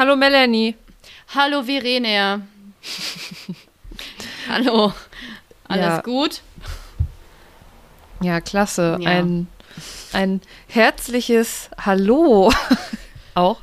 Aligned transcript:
Hallo 0.00 0.16
Melanie. 0.16 0.76
Hallo 1.34 1.62
Verena. 1.62 2.40
Hallo. 4.48 4.94
Alles 5.68 5.84
Ja. 5.84 6.00
gut? 6.00 6.40
Ja, 8.22 8.40
klasse. 8.40 8.96
Ja. 8.98 9.10
Ein, 9.10 9.46
ein 10.14 10.40
herzliches 10.68 11.68
Hallo 11.84 12.50
auch 13.34 13.60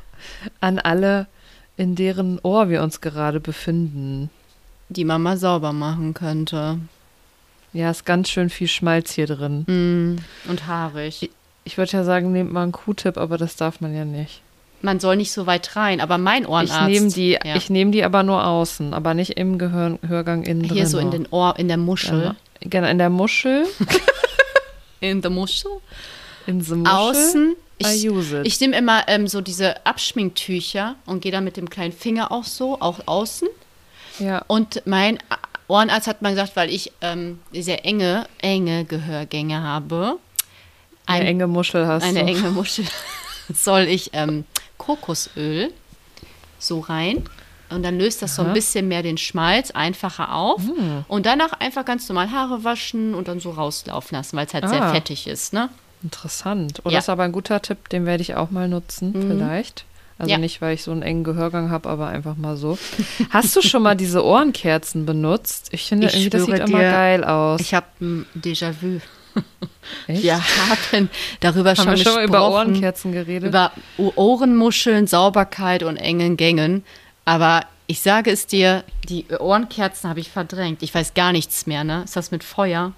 an 0.60 0.78
alle, 0.78 1.26
in 1.76 1.96
deren 1.96 2.38
Ohr 2.44 2.68
wir 2.68 2.84
uns 2.84 3.00
gerade 3.00 3.40
befinden. 3.40 4.30
Die 4.90 5.04
Mama 5.04 5.36
sauber 5.36 5.72
machen 5.72 6.14
könnte. 6.14 6.78
Ja, 7.72 7.90
ist 7.90 8.06
ganz 8.06 8.30
schön 8.30 8.48
viel 8.48 8.68
Schmalz 8.68 9.10
hier 9.10 9.26
drin. 9.26 9.64
Mm, 9.66 10.48
und 10.48 10.68
haarig. 10.68 11.32
Ich 11.64 11.78
würde 11.78 11.90
ja 11.94 12.04
sagen, 12.04 12.30
nehmt 12.30 12.52
mal 12.52 12.62
einen 12.62 12.70
Q-Tip, 12.70 13.18
aber 13.18 13.38
das 13.38 13.56
darf 13.56 13.80
man 13.80 13.92
ja 13.92 14.04
nicht. 14.04 14.40
Man 14.80 15.00
soll 15.00 15.16
nicht 15.16 15.32
so 15.32 15.46
weit 15.46 15.74
rein, 15.76 16.00
aber 16.00 16.18
mein 16.18 16.46
Ohrenarzt. 16.46 16.88
Ich 16.88 17.00
nehme 17.00 17.10
die, 17.12 17.30
ja. 17.32 17.56
ich 17.56 17.68
nehme 17.68 17.90
die 17.90 18.04
aber 18.04 18.22
nur 18.22 18.46
außen, 18.46 18.94
aber 18.94 19.14
nicht 19.14 19.30
im 19.32 19.58
Gehör, 19.58 19.98
Hörgang 20.06 20.44
innen 20.44 20.62
drin. 20.62 20.76
Hier 20.76 20.86
so 20.86 20.98
in 20.98 21.10
den 21.10 21.26
Ohr, 21.30 21.54
in 21.58 21.66
der 21.68 21.76
Muschel. 21.78 22.36
Genau, 22.60 22.88
in 22.88 22.98
der 22.98 23.10
Muschel, 23.10 23.66
In 25.00 25.20
der 25.22 25.30
Muschel. 25.30 25.70
in 26.46 26.60
the 26.60 26.74
Muschel. 26.74 26.92
Außen. 26.96 27.56
Ich, 27.80 28.04
ich 28.44 28.60
nehme 28.60 28.76
immer 28.76 29.04
ähm, 29.06 29.28
so 29.28 29.40
diese 29.40 29.86
Abschminktücher 29.86 30.96
und 31.06 31.20
gehe 31.20 31.30
dann 31.30 31.44
mit 31.44 31.56
dem 31.56 31.70
kleinen 31.70 31.92
Finger 31.92 32.32
auch 32.32 32.42
so, 32.44 32.80
auch 32.80 32.98
außen. 33.06 33.46
ja. 34.18 34.42
Und 34.48 34.82
mein 34.84 35.18
Ohrenarzt 35.68 36.08
hat 36.08 36.22
mal 36.22 36.30
gesagt, 36.30 36.56
weil 36.56 36.70
ich 36.70 36.90
ähm, 37.02 37.38
sehr 37.52 37.84
enge, 37.84 38.26
enge 38.40 38.84
Gehörgänge 38.84 39.62
habe, 39.62 40.18
Eine 41.06 41.20
ein, 41.20 41.26
enge 41.26 41.46
Muschel 41.46 41.86
hast 41.86 42.02
eine 42.02 42.24
du. 42.24 42.26
enge 42.26 42.50
Muschel, 42.50 42.84
soll 43.54 43.82
ich 43.82 44.10
ähm, 44.14 44.44
Kokosöl 44.78 45.70
so 46.58 46.80
rein. 46.80 47.22
Und 47.70 47.82
dann 47.82 47.98
löst 47.98 48.22
das 48.22 48.34
so 48.34 48.40
ein 48.42 48.46
Aha. 48.48 48.54
bisschen 48.54 48.88
mehr 48.88 49.02
den 49.02 49.18
Schmalz 49.18 49.70
einfacher 49.72 50.34
auf. 50.34 50.62
Hm. 50.66 51.04
Und 51.06 51.26
danach 51.26 51.52
einfach 51.60 51.84
ganz 51.84 52.08
normal 52.08 52.30
Haare 52.32 52.64
waschen 52.64 53.14
und 53.14 53.28
dann 53.28 53.40
so 53.40 53.50
rauslaufen 53.50 54.16
lassen, 54.16 54.36
weil 54.38 54.46
es 54.46 54.54
halt 54.54 54.66
sehr 54.68 54.82
Ah. 54.82 54.92
fettig 54.94 55.26
ist, 55.26 55.52
ne? 55.52 55.68
Interessant. 56.02 56.80
Oh, 56.84 56.88
Ja. 56.88 56.96
das 56.96 57.04
ist 57.04 57.08
aber 57.10 57.24
ein 57.24 57.32
guter 57.32 57.60
Tipp, 57.60 57.90
den 57.90 58.06
werde 58.06 58.22
ich 58.22 58.36
auch 58.36 58.50
mal 58.50 58.68
nutzen, 58.68 59.12
vielleicht. 59.12 59.84
Also 60.16 60.32
Ja. 60.32 60.38
nicht, 60.38 60.62
weil 60.62 60.74
ich 60.74 60.82
so 60.82 60.90
einen 60.92 61.02
engen 61.02 61.24
Gehörgang 61.24 61.70
habe, 61.70 61.88
aber 61.90 62.08
einfach 62.08 62.36
mal 62.36 62.56
so. 62.56 62.78
Hast 63.30 63.54
du 63.54 63.60
schon 63.62 63.82
mal 63.82 63.94
diese 63.96 64.24
Ohrenkerzen 64.24 65.04
benutzt? 65.04 65.68
Ich 65.72 65.84
finde, 65.86 66.06
Ich 66.06 66.14
irgendwie, 66.14 66.30
das 66.30 66.44
sieht 66.46 66.54
schwöre 66.56 66.68
immer 66.68 66.78
dir, 66.78 66.90
geil 66.90 67.24
aus. 67.24 67.60
Ich 67.60 67.74
habe 67.74 67.86
ein 68.00 68.26
Déjà-vu. 68.34 69.00
Echt? 70.06 70.22
Wir 70.22 70.36
haben 70.36 71.08
darüber 71.40 71.70
Haben 71.70 71.76
schon 71.76 71.86
wir 71.90 71.96
schon 71.96 72.04
gesprochen. 72.04 72.24
über 72.24 72.50
Ohrenkerzen 72.50 73.12
geredet? 73.12 73.48
über 73.48 73.72
Ohrenmuscheln, 73.96 75.06
Sauberkeit 75.06 75.82
und 75.82 75.96
engen 75.96 76.36
Gängen. 76.36 76.84
Aber 77.24 77.64
ich 77.86 78.00
sage 78.00 78.30
es 78.30 78.46
dir, 78.46 78.84
die 79.08 79.26
Ohrenkerzen 79.38 80.08
habe 80.10 80.20
ich 80.20 80.30
verdrängt. 80.30 80.82
Ich 80.82 80.94
weiß 80.94 81.14
gar 81.14 81.32
nichts 81.32 81.66
mehr, 81.66 81.84
ne? 81.84 82.02
Ist 82.04 82.16
das 82.16 82.30
mit 82.30 82.44
Feuer? 82.44 82.92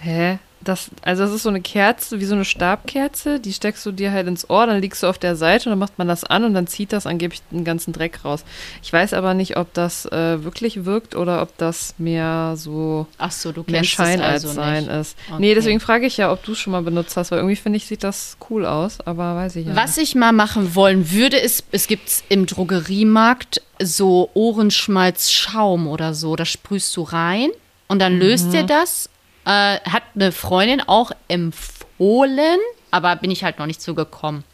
Hä? 0.00 0.38
Das, 0.64 0.90
also 1.02 1.22
das 1.24 1.32
ist 1.32 1.42
so 1.42 1.48
eine 1.50 1.60
Kerze, 1.60 2.20
wie 2.20 2.24
so 2.24 2.34
eine 2.34 2.44
Stabkerze, 2.44 3.38
die 3.38 3.52
steckst 3.52 3.84
du 3.86 3.92
dir 3.92 4.12
halt 4.12 4.26
ins 4.26 4.48
Ohr, 4.48 4.66
dann 4.66 4.80
liegst 4.80 5.02
du 5.02 5.06
auf 5.06 5.18
der 5.18 5.36
Seite 5.36 5.66
und 5.68 5.72
dann 5.72 5.78
macht 5.78 5.98
man 5.98 6.08
das 6.08 6.24
an 6.24 6.42
und 6.44 6.54
dann 6.54 6.66
zieht 6.66 6.92
das 6.92 7.06
angeblich 7.06 7.42
den 7.50 7.64
ganzen 7.64 7.92
Dreck 7.92 8.24
raus. 8.24 8.44
Ich 8.82 8.92
weiß 8.92 9.12
aber 9.12 9.34
nicht, 9.34 9.56
ob 9.56 9.72
das 9.74 10.06
äh, 10.06 10.42
wirklich 10.42 10.84
wirkt 10.84 11.14
oder 11.16 11.42
ob 11.42 11.56
das 11.58 11.94
mehr 11.98 12.54
so 12.56 13.06
Ach 13.18 13.30
so, 13.30 13.52
du 13.52 13.62
mehr 13.66 13.84
Schein 13.84 14.20
also 14.20 14.48
als 14.48 14.56
Sein 14.56 14.84
nicht. 14.86 14.92
ist. 14.94 15.16
Okay. 15.28 15.36
Nee, 15.40 15.54
deswegen 15.54 15.80
frage 15.80 16.06
ich 16.06 16.16
ja, 16.16 16.32
ob 16.32 16.42
du 16.44 16.52
es 16.52 16.58
schon 16.58 16.72
mal 16.72 16.82
benutzt 16.82 17.16
hast, 17.16 17.30
weil 17.30 17.38
irgendwie 17.38 17.56
finde 17.56 17.76
ich, 17.76 17.86
sieht 17.86 18.02
das 18.02 18.36
cool 18.50 18.64
aus, 18.66 19.00
aber 19.00 19.36
weiß 19.36 19.56
ich 19.56 19.66
ja 19.66 19.76
Was 19.76 19.98
ich 19.98 20.14
mal 20.14 20.32
machen 20.32 20.74
wollen 20.74 21.10
würde, 21.10 21.36
ist, 21.36 21.64
es 21.72 21.86
gibt 21.86 22.10
im 22.28 22.46
Drogeriemarkt 22.46 23.60
so 23.82 24.30
Ohrenschmalz-Schaum 24.94 25.86
oder 25.88 26.14
so. 26.14 26.36
Da 26.36 26.44
sprühst 26.44 26.96
du 26.96 27.02
rein 27.02 27.50
und 27.88 27.98
dann 28.00 28.18
löst 28.18 28.46
Mhm. 28.48 28.50
dir 28.52 28.62
das. 28.64 29.08
Äh, 29.44 29.78
hat 29.80 30.02
eine 30.14 30.32
Freundin 30.32 30.80
auch 30.80 31.10
empfohlen, 31.28 32.58
aber 32.90 33.16
bin 33.16 33.30
ich 33.30 33.44
halt 33.44 33.58
noch 33.58 33.66
nicht 33.66 33.82
so 33.82 33.94
gekommen. 33.94 34.44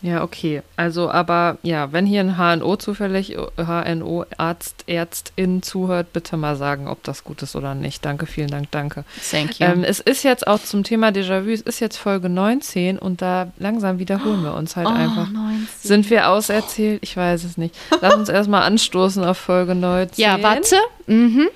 Ja, 0.00 0.22
okay. 0.22 0.62
Also, 0.76 1.10
aber 1.10 1.58
ja, 1.64 1.92
wenn 1.92 2.06
hier 2.06 2.20
ein 2.20 2.36
HNO 2.36 2.76
zufällig, 2.76 3.36
HNO-Arzt, 3.56 4.84
Ärztin 4.86 5.60
zuhört, 5.62 6.12
bitte 6.12 6.36
mal 6.36 6.54
sagen, 6.54 6.86
ob 6.86 7.02
das 7.02 7.24
gut 7.24 7.42
ist 7.42 7.56
oder 7.56 7.74
nicht. 7.74 8.04
Danke, 8.04 8.26
vielen 8.26 8.48
Dank, 8.48 8.70
danke. 8.70 9.04
Thank 9.28 9.58
you. 9.58 9.66
Ähm, 9.66 9.82
es 9.82 9.98
ist 9.98 10.22
jetzt 10.22 10.46
auch 10.46 10.60
zum 10.62 10.84
Thema 10.84 11.08
Déjà-vu, 11.08 11.50
es 11.50 11.62
ist 11.62 11.80
jetzt 11.80 11.96
Folge 11.96 12.28
19 12.28 12.96
und 12.96 13.22
da 13.22 13.50
langsam 13.58 13.98
wiederholen 13.98 14.44
wir 14.44 14.54
uns 14.54 14.76
halt 14.76 14.86
Oh, 14.86 14.90
einfach. 14.90 15.28
19. 15.30 15.66
Sind 15.80 16.10
wir 16.10 16.28
auserzählt? 16.28 17.00
Ich 17.02 17.16
weiß 17.16 17.42
es 17.42 17.56
nicht. 17.58 17.74
Lass 18.00 18.14
uns 18.14 18.28
erstmal 18.28 18.62
anstoßen 18.62 19.24
auf 19.24 19.36
Folge 19.38 19.74
19. 19.74 20.22
Ja, 20.24 20.40
warte. 20.40 20.76
Mhm. 21.08 21.48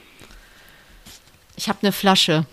Ich 1.57 1.69
habe 1.69 1.79
eine 1.83 1.93
Flasche. 1.93 2.47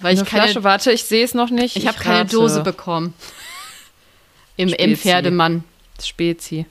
Weil 0.00 0.12
Eine 0.12 0.22
ich 0.22 0.28
keine, 0.28 0.42
Flasche, 0.44 0.64
warte, 0.64 0.92
ich 0.92 1.04
sehe 1.04 1.24
es 1.24 1.34
noch 1.34 1.50
nicht. 1.50 1.76
ich 1.76 1.86
habe 1.86 1.98
keine. 1.98 2.26
Dose 2.28 2.62
bekommen. 2.62 3.14
Im, 4.56 4.68
Im 4.68 4.74
Spezi. 4.74 4.96
Pferdemann, 4.96 5.64
Spezi. 6.02 6.66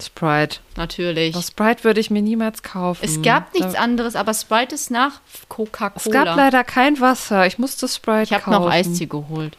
Sprite. 0.00 0.60
natürlich. 0.76 1.34
Oh, 1.36 1.40
Sprite 1.42 1.82
würde 1.84 1.98
ich 2.00 2.08
mir 2.10 2.22
niemals 2.22 2.62
kaufen. 2.62 3.00
Es 3.04 3.20
gab 3.22 3.52
nichts 3.54 3.72
Da- 3.72 3.80
anderes, 3.80 4.14
aber 4.16 4.32
Sprite 4.32 4.74
ist 4.74 4.90
nach 4.92 5.20
Coca-Cola. 5.48 5.94
Es 5.96 6.10
gab 6.12 6.36
leider 6.36 6.62
kein 6.64 7.00
Wasser. 7.00 7.46
Ich 7.46 7.58
musste 7.58 7.88
Sprite 7.88 8.22
ich 8.24 8.32
habe 8.32 8.44
kaufen. 8.44 8.64
noch 8.64 8.70
Eistee 8.70 9.06
geholt. 9.06 9.56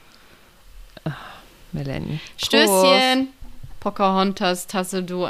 Melanie. 1.71 2.19
Stößchen. 2.37 3.27
Pocahontas 3.79 4.67
Tasse, 4.67 5.03
du, 5.03 5.25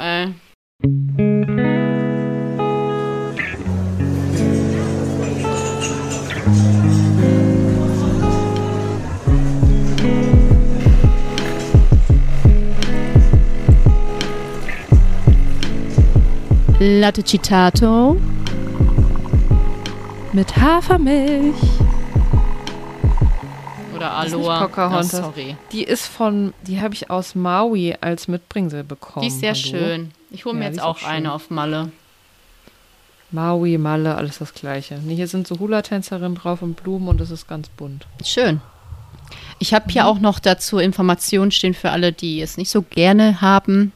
Latte 16.81 17.23
Citato. 17.23 18.15
Mit 20.31 20.55
Hafermilch. 20.55 21.55
Oder 23.95 24.23
ist 24.23 24.33
nicht 24.33 24.33
Aloha. 24.33 24.61
Pocahontas. 24.61 25.13
Oh, 25.15 25.17
sorry. 25.23 25.57
Die 25.73 25.83
ist 25.83 26.07
von, 26.07 26.53
die 26.65 26.79
habe 26.79 26.93
ich 26.93 27.09
aus 27.09 27.35
Maui 27.35 27.95
als 27.99 28.29
Mitbringsel 28.29 28.85
bekommen. 28.85 29.23
Die 29.23 29.27
ist 29.27 29.41
sehr 29.41 29.53
Hallo? 29.53 29.59
schön. 29.61 30.11
Ich 30.31 30.45
hole 30.45 30.55
mir 30.55 30.61
Ja, 30.61 30.67
jetzt 30.67 30.77
ist 30.77 30.83
auch 30.83 31.03
auch 31.03 31.07
eine 31.07 31.33
auf 31.33 31.49
Malle. 31.49 31.91
Maui, 33.31 33.77
Malle, 33.77 34.15
alles 34.15 34.39
das 34.39 34.53
Gleiche. 34.53 34.99
Nee, 35.03 35.15
hier 35.15 35.27
sind 35.27 35.47
so 35.47 35.59
Hula-Tänzerinnen 35.59 36.35
drauf 36.35 36.61
und 36.61 36.81
Blumen 36.81 37.07
und 37.07 37.21
es 37.21 37.29
ist 37.31 37.47
ganz 37.47 37.69
bunt. 37.69 38.07
Schön. 38.25 38.59
Ich 39.59 39.73
habe 39.73 39.85
Mhm. 39.87 39.91
hier 39.91 40.07
auch 40.07 40.19
noch 40.19 40.39
dazu 40.39 40.79
Informationen 40.79 41.51
stehen 41.51 41.73
für 41.75 41.91
alle, 41.91 42.11
die 42.11 42.41
es 42.41 42.57
nicht 42.57 42.71
so 42.71 42.81
gerne 42.81 43.41
haben. 43.41 43.91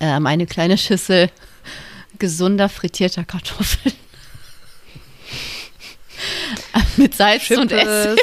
Ähm, 0.00 0.26
eine 0.26 0.46
kleine 0.46 0.78
Schüssel 0.78 1.30
gesunder 2.18 2.68
frittierter 2.68 3.24
Kartoffeln. 3.24 3.94
Mit 6.96 7.14
Salz 7.14 7.50
und 7.50 7.68
Chips. 7.70 7.82
Essig. 7.82 8.20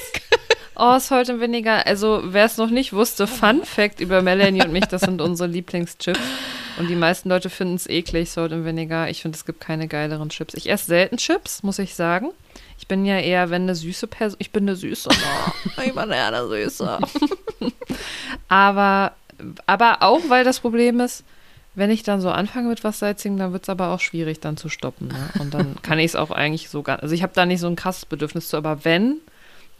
Oh, 0.75 0.95
ist 0.95 1.11
heute 1.11 1.39
weniger. 1.39 1.85
Also, 1.85 2.21
wer 2.25 2.45
es 2.45 2.57
noch 2.57 2.69
nicht 2.69 2.93
wusste, 2.93 3.27
Fun 3.27 3.63
Fact 3.65 3.99
über 3.99 4.21
Melanie 4.21 4.63
und 4.63 4.71
mich, 4.71 4.85
das 4.85 5.01
sind 5.01 5.21
unsere 5.21 5.49
Lieblingschips. 5.49 6.19
Und 6.77 6.89
die 6.89 6.95
meisten 6.95 7.29
Leute 7.29 7.49
finden 7.49 7.75
es 7.75 7.87
eklig, 7.87 8.31
Salt 8.31 8.51
und 8.51 8.65
Vinegar. 8.65 9.09
Ich 9.09 9.21
finde, 9.21 9.35
es 9.35 9.45
gibt 9.45 9.61
keine 9.61 9.87
geileren 9.87 10.29
Chips. 10.29 10.53
Ich 10.53 10.69
esse 10.69 10.85
selten 10.85 11.17
Chips, 11.17 11.63
muss 11.63 11.79
ich 11.79 11.95
sagen. 11.95 12.31
Ich 12.79 12.87
bin 12.87 13.05
ja 13.05 13.19
eher, 13.19 13.49
wenn 13.49 13.63
eine 13.63 13.75
süße 13.75 14.07
Person. 14.07 14.37
Ich 14.39 14.51
bin 14.51 14.63
eine 14.63 14.75
Süße. 14.75 15.09
Oh, 15.11 15.51
ich 15.85 15.93
bin 15.93 16.11
eher 16.11 16.27
eine 16.27 16.47
Süße. 16.47 16.99
aber, 18.47 19.13
aber 19.67 20.01
auch, 20.01 20.21
weil 20.27 20.43
das 20.43 20.59
Problem 20.59 20.99
ist, 20.99 21.23
wenn 21.73 21.89
ich 21.89 22.03
dann 22.03 22.19
so 22.19 22.29
anfange 22.29 22.69
mit 22.69 22.83
was 22.83 22.99
Salzigem, 22.99 23.37
dann 23.37 23.53
wird 23.53 23.63
es 23.63 23.69
aber 23.69 23.89
auch 23.89 23.99
schwierig, 23.99 24.39
dann 24.39 24.57
zu 24.57 24.67
stoppen. 24.67 25.07
Ne? 25.07 25.29
Und 25.39 25.53
dann 25.53 25.75
kann 25.81 25.99
ich 25.99 26.07
es 26.07 26.15
auch 26.15 26.31
eigentlich 26.31 26.69
so 26.69 26.81
gar. 26.81 27.01
Also, 27.01 27.15
ich 27.15 27.23
habe 27.23 27.33
da 27.33 27.45
nicht 27.45 27.59
so 27.59 27.67
ein 27.67 27.75
krasses 27.75 28.05
Bedürfnis 28.05 28.49
zu, 28.49 28.57
aber 28.57 28.83
wenn, 28.83 29.17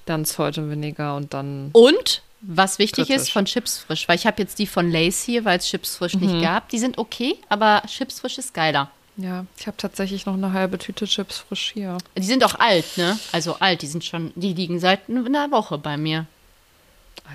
dann 0.06 0.26
Salt 0.26 0.58
und 0.58 0.70
Vinegar 0.70 1.16
und 1.16 1.34
dann. 1.34 1.70
Und 1.74 2.22
was 2.42 2.80
wichtig 2.80 3.08
Kritisch. 3.08 3.24
ist, 3.24 3.32
von 3.32 3.46
Chips 3.46 3.80
frisch. 3.80 4.08
Weil 4.08 4.16
ich 4.18 4.26
habe 4.26 4.42
jetzt 4.42 4.58
die 4.60 4.68
von 4.68 4.92
Lace 4.92 5.24
hier, 5.24 5.46
weil 5.46 5.60
es 5.60 5.66
Chips 5.68 5.98
frisch 5.98 6.16
Mhm. 6.16 6.22
nicht 6.22 6.42
gab. 6.42 6.70
Die 6.70 6.80
sind 6.80 6.98
okay, 6.98 7.38
aber 7.50 7.84
Chips 7.88 8.20
frisch 8.20 8.38
ist 8.38 8.54
geiler. 8.54 8.90
Ja, 9.18 9.46
ich 9.58 9.68
habe 9.68 9.78
tatsächlich 9.78 10.26
noch 10.26 10.34
eine 10.34 10.54
halbe 10.54 10.78
Tüte 10.80 11.06
Chips 11.06 11.40
frisch 11.40 11.72
hier. 11.74 11.98
Die 12.18 12.24
sind 12.24 12.44
auch 12.44 12.56
alt, 12.56 12.98
ne? 12.98 13.20
Also 13.32 13.56
alt, 13.60 13.82
die 13.82 13.88
sind 13.88 14.04
schon, 14.06 14.32
die 14.36 14.54
liegen 14.54 14.80
seit 14.80 15.10
einer 15.10 15.52
Woche 15.52 15.78
bei 15.78 15.98
mir. 15.98 16.26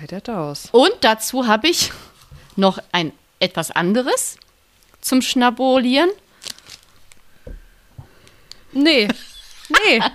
Ei, 0.01 0.05
der 0.07 0.21
Daus. 0.21 0.69
Und 0.71 0.91
dazu 1.01 1.47
habe 1.47 1.69
ich 1.69 1.91
noch 2.55 2.79
ein 2.91 3.13
etwas 3.39 3.71
anderes 3.71 4.37
zum 4.99 5.21
Schnabulieren. 5.21 6.09
Nee. 8.73 9.07
Nee. 9.69 10.01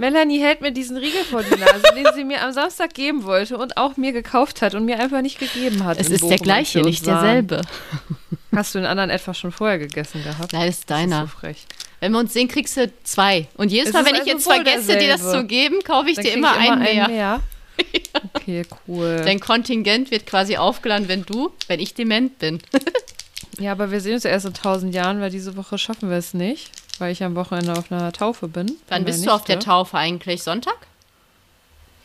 Melanie 0.00 0.40
hält 0.40 0.62
mir 0.62 0.72
diesen 0.72 0.96
Riegel 0.96 1.22
vor 1.24 1.42
die 1.42 1.50
Nase, 1.58 1.82
den 1.94 2.06
sie 2.14 2.24
mir 2.24 2.42
am 2.42 2.52
Samstag 2.52 2.94
geben 2.94 3.24
wollte 3.24 3.58
und 3.58 3.76
auch 3.76 3.96
mir 3.98 4.12
gekauft 4.12 4.62
hat 4.62 4.74
und 4.74 4.86
mir 4.86 4.98
einfach 4.98 5.20
nicht 5.20 5.38
gegeben 5.38 5.84
hat. 5.84 5.98
Es 6.00 6.08
ist 6.08 6.20
Bochum, 6.22 6.30
der 6.30 6.38
gleiche, 6.38 6.80
nicht 6.80 7.04
derselbe. 7.06 7.60
Hast 8.54 8.74
du 8.74 8.78
den 8.78 8.86
anderen 8.86 9.10
etwa 9.10 9.34
schon 9.34 9.52
vorher 9.52 9.78
gegessen 9.78 10.24
gehabt? 10.24 10.52
Nein, 10.54 10.66
das 10.66 10.78
ist 10.78 10.90
Das 10.90 10.96
deiner. 10.98 11.24
ist 11.24 11.30
so 11.32 11.38
frech. 11.38 11.58
Wenn 12.00 12.12
wir 12.12 12.18
uns 12.18 12.32
sehen, 12.32 12.48
kriegst 12.48 12.78
du 12.78 12.90
zwei. 13.04 13.46
Und 13.58 13.70
jedes 13.70 13.88
Es 13.88 13.92
Mal, 13.92 14.06
wenn 14.06 14.14
ich 14.14 14.20
also 14.20 14.30
jetzt 14.32 14.46
wohl 14.46 14.54
vergesse, 14.54 14.96
dir 14.96 15.08
das 15.08 15.20
derselbe. 15.20 15.38
zu 15.40 15.44
geben, 15.46 15.78
kaufe 15.84 16.08
ich 16.08 16.16
Dann 16.16 16.24
dir 16.24 16.32
immer, 16.32 16.54
ich 16.58 16.70
einen 16.70 16.82
mehr. 16.82 17.08
mehr. 17.08 17.40
Okay, 18.34 18.62
cool. 18.88 19.22
Dein 19.24 19.38
Kontingent 19.40 20.10
wird 20.10 20.26
quasi 20.26 20.56
aufgeladen, 20.56 21.08
wenn 21.08 21.24
du, 21.24 21.50
wenn 21.68 21.80
ich 21.80 21.94
dement 21.94 22.38
bin. 22.38 22.60
Ja, 23.58 23.72
aber 23.72 23.90
wir 23.90 24.00
sehen 24.00 24.14
uns 24.14 24.22
ja 24.22 24.30
erst 24.30 24.46
in 24.46 24.54
tausend 24.54 24.94
Jahren, 24.94 25.20
weil 25.20 25.28
diese 25.30 25.54
Woche 25.54 25.76
schaffen 25.76 26.08
wir 26.08 26.16
es 26.16 26.32
nicht, 26.32 26.70
weil 27.00 27.12
ich 27.12 27.22
am 27.24 27.34
Wochenende 27.34 27.72
auf 27.72 27.90
einer 27.90 28.12
Taufe 28.12 28.48
bin. 28.48 28.72
Wann 28.88 29.04
bist 29.04 29.24
du 29.26 29.30
auf 29.30 29.44
der. 29.44 29.58
Taufe 29.60 29.96
eigentlich? 29.96 30.42
Sonntag? 30.42 30.76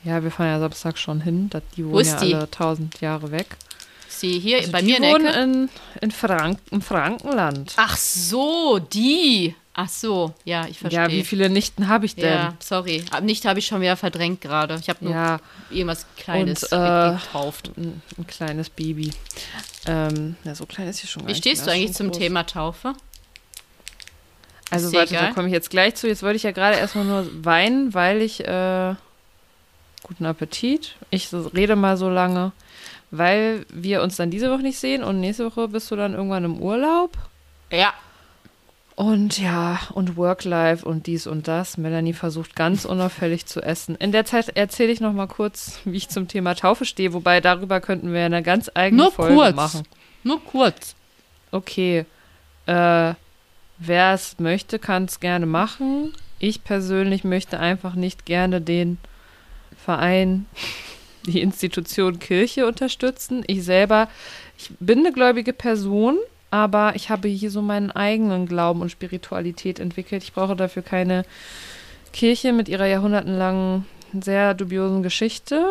Ja, 0.04 0.22
wir 0.24 0.32
fahren 0.32 0.48
ja 0.48 0.60
Samstag 0.60 0.98
schon 0.98 1.22
hin. 1.22 1.50
Die 1.76 1.86
Wo 1.86 1.92
wohnen 1.92 2.02
ist 2.02 2.14
ja 2.14 2.20
die? 2.20 2.36
alle 2.36 2.52
tausend 2.52 3.02
Jahre 3.02 3.32
weg. 3.32 3.58
Sie 4.08 4.40
hier 4.40 4.60
Also 4.60 4.72
bei 4.72 4.82
die 4.82 4.88
mir 4.88 4.98
in 4.98 5.02
der 5.04 5.12
wohnen 5.14 5.26
Ecke? 5.26 5.40
in, 5.42 5.70
in 6.02 6.12
Frank 6.12 6.60
im 6.72 6.82
Frankenland. 6.82 7.74
Ach 7.78 7.98
so, 7.98 8.80
die. 8.80 9.56
Ach 9.78 9.90
so, 9.90 10.34
ja, 10.46 10.66
ich 10.68 10.80
verstehe. 10.80 11.02
Ja, 11.02 11.10
wie 11.12 11.24
viele 11.26 11.50
Nichten 11.50 11.90
habe 11.90 12.06
ich 12.06 12.16
denn? 12.16 12.24
Ja, 12.34 12.54
sorry. 12.62 13.04
Nicht 13.24 13.46
habe 13.46 13.60
ich 13.60 13.66
schon 13.66 13.82
wieder 13.82 13.98
verdrängt 13.98 14.40
gerade. 14.40 14.78
Ich 14.80 14.88
habe 14.88 15.04
nur 15.04 15.14
Ja, 15.14 15.40
irgendwas 15.70 16.06
Kleines 16.16 16.64
Und, 16.64 16.78
äh, 16.80 17.12
getauft. 17.18 17.72
ein, 17.76 18.02
ein 18.18 18.26
kleines 18.26 18.70
Baby. 18.70 19.12
Ähm, 19.86 20.38
ja, 20.46 20.56
so 20.56 20.66
klein 20.66 20.88
ist 20.88 21.00
sie 21.00 21.08
schon 21.08 21.28
Wie 21.28 21.36
stehst 21.36 21.68
du 21.68 21.72
eigentlich 21.72 21.92
zum. 21.94 22.14
Thema 22.14 22.44
Taufe? 22.46 22.94
Also 24.76 24.94
warte, 24.94 25.14
da 25.14 25.22
egal? 25.22 25.34
komme 25.34 25.48
ich 25.48 25.54
jetzt 25.54 25.70
gleich 25.70 25.96
zu. 25.96 26.08
Jetzt 26.08 26.24
wollte 26.24 26.38
ich 26.38 26.44
ja 26.44 26.52
gerade 26.52 26.78
erstmal 26.78 27.06
nur 27.06 27.28
weinen, 27.44 27.94
weil 27.94 28.22
ich 28.22 28.46
äh, 28.46 28.96
guten 30.04 30.26
Appetit. 30.26 30.96
Ich 31.10 31.30
rede 31.34 31.76
mal 31.76 31.98
so 31.98 32.10
lange, 32.10 32.52
weil 33.12 33.66
wir 33.74 34.02
uns 34.02 34.16
dann 34.16 34.32
diese 34.32 34.52
Woche 34.52 34.62
nicht 34.62 34.80
sehen 34.80 35.04
und 35.04 35.20
nächste 35.20 35.46
Woche 35.46 35.68
bist 35.68 35.90
du 35.92 35.96
dann 35.96 36.14
irgendwann 36.14 36.44
im 36.46 36.60
Urlaub. 36.62 37.18
Ja. 37.72 37.94
Und 38.96 39.40
ja, 39.40 39.80
und 39.94 40.16
Work-Life 40.16 40.86
und 40.86 41.06
dies 41.08 41.28
und 41.28 41.50
das. 41.50 41.78
Melanie 41.78 42.14
versucht 42.14 42.56
ganz 42.56 42.86
unauffällig 42.86 43.46
zu 43.46 43.62
essen. 43.62 43.96
In 43.96 44.14
der 44.14 44.24
Zeit 44.24 44.56
erzähle 44.56 44.94
ich 44.94 45.02
noch 45.02 45.12
mal 45.12 45.28
kurz, 45.28 45.80
wie 45.84 45.98
ich 45.98 46.08
zum 46.08 46.30
Thema 46.30 46.56
Taufe 46.56 46.86
stehe, 46.86 47.12
wobei 47.12 47.42
darüber 47.42 47.82
könnten 47.82 48.14
wir 48.14 48.24
eine 48.24 48.42
ganz 48.42 48.72
eigene 48.74 49.04
Nur 49.04 49.12
Folge 49.12 49.36
kurz. 49.36 49.56
machen. 49.56 49.84
Nur 50.24 50.42
kurz. 50.46 50.96
Okay. 51.52 52.06
Äh, 52.68 53.14
wer 53.78 54.14
es 54.14 54.40
möchte, 54.40 54.80
kann 54.80 55.06
es 55.06 55.20
gerne 55.20 55.46
machen. 55.46 56.14
Ich 56.40 56.64
persönlich 56.64 57.24
möchte 57.24 57.60
einfach 57.60 57.96
nicht 57.96 58.26
gerne 58.26 58.62
den 58.62 58.98
Verein, 59.78 60.46
die 61.26 61.42
Institution 61.42 62.20
Kirche 62.20 62.68
unterstützen. 62.68 63.44
Ich 63.48 63.64
selber, 63.64 64.10
ich 64.58 64.72
bin 64.80 65.00
eine 65.00 65.12
gläubige 65.12 65.54
Person, 65.54 66.18
aber 66.52 66.96
ich 66.96 67.10
habe 67.10 67.28
hier 67.28 67.52
so 67.52 67.62
meinen 67.62 67.92
eigenen 67.92 68.48
Glauben 68.48 68.82
und 68.82 68.92
Spiritualität 68.92 69.80
entwickelt. 69.80 70.24
Ich 70.24 70.34
brauche 70.34 70.56
dafür 70.56 70.84
keine 70.84 71.26
Kirche 72.14 72.54
mit 72.54 72.70
ihrer 72.70 72.86
jahrhundertelangen, 72.86 73.86
sehr 74.22 74.54
dubiosen 74.54 75.04
Geschichte. 75.04 75.68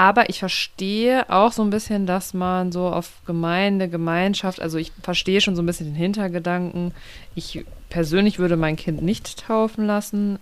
Aber 0.00 0.30
ich 0.30 0.38
verstehe 0.38 1.28
auch 1.28 1.52
so 1.52 1.60
ein 1.62 1.68
bisschen, 1.68 2.06
dass 2.06 2.32
man 2.32 2.72
so 2.72 2.86
auf 2.88 3.10
Gemeinde, 3.26 3.86
Gemeinschaft, 3.86 4.58
also 4.62 4.78
ich 4.78 4.92
verstehe 5.02 5.42
schon 5.42 5.56
so 5.56 5.60
ein 5.62 5.66
bisschen 5.66 5.88
den 5.88 5.94
Hintergedanken. 5.94 6.94
Ich 7.34 7.66
persönlich 7.90 8.38
würde 8.38 8.56
mein 8.56 8.76
Kind 8.76 9.02
nicht 9.02 9.44
taufen 9.46 9.84
lassen. 9.84 10.38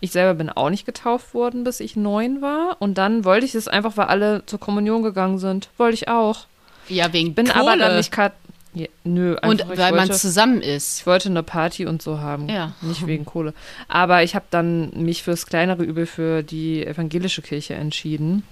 Ich 0.00 0.12
selber 0.12 0.32
bin 0.32 0.48
auch 0.48 0.70
nicht 0.70 0.86
getauft 0.86 1.34
worden, 1.34 1.62
bis 1.62 1.80
ich 1.80 1.94
neun 1.94 2.40
war. 2.40 2.76
Und 2.78 2.96
dann 2.96 3.26
wollte 3.26 3.44
ich 3.44 3.54
es 3.54 3.68
einfach, 3.68 3.98
weil 3.98 4.06
alle 4.06 4.46
zur 4.46 4.58
Kommunion 4.58 5.02
gegangen 5.02 5.36
sind. 5.36 5.68
Wollte 5.76 5.94
ich 5.96 6.08
auch. 6.08 6.46
Ja, 6.88 7.12
wegen 7.12 7.34
Bin 7.34 7.48
Kohle. 7.48 7.60
aber 7.60 7.76
dann 7.76 7.96
nicht 7.98 8.12
kat 8.12 8.32
ja, 8.72 8.86
Nö, 9.04 9.32
Und 9.42 9.60
einfach, 9.60 9.74
ich 9.74 9.78
weil 9.78 9.90
man 9.92 10.08
wollte- 10.08 10.14
zusammen 10.18 10.62
ist. 10.62 11.00
ich 11.00 11.06
wollte 11.06 11.28
eine 11.28 11.42
Party 11.42 11.84
und 11.84 12.00
so 12.00 12.20
haben. 12.20 12.48
Ja. 12.48 12.72
Nicht 12.80 13.06
wegen 13.06 13.26
Kohle. 13.26 13.52
Aber 13.88 14.22
ich 14.22 14.34
habe 14.34 14.46
dann 14.48 14.88
mich 14.94 15.22
fürs 15.22 15.44
kleinere 15.44 15.82
Übel 15.82 16.06
für 16.06 16.42
die 16.42 16.82
evangelische 16.86 17.42
Kirche 17.42 17.74
entschieden. 17.74 18.42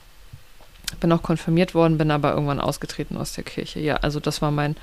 Bin 0.99 1.13
auch 1.13 1.23
konfirmiert 1.23 1.75
worden, 1.75 1.99
bin 1.99 2.11
aber 2.11 2.33
irgendwann 2.33 2.61
ausgetreten 2.61 3.17
aus 3.17 3.33
der 3.35 3.45
Kirche. 3.45 3.81
Ja, 3.81 3.97
also 3.97 4.19
das 4.21 4.43
war 4.43 4.51
mein, 4.51 4.77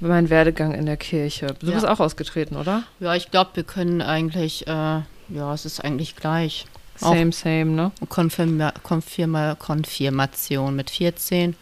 mein 0.00 0.30
Werdegang 0.30 0.72
in 0.74 0.86
der 0.86 0.96
Kirche. 0.96 1.54
Du 1.60 1.66
Ja. 1.66 1.74
bist 1.74 1.86
auch 1.86 2.00
ausgetreten, 2.00 2.56
oder? 2.56 2.82
Ja, 3.00 3.14
ich 3.14 3.30
glaube, 3.30 3.50
wir 3.54 3.64
können 3.64 4.02
eigentlich, 4.02 4.66
äh, 4.66 4.70
ja, 4.70 5.54
es 5.54 5.64
ist 5.64 5.84
eigentlich 5.84 6.16
gleich. 6.16 6.66
Auch- 7.00 7.14
Same, 7.14 7.32
same, 7.32 7.64
ne? 7.66 7.92
Konfirma 8.08 8.72
Konfirma 8.82 9.54
Konfirmation 9.56 10.76
mit 10.76 10.90
14. 10.90 11.56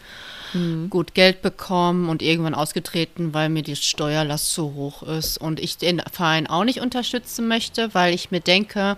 Mhm. 0.53 0.89
Gut 0.89 1.13
Geld 1.13 1.41
bekommen 1.41 2.09
und 2.09 2.21
irgendwann 2.21 2.53
ausgetreten, 2.53 3.33
weil 3.33 3.47
mir 3.49 3.63
die 3.63 3.75
Steuerlast 3.77 4.53
zu 4.53 4.73
hoch 4.73 5.01
ist 5.03 5.37
und 5.37 5.59
ich 5.59 5.77
den 5.77 6.01
Verein 6.11 6.47
auch 6.47 6.65
nicht 6.65 6.81
unterstützen 6.81 7.47
möchte, 7.47 7.93
weil 7.93 8.13
ich 8.13 8.31
mir 8.31 8.41
denke, 8.41 8.97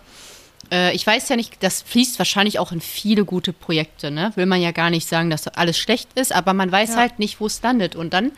äh, 0.74 0.94
ich 0.94 1.06
weiß 1.08 1.30
ja 1.30 1.36
nicht, 1.38 1.62
das 1.64 1.82
fließt 1.84 2.18
wahrscheinlich 2.20 2.58
auch 2.60 2.72
in 2.72 2.82
viele 2.82 3.24
gute 3.24 3.54
Projekte, 3.54 4.12
ne? 4.12 4.32
Will 4.36 4.48
man 4.48 4.62
ja 4.62 4.72
gar 4.72 4.90
nicht 4.90 5.08
sagen, 5.08 5.30
dass 5.30 5.48
alles 5.48 5.78
schlecht 5.78 6.10
ist, 6.16 6.34
aber 6.34 6.54
man 6.54 6.72
weiß 6.72 6.90
Ja. 6.92 6.96
halt 6.98 7.20
nicht, 7.20 7.40
wo 7.40 7.46
es 7.46 7.62
landet. 7.62 7.96
Und 7.96 8.14
dann 8.14 8.32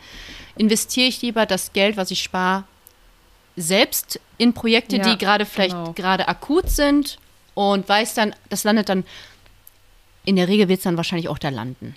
investiere 0.56 1.08
ich 1.08 1.22
lieber 1.22 1.46
das 1.46 1.72
Geld, 1.72 1.96
was 1.96 2.10
ich 2.10 2.22
spare, 2.22 2.64
selbst 3.56 4.20
in 4.38 4.52
Projekte, 4.52 4.96
Ja, 4.98 5.02
die 5.10 5.18
gerade 5.18 5.46
vielleicht 5.46 5.74
genau. 5.74 5.92
gerade 5.92 6.28
akut 6.28 6.68
sind 6.68 7.18
und 7.54 7.88
weiß 7.88 8.14
dann, 8.14 8.34
das 8.50 8.64
landet 8.64 8.88
dann, 8.90 9.04
in 10.24 10.36
der 10.36 10.46
Regel 10.48 10.68
wird 10.68 10.78
es 10.78 10.84
dann 10.84 10.96
wahrscheinlich 10.98 11.28
auch 11.28 11.38
da 11.38 11.48
landen. 11.48 11.94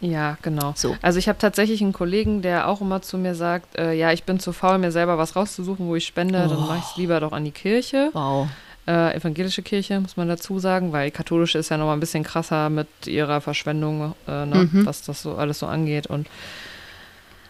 Ja, 0.00 0.36
genau. 0.42 0.74
So. 0.76 0.94
Also 1.00 1.18
ich 1.18 1.26
habe 1.28 1.38
tatsächlich 1.38 1.80
einen 1.80 1.94
Kollegen, 1.94 2.42
der 2.42 2.68
auch 2.68 2.82
immer 2.82 3.00
zu 3.02 3.16
mir 3.16 3.34
sagt, 3.34 3.76
äh, 3.78 3.94
ja, 3.94 4.12
ich 4.12 4.24
bin 4.24 4.38
zu 4.38 4.52
faul, 4.52 4.76
mir 4.78 4.92
selber 4.92 5.16
was 5.16 5.34
rauszusuchen, 5.34 5.88
wo 5.88 5.96
ich 5.96 6.06
spende, 6.06 6.46
dann 6.48 6.60
mache 6.60 6.78
ich 6.78 6.84
es 6.90 6.96
lieber 6.98 7.18
doch 7.18 7.32
an 7.32 7.44
die 7.44 7.50
Kirche. 7.50 8.10
Wow. 8.12 8.46
Äh, 8.88 9.16
evangelische 9.16 9.62
Kirche, 9.62 9.98
muss 10.00 10.16
man 10.16 10.28
dazu 10.28 10.60
sagen, 10.60 10.92
weil 10.92 11.10
katholische 11.10 11.58
ist 11.58 11.70
ja 11.70 11.76
nochmal 11.76 11.96
ein 11.96 12.00
bisschen 12.00 12.22
krasser 12.22 12.70
mit 12.70 12.86
ihrer 13.06 13.40
Verschwendung, 13.40 14.14
äh, 14.28 14.46
ne, 14.46 14.68
Mhm. 14.72 14.86
was 14.86 15.02
das 15.02 15.22
so 15.22 15.34
alles 15.34 15.58
so 15.58 15.66
angeht. 15.66 16.06
Und 16.06 16.28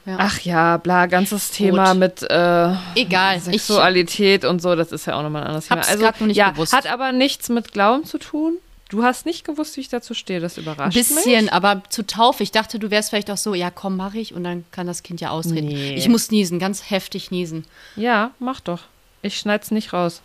Ja. 0.07 0.17
ach 0.19 0.41
ja, 0.41 0.77
bla, 0.79 1.07
ganzes 1.07 1.51
Thema 1.51 1.91
Gut. 1.91 1.99
mit 1.99 2.23
äh, 2.23 2.73
Egal. 2.95 3.37
Ich, 3.37 3.43
Sexualität 3.43 4.45
und 4.47 4.63
so, 4.63 4.77
das 4.77 4.93
ist 4.93 5.07
ja 5.07 5.15
auch 5.19 5.23
nochmal 5.23 5.43
ein 5.43 5.49
anderes 5.49 5.69
Thema. 5.69 5.83
Also 5.87 6.25
nicht 6.25 6.37
ja, 6.37 6.51
gewusst. 6.53 6.73
hat 6.73 6.87
aber 6.87 7.13
nichts 7.13 7.49
mit 7.51 7.73
Glauben 7.73 8.05
zu 8.05 8.17
tun. 8.19 8.57
Du 8.89 9.03
hast 9.03 9.27
nicht 9.27 9.45
gewusst, 9.45 9.77
wie 9.77 9.81
ich 9.81 9.89
dazu 9.89 10.15
stehe, 10.15 10.39
das 10.39 10.57
ein 10.57 10.63
überrascht 10.63 10.97
bisschen, 10.97 11.45
mich. 11.47 11.53
aber 11.53 11.83
zu 11.91 12.07
Taufe. 12.07 12.45
Ich 12.45 12.53
dachte, 12.53 12.79
du 12.79 12.91
wärst 12.93 13.11
vielleicht 13.11 13.31
auch 13.33 13.37
so, 13.37 13.53
ja, 13.53 13.71
komm, 13.73 13.97
mach 13.97 14.15
ich 14.15 14.33
und 14.33 14.45
dann 14.45 14.65
kann 14.71 14.87
das 14.87 15.03
Kind 15.03 15.21
ja 15.21 15.31
ausreden. 15.31 15.67
Nee. 15.67 15.95
Ich 15.97 16.09
muss 16.09 16.31
niesen, 16.31 16.61
ganz 16.61 16.89
heftig 16.89 17.33
niesen. 17.33 17.65
Ja, 17.97 18.31
mach 18.39 18.61
doch. 18.61 18.83
Ich 19.23 19.37
schneid's 19.39 19.73
nicht 19.73 19.93
raus. 19.93 20.23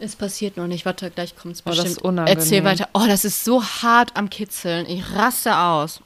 Es 0.00 0.14
passiert 0.16 0.56
noch 0.56 0.66
nicht. 0.66 0.84
Warte, 0.86 1.10
gleich 1.10 1.34
kommt 1.36 1.54
es 1.54 1.60
Oh, 1.62 1.70
das 1.70 1.76
bestimmt. 1.76 1.96
ist 1.98 2.02
unangenehm. 2.02 2.38
Erzähl 2.38 2.64
weiter. 2.64 2.88
Oh, 2.94 3.04
das 3.06 3.24
ist 3.24 3.44
so 3.44 3.62
hart 3.64 4.12
am 4.16 4.30
Kitzeln. 4.30 4.86
Ich 4.88 5.02
raste 5.14 5.56
aus. 5.56 6.00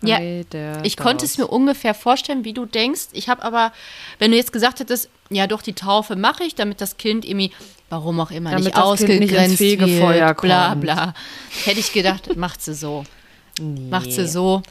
Ja, 0.00 0.16
Ei, 0.18 0.44
der 0.52 0.84
Ich 0.84 0.96
konnte 0.96 1.24
es 1.24 1.38
mir 1.38 1.48
ungefähr 1.48 1.92
vorstellen, 1.92 2.44
wie 2.44 2.52
du 2.52 2.66
denkst. 2.66 3.08
Ich 3.12 3.28
habe 3.28 3.42
aber, 3.42 3.72
wenn 4.18 4.30
du 4.30 4.36
jetzt 4.36 4.52
gesagt 4.52 4.78
hättest, 4.80 5.10
ja 5.28 5.46
doch, 5.46 5.60
die 5.60 5.72
Taufe 5.72 6.14
mache 6.16 6.44
ich, 6.44 6.54
damit 6.54 6.80
das 6.80 6.96
Kind 6.98 7.24
irgendwie, 7.24 7.50
warum 7.90 8.20
auch 8.20 8.30
immer, 8.30 8.50
Damit 8.50 8.64
nicht 8.66 8.76
das 8.76 8.82
Kind 9.00 9.12
ausgegrenzt 9.22 9.60
nicht 9.60 9.80
wird, 9.80 10.40
bla 10.40 10.74
bla. 10.74 11.14
Hätte 11.64 11.80
ich 11.80 11.92
gedacht, 11.92 12.36
macht 12.36 12.62
sie 12.62 12.74
so. 12.74 13.04
Nee. 13.60 13.88
Macht 13.90 14.12
sie 14.12 14.26
so. 14.28 14.62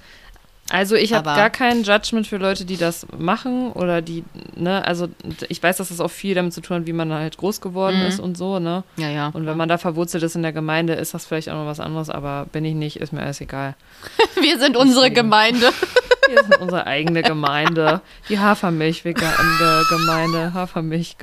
Also 0.70 0.96
ich 0.96 1.14
habe 1.14 1.26
gar 1.26 1.50
kein 1.50 1.84
Judgment 1.84 2.28
für 2.28 2.38
Leute, 2.38 2.66
die 2.66 2.78
das 2.78 3.08
machen 3.18 3.72
oder 3.72 4.02
die, 4.02 4.26
ne, 4.56 4.86
also 4.86 5.08
ich 5.48 5.64
weiß, 5.64 5.78
dass 5.78 5.90
das 5.90 6.02
auch 6.02 6.12
viel 6.12 6.36
damit 6.36 6.54
zu 6.54 6.62
tun 6.62 6.78
hat, 6.78 6.86
wie 6.86 6.94
man 6.94 7.12
halt 7.14 7.38
groß 7.38 7.62
geworden 7.62 8.02
ist 8.02 8.20
und 8.20 8.38
so, 8.38 8.60
ne. 8.60 8.84
Ja, 8.98 9.10
ja. 9.10 9.28
Und 9.30 9.46
wenn 9.46 9.56
man 9.56 9.70
da 9.70 9.78
verwurzelt 9.78 10.24
ist 10.24 10.36
in 10.36 10.42
der 10.42 10.52
Gemeinde, 10.52 10.94
ist 10.94 11.14
das 11.14 11.26
vielleicht 11.26 11.50
auch 11.50 11.56
noch 11.56 11.66
was 11.66 11.80
anderes, 11.80 12.10
aber 12.10 12.48
bin 12.52 12.66
ich 12.66 12.76
nicht, 12.76 12.98
ist 12.98 13.14
mir 13.14 13.22
alles 13.22 13.40
egal. 13.40 13.76
Wir 14.42 14.60
sind 14.60 14.76
unsere. 14.76 15.10
Gemeinde. 15.12 15.72
Wir 16.28 16.44
sind 16.44 16.58
unsere 16.60 16.86
eigene 16.86 17.22
Gemeinde. 17.22 18.02
Die 18.28 18.38
Hafermilch 18.38 19.04
Gemeinde, 19.04 20.54
Hafermilch 20.54 21.16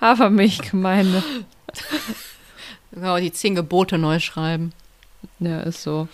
Hafermilchgemeinde. 0.00 1.22
Genau, 2.92 3.18
die 3.18 3.32
zehn 3.32 3.54
Gebote 3.54 3.98
neu 3.98 4.18
schreiben. 4.18 4.72
Ja, 5.38 5.60
ist 5.60 5.82
so. 5.82 6.08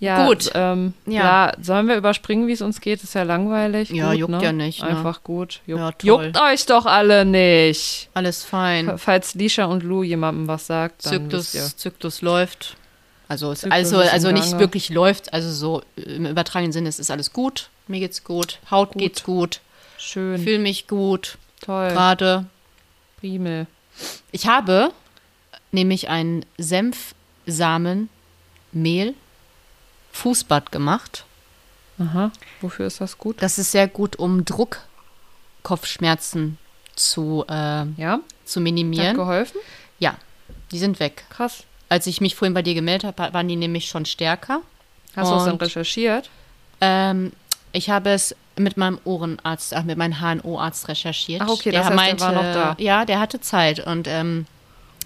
Ja, 0.00 0.26
Gut. 0.26 0.50
Ähm, 0.54 0.94
Ja. 1.06 1.48
ja. 1.48 1.52
sollen 1.62 1.86
wir 1.86 1.96
überspringen, 1.96 2.46
wie 2.46 2.52
es 2.52 2.62
uns 2.62 2.80
geht? 2.80 3.04
Ist 3.04 3.14
ja 3.14 3.22
langweilig. 3.22 3.90
Ja, 3.90 4.10
gut, 4.10 4.18
juckt 4.18 4.32
ne? 4.32 4.42
ja 4.42 4.52
nicht, 4.52 4.80
ne? 4.82 4.88
Einfach 4.88 5.22
gut. 5.22 5.60
Juckt, 5.66 6.02
Ja, 6.02 6.22
juckt 6.22 6.40
euch 6.40 6.64
doch 6.66 6.86
alle 6.86 7.26
nicht. 7.26 8.08
Alles 8.14 8.42
fein. 8.42 8.96
Falls 8.96 9.34
Lisha 9.34 9.66
und 9.66 9.82
Lou 9.82 10.02
jemandem 10.02 10.48
was 10.48 10.66
sagt, 10.66 11.04
dann 11.04 11.12
Zyklus. 11.30 11.76
Zyklus 11.76 12.22
läuft. 12.22 12.76
Also, 13.28 13.52
Zyklus 13.54 13.72
also, 13.72 13.98
also 13.98 14.30
nicht 14.32 14.46
Gange. 14.50 14.58
wirklich 14.60 14.88
läuft, 14.88 15.32
also 15.32 15.52
so 15.52 15.82
im 15.96 16.26
übertragenen 16.26 16.72
Sinne, 16.72 16.88
es 16.88 16.98
ist 16.98 17.10
alles 17.12 17.32
gut. 17.32 17.68
Mir 17.86 18.00
geht's 18.00 18.24
gut, 18.24 18.58
Haut 18.70 18.92
Gut. 18.92 19.02
geht's 19.02 19.22
gut, 19.22 19.60
Schön, 19.98 20.40
fühle 20.42 20.58
mich 20.58 20.88
gut, 20.88 21.38
toll, 21.60 21.90
gerade. 21.90 22.46
Primel. 23.20 23.66
Ich 24.32 24.48
habe 24.48 24.90
nämlich 25.72 26.08
ein 26.08 26.44
Senfsamenmehl 26.58 28.08
Fußbad 30.20 30.70
gemacht. 30.72 31.24
Aha. 31.98 32.30
Wofür 32.60 32.86
ist 32.86 33.00
das 33.00 33.18
gut? 33.18 33.42
Das 33.42 33.58
ist 33.58 33.72
sehr 33.72 33.88
gut, 33.88 34.16
um 34.16 34.44
Druckkopfschmerzen 34.44 36.58
zu, 36.96 37.44
äh, 37.48 37.84
Ja? 37.96 38.20
zu 38.44 38.60
Hat 38.60 38.64
minimieren. 38.64 39.16
geholfen? 39.16 39.58
Ja, 39.98 40.16
die 40.72 40.78
sind 40.78 41.00
weg. 41.00 41.24
Krass. 41.30 41.64
Als 41.88 42.06
ich 42.06 42.20
mich 42.20 42.34
vorhin 42.36 42.54
bei 42.54 42.62
dir 42.62 42.74
gemeldet 42.74 43.18
habe, 43.18 43.34
waren 43.34 43.48
die 43.48 43.56
nämlich 43.56 43.86
schon 43.88 44.06
stärker. 44.06 44.60
Hast 45.16 45.30
du 45.30 45.34
das 45.34 45.44
dann 45.46 45.56
recherchiert? 45.56 46.30
Ähm, 46.80 47.32
ich 47.72 47.90
habe 47.90 48.10
es 48.10 48.34
mit 48.56 48.76
meinem 48.76 48.98
Ohrenarzt, 49.04 49.74
ach, 49.74 49.84
mit 49.84 49.96
meinem 49.98 50.20
HNO-Arzt 50.20 50.88
recherchiert. 50.88 51.42
Ach, 51.42 51.48
okay, 51.48 51.70
das 51.70 51.86
heißt, 51.88 52.12
der 52.12 52.20
war 52.20 52.32
noch 52.32 52.42
da. 52.42 52.76
Ja, 52.78 53.04
der 53.04 53.20
hatte 53.20 53.40
Zeit 53.40 53.80
und 53.80 54.06
ähm, 54.06 54.46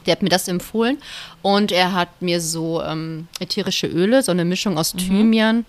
der 0.06 0.12
hat 0.12 0.23
mir 0.23 0.28
das 0.28 0.49
empfohlen. 0.49 0.99
Und 1.42 1.73
er 1.73 1.92
hat 1.92 2.23
mir 2.23 2.40
so 2.40 2.82
ähm, 2.82 3.28
ätherische 3.40 3.87
Öle, 3.87 4.23
so 4.23 4.30
eine 4.32 4.44
Mischung 4.44 4.78
aus 4.78 4.94
Mhm. 4.94 4.99
Thymian, 4.99 5.66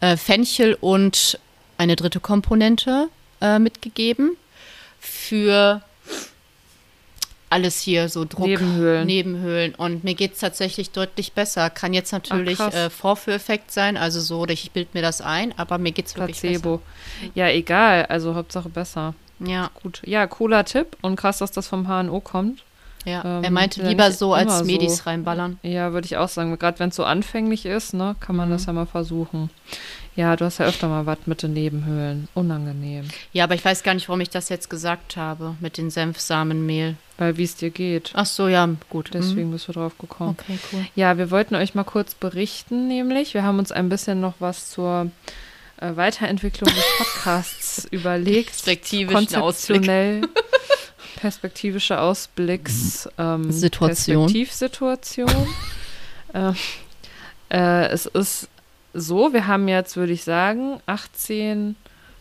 äh, 0.00 0.16
Fenchel 0.16 0.76
und 0.80 1.38
eine 1.78 1.96
dritte 1.96 2.20
Komponente 2.20 3.08
äh, 3.40 3.58
mitgegeben 3.58 4.36
für 5.00 5.82
alles 7.48 7.80
hier, 7.80 8.08
so 8.08 8.24
Druck, 8.24 8.46
Nebenhöhlen. 8.46 9.06
Nebenhöhlen. 9.06 9.74
Und 9.76 10.02
mir 10.02 10.14
geht 10.14 10.34
es 10.34 10.40
tatsächlich 10.40 10.90
deutlich 10.90 11.32
besser. 11.32 11.70
Kann 11.70 11.94
jetzt 11.94 12.10
natürlich 12.12 12.58
krass. 12.58 12.74
äh, 12.74 12.90
Vorführeffekt 12.90 13.70
sein, 13.70 13.96
also 13.96 14.20
so, 14.20 14.46
ich 14.48 14.72
bilde 14.72 14.90
mir 14.94 15.02
das 15.02 15.20
ein, 15.20 15.56
aber 15.56 15.78
mir 15.78 15.92
geht 15.92 16.06
es 16.06 16.16
wirklich 16.16 16.40
Placebo. 16.40 16.82
Ja, 17.34 17.48
egal. 17.48 18.06
Also 18.06 18.34
Hauptsache 18.34 18.68
besser. 18.68 19.14
besser. 19.38 19.50
Ja, 19.52 19.70
Gut. 19.82 20.00
Ja, 20.04 20.26
cooler 20.26 20.64
Tipp. 20.64 20.96
Und 21.02 21.16
krass, 21.16 21.38
dass 21.38 21.52
das 21.52 21.68
vom 21.68 21.86
HNO 21.86 22.20
kommt. 22.20 22.62
Ja. 23.06 23.24
Ähm, 23.38 23.44
er 23.44 23.50
meinte 23.50 23.82
lieber 23.82 24.10
so 24.12 24.34
als 24.34 24.62
Medis 24.64 24.98
so. 24.98 25.02
reinballern. 25.04 25.58
Ja, 25.62 25.92
würde 25.92 26.04
ich 26.06 26.16
auch 26.18 26.28
sagen. 26.28 26.58
Gerade 26.58 26.78
wenn 26.80 26.90
es 26.90 26.96
so 26.96 27.04
anfänglich 27.04 27.64
ist, 27.64 27.94
ne, 27.94 28.16
kann 28.20 28.36
man 28.36 28.48
Mhm. 28.48 28.52
das 28.52 28.66
ja 28.66 28.72
mal 28.74 28.86
versuchen. 28.86 29.48
Ja, 30.16 30.34
du 30.34 30.46
hast 30.46 30.58
ja 30.58 30.64
öfter 30.66 30.88
mal 30.88 31.04
was 31.04 31.18
mit 31.26 31.42
den 31.42 31.52
Nebenhöhlen. 31.52 32.28
Unangenehm. 32.34 33.04
Ja, 33.32 33.44
aber 33.44 33.54
ich 33.54 33.62
weiß 33.64 33.82
gar 33.82 33.92
nicht, 33.92 34.08
warum 34.08 34.20
ich 34.22 34.30
das 34.30 34.48
jetzt 34.48 34.70
gesagt 34.70 35.16
habe 35.18 35.56
mit 35.60 35.76
den 35.76 35.90
Senfsamenmehl. 35.90 36.96
Weil 37.18 37.36
wie 37.38 37.44
es 37.44 37.54
dir 37.56 37.70
geht. 37.70 38.12
Ach 38.14 38.26
so, 38.26 38.48
ja, 38.48 38.68
gut. 38.90 39.10
Deswegen 39.14 39.50
bist 39.50 39.68
du 39.68 39.72
drauf 39.72 39.96
gekommen. 39.98 40.36
Mhm. 40.48 40.54
Okay, 40.54 40.58
cool. 40.72 40.86
Ja, 40.94 41.16
wir 41.18 41.30
wollten 41.30 41.54
euch 41.54 41.74
mal 41.74 41.84
kurz 41.84 42.14
berichten, 42.14 42.88
nämlich. 42.88 43.32
Wir 43.34 43.42
haben 43.42 43.58
uns 43.58 43.72
ein 43.72 43.88
bisschen 43.88 44.20
noch 44.20 44.34
was 44.38 44.70
zur 44.70 45.10
äh, 45.78 45.94
Weiterentwicklung 45.96 46.68
des 46.70 46.84
Podcasts 46.98 47.86
überlegt. 47.90 48.48
Perspektivischen 48.50 49.26
Konzeptionell. 49.40 50.22
Perspektivische 51.16 52.00
Ausblicks. 52.00 53.08
Ähm, 53.18 53.50
Situation. 53.50 54.26
Perspektivsituation. 54.26 55.30
äh, 56.34 56.52
äh, 57.50 57.86
es 57.88 58.06
ist 58.06 58.48
so, 58.94 59.32
wir 59.32 59.46
haben 59.46 59.68
jetzt, 59.68 59.96
würde 59.96 60.12
ich 60.12 60.24
sagen, 60.24 60.80
18 60.86 61.76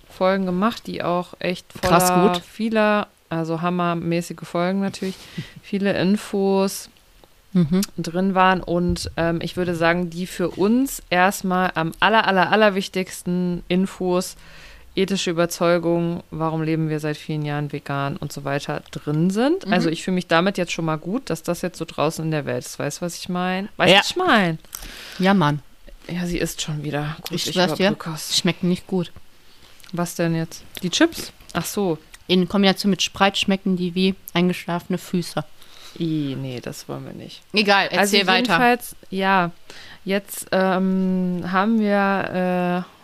Folgen 0.09 0.45
gemacht, 0.45 0.87
die 0.87 1.03
auch 1.03 1.33
echt 1.39 1.65
voller 1.73 1.99
Krass 1.99 2.13
gut. 2.13 2.43
vieler, 2.45 3.07
also 3.29 3.61
hammermäßige 3.61 4.39
Folgen 4.43 4.81
natürlich, 4.81 5.15
viele 5.61 5.93
Infos, 5.99 6.89
Mhm. 7.55 7.81
drin 7.97 8.35
waren 8.35 8.61
und 8.61 9.09
ähm, 9.15 9.39
ich 9.41 9.55
würde 9.55 9.75
sagen, 9.75 10.09
die 10.09 10.27
für 10.27 10.49
uns 10.49 11.01
erstmal 11.09 11.71
am 11.75 11.93
aller, 12.01 12.27
aller, 12.27 12.51
aller 12.51 12.75
wichtigsten 12.75 13.63
Infos, 13.69 14.35
ethische 14.95 15.31
Überzeugung, 15.31 16.23
warum 16.31 16.61
leben 16.63 16.89
wir 16.89 16.99
seit 16.99 17.17
vielen 17.17 17.43
Jahren 17.43 17.71
vegan 17.71 18.15
und 18.17 18.31
so 18.31 18.43
weiter 18.45 18.81
drin 18.91 19.29
sind. 19.29 19.65
Mhm. 19.65 19.73
Also 19.73 19.89
ich 19.89 20.03
fühle 20.03 20.15
mich 20.15 20.27
damit 20.27 20.57
jetzt 20.57 20.71
schon 20.71 20.85
mal 20.85 20.97
gut, 20.97 21.29
dass 21.29 21.43
das 21.43 21.61
jetzt 21.61 21.77
so 21.77 21.85
draußen 21.85 22.23
in 22.23 22.31
der 22.31 22.45
Welt 22.45 22.65
ist. 22.65 22.79
Weißt 22.79 22.99
du, 23.01 23.05
was 23.05 23.17
ich 23.17 23.29
meine? 23.29 23.67
Weißt 23.77 23.89
du, 23.89 23.93
Ja. 23.93 23.99
was 23.99 24.09
ich 24.11 24.15
meine? 24.15 24.57
Ja, 25.19 25.33
Mann. 25.33 25.61
Ja, 26.07 26.25
sie 26.25 26.37
ist 26.37 26.61
schon 26.61 26.83
wieder. 26.83 27.17
Gut, 27.23 27.31
Ich 27.31 27.43
schwör's 27.45 27.73
dir. 27.73 27.89
Lukas. 27.89 28.37
Schmecken 28.37 28.69
nicht 28.69 28.85
gut. 28.87 29.11
Was 29.91 30.15
denn 30.15 30.35
jetzt? 30.35 30.63
Die 30.83 30.89
Chips? 30.89 31.31
Ach 31.53 31.65
so. 31.65 31.97
In 32.27 32.47
Kombination 32.47 32.89
mit 32.89 33.01
Spreit 33.01 33.37
schmecken 33.37 33.75
die 33.77 33.95
wie 33.95 34.15
eingeschlafene 34.33 34.97
Füße. 34.97 35.43
I, 35.99 36.35
nee, 36.39 36.59
das 36.61 36.89
wollen 36.89 37.05
wir 37.05 37.13
nicht. 37.13 37.41
Egal, 37.53 37.85
erzähl 37.85 37.99
also 37.99 38.17
weiter. 38.27 38.35
jedenfalls, 38.35 38.95
ja, 39.09 39.51
jetzt 40.03 40.47
ähm, 40.51 41.43
haben 41.49 41.79
wir 41.79 42.85
äh, 42.85 42.94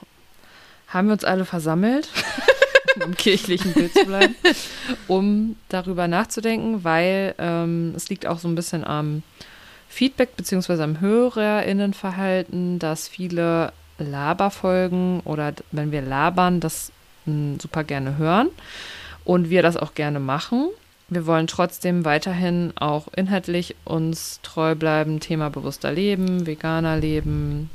haben 0.94 1.08
wir 1.08 1.14
uns 1.14 1.24
alle 1.24 1.46
versammelt, 1.46 2.10
um 2.96 3.02
im 3.04 3.16
kirchlichen 3.18 3.74
Bild 3.74 3.94
zu 3.94 4.06
bleiben, 4.06 4.36
um 5.08 5.56
darüber 5.70 6.08
nachzudenken, 6.08 6.84
weil 6.84 7.34
ähm, 7.38 7.94
es 7.96 8.10
liegt 8.10 8.26
auch 8.28 8.40
so 8.40 8.48
ein 8.48 8.56
bisschen 8.56 8.84
am 8.86 9.24
Feedback 9.90 10.36
beziehungsweise 10.38 10.84
am 10.84 11.00
HörerInnenverhalten, 11.02 12.80
dass 12.80 13.08
viele 13.08 13.74
Laberfolgen 13.98 15.22
oder 15.22 15.54
wenn 15.72 15.92
wir 15.92 16.02
labern, 16.02 16.60
das 16.60 16.92
mh, 17.26 17.58
super 17.62 17.84
gerne 17.84 18.18
hören 18.18 18.50
und 19.26 19.50
wir 19.50 19.62
das 19.62 19.78
auch 19.78 19.94
gerne 19.94 20.20
machen. 20.20 20.70
Wir 21.10 21.26
wollen 21.28 21.48
trotzdem 21.48 22.06
weiterhin 22.06 22.72
auch 22.78 23.08
inhaltlich 23.16 23.76
uns 23.84 24.40
treu 24.44 24.76
bleiben, 24.76 25.20
Thema 25.20 25.50
bewusster 25.50 25.92
Leben, 25.92 26.46
veganer 26.46 26.98
Leben, 26.98 27.70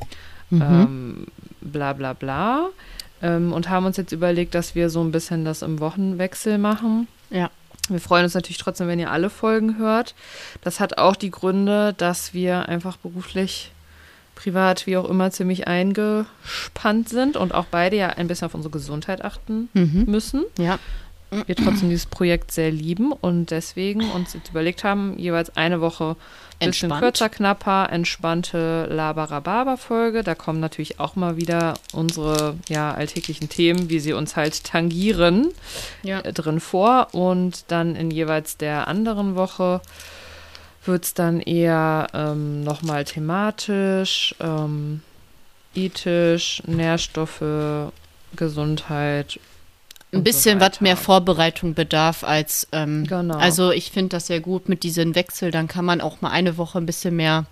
Mhm. 0.49 0.62
ähm, 0.62 1.26
bla 1.61 1.92
bla 1.92 2.12
bla. 2.12 2.68
Ähm, 3.23 3.52
und 3.52 3.68
haben 3.70 3.87
uns 3.87 3.96
jetzt 3.96 4.12
überlegt, 4.12 4.54
dass 4.54 4.75
wir 4.75 4.90
so 4.90 5.00
ein 5.02 5.11
bisschen 5.12 5.44
das 5.44 5.62
im 5.62 5.80
Wochenwechsel 5.80 6.58
machen. 6.58 7.08
Ja. 7.30 7.50
Wir 7.88 8.00
freuen 8.00 8.25
uns 8.25 8.35
natürlich 8.35 8.58
trotzdem, 8.58 8.88
wenn 8.88 8.99
ihr 8.99 9.11
alle 9.12 9.30
Folgen 9.30 9.78
hört. 9.78 10.14
Das 10.62 10.80
hat 10.80 10.99
auch 10.99 11.14
die 11.16 11.30
Gründe, 11.30 11.94
dass 11.96 12.35
wir 12.35 12.68
einfach 12.68 12.96
beruflich, 12.96 13.70
privat, 14.35 14.87
wie 14.87 14.96
auch 14.96 15.08
immer, 15.08 15.30
ziemlich 15.30 15.66
eingespannt 15.68 17.08
sind 17.08 17.37
und 17.37 17.54
auch 17.54 17.66
beide 17.70 17.96
ja 17.96 18.08
ein 18.11 18.28
bisschen 18.28 18.46
auf 18.46 18.54
unsere 18.54 18.73
Gesundheit 18.73 19.25
achten 19.25 19.68
Mhm. 19.73 20.04
müssen 20.06 20.44
Ja. 20.58 20.78
wir 21.46 21.56
trotzdem 21.56 21.88
dieses 21.90 22.06
Projekt 22.06 22.52
sehr 22.52 22.70
lieben 22.70 23.12
und 23.12 23.50
deswegen 23.50 24.11
uns 24.11 24.35
jetzt 24.35 24.50
überlegt 24.50 24.85
haben, 24.85 25.18
jeweils 25.18 25.56
eine 25.56 25.80
Woche 25.80 26.16
ein 26.58 26.70
bisschen 26.70 26.90
kürzer, 26.90 27.28
knapper, 27.28 27.88
entspannte 27.90 28.86
Laber-Rhabarber-Folge. 28.90 30.22
Da 30.22 30.34
kommen 30.34 30.60
natürlich 30.60 30.98
auch 31.00 31.14
mal 31.16 31.36
wieder 31.36 31.75
unsere 31.92 32.56
ja, 32.68 32.92
alltäglichen 32.94 33.48
Themen, 33.48 33.90
wie 33.90 34.00
sie 34.00 34.12
uns 34.14 34.36
halt 34.36 34.64
tangieren, 34.64 35.48
Ja. 36.02 36.20
äh, 36.20 36.32
drin 36.32 36.60
vor. 36.60 37.08
Und 37.12 37.64
dann 37.68 37.94
in 37.94 38.10
jeweils 38.10 38.56
der 38.56 38.88
anderen 38.88 39.34
Woche 39.36 39.80
wird 40.84 41.04
es 41.04 41.14
dann 41.14 41.40
eher 41.40 42.06
ähm, 42.14 42.62
nochmal 42.64 43.04
thematisch, 43.04 44.34
ähm, 44.40 45.02
ethisch, 45.75 46.62
Nährstoffe, 46.66 47.90
Gesundheit. 48.34 49.38
Ein 50.12 50.22
bisschen 50.25 50.60
so 50.60 50.66
was 50.66 50.80
mehr. 50.80 50.96
Vorbereitung 50.96 51.75
bedarf 51.75 52.25
als. 52.25 52.68
Ähm, 52.72 53.04
Genau. 53.06 53.36
Also 53.36 53.70
ich 53.72 53.90
finde 53.90 54.10
das 54.10 54.28
sehr 54.28 54.40
gut 54.40 54.68
mit 54.68 54.82
diesem 54.82 55.14
Wechsel. 55.14 55.50
Dann 55.50 55.68
kann 55.68 55.84
man 55.84 56.00
auch 56.00 56.20
mal 56.20 56.30
eine 56.30 56.56
Woche 56.56 56.78
ein 56.78 56.86
bisschen 56.86 57.16
mehr 57.16 57.44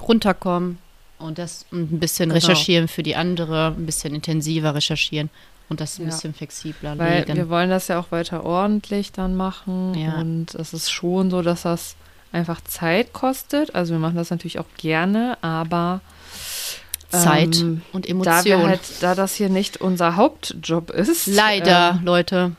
runterkommen 0.00 0.78
und 1.18 1.38
das 1.38 1.64
und 1.70 1.92
ein 1.92 2.00
bisschen 2.00 2.30
Genau. 2.30 2.34
recherchieren 2.40 2.88
für 2.88 3.02
die 3.02 3.14
andere, 3.16 3.68
ein 3.76 3.86
bisschen 3.86 4.14
intensiver 4.14 4.74
recherchieren 4.74 5.30
und 5.68 5.80
das 5.80 5.98
ein 5.98 6.02
Ja. 6.02 6.10
bisschen 6.10 6.34
flexibler 6.34 6.98
Weil 6.98 7.20
legen. 7.20 7.36
wir 7.36 7.48
wollen 7.48 7.70
das 7.70 7.88
ja 7.88 7.98
auch 8.00 8.10
weiter 8.10 8.44
ordentlich 8.44 9.12
dann 9.12 9.36
machen. 9.36 9.94
Ja. 9.94 10.14
Und 10.14 10.54
es 10.56 10.72
ist 10.74 10.90
schon 10.90 11.30
so, 11.30 11.40
dass 11.42 11.62
das 11.62 11.94
einfach 12.32 12.60
Zeit 12.64 13.12
kostet. 13.12 13.74
Also 13.74 13.92
wir 13.94 14.00
machen 14.00 14.16
das 14.16 14.30
natürlich 14.30 14.58
auch 14.58 14.66
gerne, 14.76 15.38
aber 15.42 16.00
Zeit 17.12 17.56
ähm, 17.60 17.82
und 17.92 18.06
da, 18.06 18.10
Emotionen. 18.10 18.66
halt, 18.68 18.80
da 19.00 19.14
das 19.14 19.34
hier 19.34 19.48
nicht 19.48 19.76
unser 19.80 20.16
Hauptjob 20.16 20.90
ist. 20.90 21.26
Leider, 21.26 21.96
Ähm, 21.98 22.04
Leute. 22.04 22.52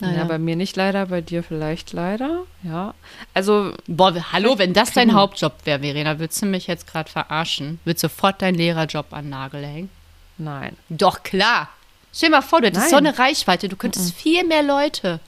Ja, 0.00 0.06
Naja. 0.08 0.24
bei 0.24 0.38
mir 0.38 0.54
nicht 0.54 0.76
leider, 0.76 1.06
bei 1.06 1.20
dir 1.20 1.42
vielleicht 1.42 1.92
leider. 1.92 2.44
Ja. 2.62 2.94
Also, 3.34 3.72
Boah, 3.86 4.14
hallo, 4.32 4.58
wenn 4.58 4.72
das 4.72 4.92
dein 4.92 5.12
Hauptjob 5.14 5.52
wäre, 5.64 5.80
Verena, 5.80 6.18
würdest 6.18 6.40
du 6.42 6.46
mich 6.46 6.66
jetzt 6.68 6.86
gerade 6.86 7.10
verarschen? 7.10 7.80
Würdest 7.84 8.02
sofort 8.02 8.40
deinen 8.42 8.54
Lehrerjob 8.56 9.12
an 9.12 9.24
den 9.24 9.30
Nagel 9.30 9.64
hängen? 9.64 9.90
nein. 10.36 10.76
Doch, 10.88 11.22
klar. 11.24 11.68
Stell 12.14 12.28
dir 12.30 12.36
mal 12.36 12.42
vor, 12.42 12.60
du 12.60 12.68
hättest 12.68 12.82
Nein. 12.84 12.90
so 12.90 12.96
eine 12.96 13.18
Reichweite, 13.18 13.68
du 13.68 13.76
könntest 13.76 14.14
viel 14.14 14.44
mehr 14.44 14.62
Leute 14.62 15.20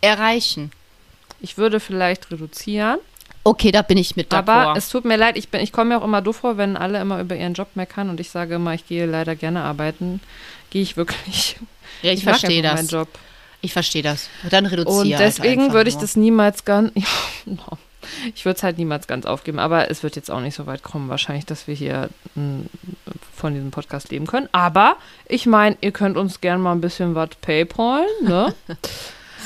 erreichen. 0.00 0.70
Ich 1.40 1.56
würde 1.58 1.80
vielleicht 1.80 2.30
reduzieren, 2.30 2.98
Okay, 3.42 3.72
da 3.72 3.82
bin 3.82 3.96
ich 3.96 4.16
mit 4.16 4.32
aber 4.34 4.52
d'accord. 4.72 4.76
es 4.76 4.88
tut 4.90 5.04
mir 5.04 5.16
leid, 5.16 5.36
ich, 5.38 5.48
bin- 5.48 5.60
ich 5.62 5.72
komme 5.72 5.90
mir 5.94 6.00
auch 6.00 6.04
immer 6.04 6.20
doof 6.20 6.36
vor, 6.36 6.56
wenn 6.58 6.76
alle 6.76 7.00
immer 7.00 7.20
über 7.20 7.34
ihren 7.36 7.54
Job 7.54 7.68
meckern 7.74 8.10
und 8.10 8.20
ich 8.20 8.30
sage 8.30 8.56
immer, 8.56 8.74
ich 8.74 8.86
gehe 8.86 9.06
leider 9.06 9.34
gerne 9.34 9.62
arbeiten. 9.62 10.20
Gehe 10.70 10.82
ich 10.82 10.96
wirklich. 10.96 11.56
ja, 12.02 12.12
ich, 12.12 12.24
mag 12.24 12.38
verstehe 12.38 12.62
das. 12.62 12.74
meinen 12.74 12.88
Job. 12.88 13.08
Ich 13.62 13.72
verstehe 13.72 14.02
das. 14.02 14.28
Dann 14.50 14.66
reduziere 14.66 14.98
Und 15.00 15.10
halt 15.14 15.20
deswegen 15.20 15.62
einfach 15.62 15.74
würde 15.74 15.88
ich 15.88 15.94
nur. 15.96 16.02
das 16.02 16.16
niemals 16.16 16.64
ganz. 16.64 16.92
Ja, 16.96 17.06
no. 17.46 17.78
ich 18.34 18.44
würde 18.44 18.56
es 18.56 18.62
halt 18.62 18.78
niemals 18.78 19.06
ganz 19.06 19.24
aufgeben, 19.26 19.58
aber 19.58 19.90
es 19.90 20.02
wird 20.02 20.16
jetzt 20.16 20.30
auch 20.30 20.40
nicht 20.40 20.54
so 20.54 20.66
weit 20.66 20.82
kommen, 20.82 21.08
wahrscheinlich, 21.08 21.46
dass 21.46 21.66
wir 21.66 21.74
hier 21.74 22.08
mh, 22.34 22.64
von 23.34 23.54
diesem 23.54 23.70
Podcast 23.70 24.10
leben 24.10 24.26
können. 24.26 24.48
Aber 24.52 24.96
ich 25.26 25.46
meine, 25.46 25.76
ihr 25.80 25.92
könnt 25.92 26.16
uns 26.16 26.40
gerne 26.40 26.62
mal 26.62 26.72
ein 26.72 26.80
bisschen 26.80 27.14
was 27.14 27.30
PayPal, 27.40 28.04
ne? 28.22 28.54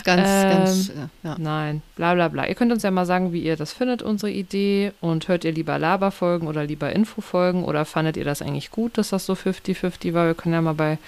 ganz, 0.05 0.29
Ähm, 0.29 0.51
ganz, 0.51 0.89
äh, 0.91 0.93
ja. 1.23 1.37
Nein, 1.39 1.83
bla 1.97 2.15
bla 2.15 2.29
bla. 2.29 2.47
Ihr 2.47 2.55
könnt 2.55 2.73
uns 2.73 2.83
ja 2.83 2.91
mal 2.91 3.07
sagen, 3.07 3.33
wie 3.33 3.43
ihr 3.43 3.57
das 3.57 3.73
findet, 3.73 4.03
unsere 4.03 4.31
Idee. 4.31 4.93
Und 5.01 5.29
hört 5.29 5.45
ihr 5.45 5.53
lieber 5.53 5.79
Laberfolgen 5.79 6.47
oder 6.49 6.65
lieber 6.65 6.93
Infofolgen? 6.93 7.65
Oder 7.65 7.85
fandet 7.85 8.17
ihr 8.17 8.25
das 8.25 8.43
eigentlich 8.43 8.71
gut, 8.71 8.99
dass 8.99 9.11
das 9.11 9.27
so 9.27 9.33
50-50 9.33 10.15
war? 10.15 10.27
Wir 10.27 10.35
können 10.35 10.55
ja 10.55 10.63
mal 10.63 10.75
bei 10.75 10.99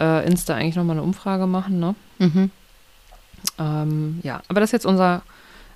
äh, 0.00 0.26
Insta 0.26 0.54
eigentlich 0.54 0.76
nochmal 0.76 0.96
eine 0.96 1.04
Umfrage 1.04 1.46
machen, 1.46 1.78
ne? 1.78 1.94
Mhm. 2.18 2.50
Ähm, 3.58 4.20
ja, 4.22 4.42
aber 4.48 4.60
das 4.60 4.68
ist 4.68 4.72
jetzt 4.72 4.86
unser 4.86 5.22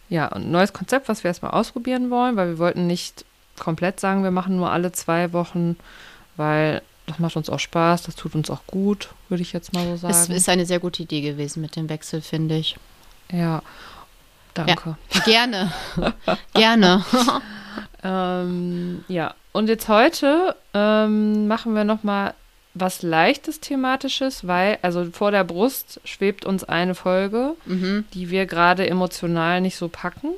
ja, 0.08 0.36
neues 0.38 0.72
Konzept, 0.72 1.08
was 1.08 1.24
wir 1.24 1.28
erstmal 1.28 1.50
ausprobieren 1.52 2.10
wollen, 2.10 2.36
weil 2.36 2.48
wir 2.48 2.58
wollten 2.58 2.86
nicht 2.86 3.24
komplett 3.58 4.00
sagen, 4.00 4.22
wir 4.22 4.30
machen 4.30 4.56
nur 4.56 4.70
alle 4.70 4.92
zwei 4.92 5.32
Wochen, 5.32 5.76
weil 6.36 6.82
das 7.06 7.18
macht 7.18 7.36
uns 7.36 7.48
auch 7.48 7.60
Spaß, 7.60 8.02
das 8.02 8.16
tut 8.16 8.34
uns 8.34 8.50
auch 8.50 8.66
gut, 8.66 9.10
würde 9.28 9.42
ich 9.42 9.52
jetzt 9.52 9.72
mal 9.72 9.86
so 9.86 9.96
sagen. 9.96 10.14
Es 10.14 10.28
ist 10.28 10.48
eine 10.48 10.66
sehr 10.66 10.80
gute 10.80 11.02
Idee 11.02 11.20
gewesen 11.20 11.60
mit 11.60 11.76
dem 11.76 11.88
Wechsel, 11.88 12.20
finde 12.20 12.56
ich. 12.56 12.76
ja, 13.32 13.62
danke. 14.54 14.96
Gerne. 15.24 15.72
Gerne. 16.54 17.04
Ähm, 18.02 19.04
ja, 19.08 19.34
und 19.52 19.68
jetzt 19.68 19.88
heute 19.88 20.54
ähm, 20.74 21.48
machen 21.48 21.74
wir 21.74 21.84
noch 21.84 22.02
mal 22.02 22.34
was 22.74 23.02
leichtes 23.02 23.60
thematisches, 23.60 24.46
weil 24.46 24.78
also 24.82 25.06
vor 25.12 25.30
der 25.30 25.44
Brust 25.44 26.00
schwebt 26.04 26.44
uns 26.44 26.62
eine 26.62 26.94
Folge, 26.94 27.54
mhm. 27.64 28.04
die 28.12 28.30
wir 28.30 28.46
gerade 28.46 28.88
emotional 28.88 29.60
nicht 29.60 29.76
so 29.76 29.88
packen. 29.88 30.28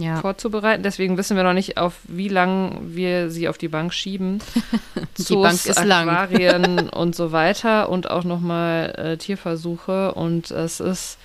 Ja. 0.00 0.20
vorzubereiten. 0.20 0.82
Deswegen 0.82 1.16
wissen 1.16 1.36
wir 1.36 1.42
noch 1.42 1.52
nicht, 1.52 1.76
auf 1.76 1.94
wie 2.04 2.28
lang 2.28 2.78
wir 2.82 3.30
sie 3.30 3.48
auf 3.48 3.58
die 3.58 3.68
Bank 3.68 3.92
schieben. 3.92 4.38
Die 5.18 5.34
Bank 5.34 5.66
ist 5.66 5.84
lang. 5.84 6.08
Aquarien 6.08 6.88
und 6.90 7.16
so 7.16 7.32
weiter 7.32 7.88
und 7.88 8.10
auch 8.10 8.22
nochmal 8.22 8.94
äh, 8.96 9.16
Tierversuche. 9.16 10.14
Und 10.14 10.52
es 10.52 10.78
ist, 10.78 11.18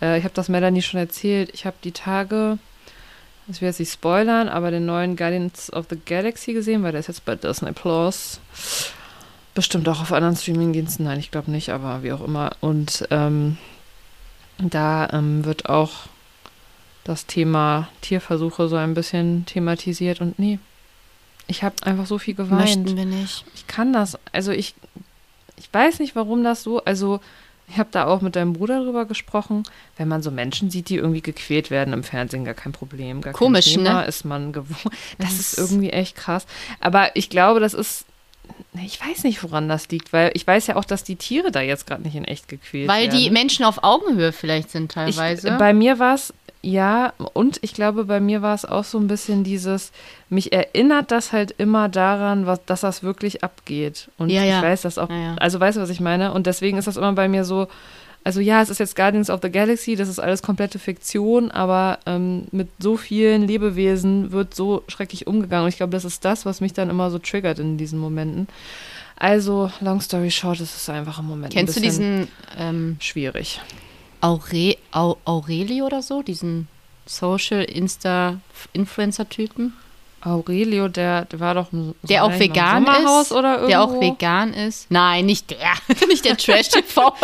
äh, 0.00 0.18
ich 0.18 0.24
habe 0.24 0.34
das 0.34 0.48
Melanie 0.48 0.82
schon 0.82 1.00
erzählt, 1.00 1.50
ich 1.52 1.66
habe 1.66 1.76
die 1.82 1.90
Tage, 1.90 2.58
ich 3.48 3.60
will 3.60 3.68
jetzt 3.68 3.80
nicht 3.80 3.92
spoilern, 3.92 4.48
aber 4.48 4.70
den 4.70 4.86
neuen 4.86 5.16
Guardians 5.16 5.72
of 5.72 5.86
the 5.90 5.98
Galaxy 6.04 6.52
gesehen, 6.52 6.84
weil 6.84 6.92
der 6.92 7.00
ist 7.00 7.08
jetzt 7.08 7.24
bei 7.24 7.34
Disney 7.34 7.72
Plus. 7.72 8.40
Bestimmt 9.54 9.88
auch 9.88 10.00
auf 10.00 10.12
anderen 10.12 10.36
Streamingdiensten, 10.36 11.04
nein, 11.04 11.18
ich 11.18 11.32
glaube 11.32 11.50
nicht, 11.50 11.70
aber 11.70 12.04
wie 12.04 12.12
auch 12.12 12.24
immer. 12.24 12.52
Und 12.60 13.08
ähm, 13.10 13.58
da 14.58 15.08
ähm, 15.12 15.44
wird 15.44 15.68
auch 15.68 15.90
das 17.04 17.26
Thema 17.26 17.88
Tierversuche 18.02 18.68
so 18.68 18.76
ein 18.76 18.94
bisschen 18.94 19.46
thematisiert 19.46 20.20
und 20.20 20.38
nee, 20.38 20.58
ich 21.46 21.64
habe 21.64 21.74
einfach 21.82 22.06
so 22.06 22.18
viel 22.18 22.34
geweint. 22.34 22.84
Möchten 22.84 22.96
wir 22.96 23.04
nicht. 23.04 23.44
Ich 23.54 23.66
kann 23.66 23.92
das, 23.92 24.18
also 24.32 24.52
ich, 24.52 24.74
ich 25.56 25.68
weiß 25.72 25.98
nicht, 25.98 26.14
warum 26.14 26.44
das 26.44 26.62
so, 26.62 26.84
also 26.84 27.20
ich 27.68 27.78
habe 27.78 27.88
da 27.92 28.06
auch 28.06 28.20
mit 28.20 28.36
deinem 28.36 28.52
Bruder 28.52 28.82
drüber 28.82 29.04
gesprochen, 29.04 29.62
wenn 29.96 30.08
man 30.08 30.22
so 30.22 30.30
Menschen 30.30 30.70
sieht, 30.70 30.88
die 30.88 30.96
irgendwie 30.96 31.20
gequält 31.20 31.70
werden 31.70 31.94
im 31.94 32.02
Fernsehen, 32.02 32.44
gar 32.44 32.54
kein 32.54 32.72
Problem, 32.72 33.20
gar 33.20 33.32
Komisch, 33.32 33.66
kein 33.66 33.84
Thema, 33.84 34.00
ne? 34.02 34.06
ist 34.06 34.24
man 34.24 34.52
gewohnt. 34.52 34.94
Das 35.18 35.38
Das 35.38 35.40
ist 35.40 35.58
irgendwie 35.58 35.90
echt 35.90 36.16
krass. 36.16 36.46
Aber 36.80 37.14
ich 37.16 37.30
glaube, 37.30 37.60
das 37.60 37.74
ist, 37.74 38.06
ich 38.82 39.00
weiß 39.00 39.22
nicht, 39.24 39.42
woran 39.44 39.68
das 39.68 39.88
liegt, 39.88 40.12
weil 40.12 40.32
ich 40.34 40.46
weiß 40.46 40.66
ja 40.66 40.76
auch, 40.76 40.84
dass 40.84 41.04
die 41.04 41.16
Tiere 41.16 41.52
da 41.52 41.60
jetzt 41.60 41.86
gerade 41.86 42.02
nicht 42.02 42.16
in 42.16 42.24
echt 42.24 42.48
gequält 42.48 42.88
Weil 42.88 43.04
werden. 43.06 43.18
die 43.18 43.30
Menschen 43.30 43.64
auf 43.64 43.84
Augenhöhe 43.84 44.32
vielleicht 44.32 44.70
sind 44.70 44.90
teilweise. 44.90 45.48
Ich, 45.48 45.54
bei 45.54 45.72
mir 45.72 46.00
war 46.00 46.14
es, 46.14 46.34
ja, 46.62 47.14
und 47.32 47.58
ich 47.62 47.72
glaube, 47.72 48.04
bei 48.04 48.20
mir 48.20 48.42
war 48.42 48.54
es 48.54 48.66
auch 48.66 48.84
so 48.84 48.98
ein 48.98 49.06
bisschen 49.06 49.44
dieses, 49.44 49.92
mich 50.28 50.52
erinnert 50.52 51.10
das 51.10 51.32
halt 51.32 51.54
immer 51.56 51.88
daran, 51.88 52.44
was, 52.44 52.64
dass 52.66 52.82
das 52.82 53.02
wirklich 53.02 53.42
abgeht. 53.42 54.10
Und 54.18 54.28
Ja, 54.28 54.44
ja. 54.44 54.58
ich 54.58 54.64
weiß 54.64 54.82
das 54.82 54.98
auch, 54.98 55.08
Ja, 55.08 55.36
also 55.36 55.58
weißt 55.58 55.78
du, 55.78 55.82
was 55.82 55.90
ich 55.90 56.00
meine? 56.00 56.32
Und 56.32 56.46
deswegen 56.46 56.76
ist 56.76 56.86
das 56.86 56.98
immer 56.98 57.12
bei 57.14 57.28
mir 57.28 57.44
so, 57.44 57.68
also 58.24 58.40
ja, 58.40 58.60
es 58.60 58.68
ist 58.68 58.78
jetzt 58.78 58.94
Guardians 58.94 59.30
of 59.30 59.40
the 59.42 59.50
Galaxy, 59.50 59.96
das 59.96 60.10
ist 60.10 60.18
alles 60.18 60.42
komplette 60.42 60.78
Fiktion, 60.78 61.50
aber 61.50 61.98
ähm, 62.04 62.46
mit 62.50 62.68
so 62.78 62.98
vielen 62.98 63.46
Lebewesen 63.46 64.30
wird 64.30 64.54
so 64.54 64.84
schrecklich 64.88 65.26
umgegangen. 65.26 65.64
Und 65.64 65.70
ich 65.70 65.78
glaube, 65.78 65.92
das 65.92 66.04
ist 66.04 66.26
das, 66.26 66.44
was 66.44 66.60
mich 66.60 66.74
dann 66.74 66.90
immer 66.90 67.10
so 67.10 67.18
triggert 67.18 67.58
in 67.58 67.78
diesen 67.78 67.98
Momenten. 67.98 68.48
Also, 69.16 69.70
long 69.80 70.02
story 70.02 70.30
short, 70.30 70.60
es 70.60 70.76
ist 70.76 70.90
einfach 70.90 71.18
im 71.18 71.26
Moment 71.26 71.52
Kennst 71.52 71.76
du 71.76 71.80
ein 71.80 71.84
bisschen 71.84 72.20
diesen 72.20 72.28
ähm, 72.58 72.96
schwierig. 73.00 73.60
Aure, 74.20 74.76
Au, 74.92 75.18
Aurelio 75.24 75.86
oder 75.86 76.02
so? 76.02 76.22
Diesen 76.22 76.68
Social 77.06 77.62
Insta 77.64 78.40
Influencer 78.72 79.28
Typen? 79.28 79.72
Aurelio, 80.22 80.88
der, 80.88 81.24
der 81.26 81.40
war 81.40 81.54
doch 81.54 81.72
im 81.72 81.94
Der 82.02 82.24
auch 82.24 82.38
vegan 82.38 82.86
ist. 83.20 83.32
oder 83.32 83.52
irgendwo. 83.54 83.68
Der 83.68 83.82
auch 83.82 84.00
vegan 84.00 84.52
ist. 84.52 84.90
Nein, 84.90 85.26
nicht 85.26 85.50
der. 85.50 85.58
nicht 86.08 86.24
der 86.24 86.36
Trash 86.36 86.68
TV. 86.68 87.14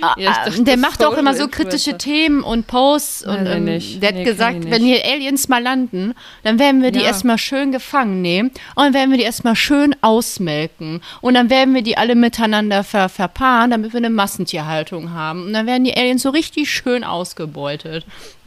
Ah, 0.00 0.14
Ja, 0.18 0.32
dachte, 0.44 0.62
der 0.64 0.76
macht 0.76 1.04
auch 1.04 1.16
immer 1.16 1.34
so 1.34 1.48
kritische. 1.48 1.96
Themen 1.98 2.42
und 2.42 2.66
Posts. 2.66 3.24
Nein, 3.26 3.38
und 3.38 3.44
nein, 3.44 3.56
ähm, 3.58 3.64
nicht. 3.64 4.02
der 4.02 4.08
hat 4.10 4.16
Nee, 4.16 4.24
gesagt, 4.24 4.70
wenn 4.70 4.82
hier 4.82 5.04
Aliens 5.04 5.48
mal 5.48 5.62
landen, 5.62 6.14
dann 6.42 6.58
werden 6.58 6.82
wir 6.82 6.90
die 6.90 7.00
Ja. 7.00 7.06
erstmal 7.06 7.38
schön 7.38 7.72
gefangen 7.72 8.22
nehmen 8.22 8.50
und 8.74 8.84
dann 8.84 8.94
werden 8.94 9.10
wir 9.10 9.18
die 9.18 9.24
erstmal 9.24 9.56
schön 9.56 9.94
ausmelken. 10.00 11.00
Und 11.20 11.34
dann 11.34 11.50
werden 11.50 11.74
wir 11.74 11.82
die 11.82 11.96
alle 11.96 12.14
miteinander 12.14 12.82
ver 12.84 13.08
verpaaren, 13.08 13.70
damit 13.70 13.92
wir 13.92 13.98
eine 13.98 14.10
Massentierhaltung 14.10 15.12
haben. 15.12 15.46
Und 15.46 15.52
dann 15.52 15.66
werden 15.66 15.84
die 15.84 15.96
Aliens 15.96 16.22
so 16.22 16.30
richtig 16.30 16.70
schön 16.70 17.04
ausgebeutet. 17.04 18.04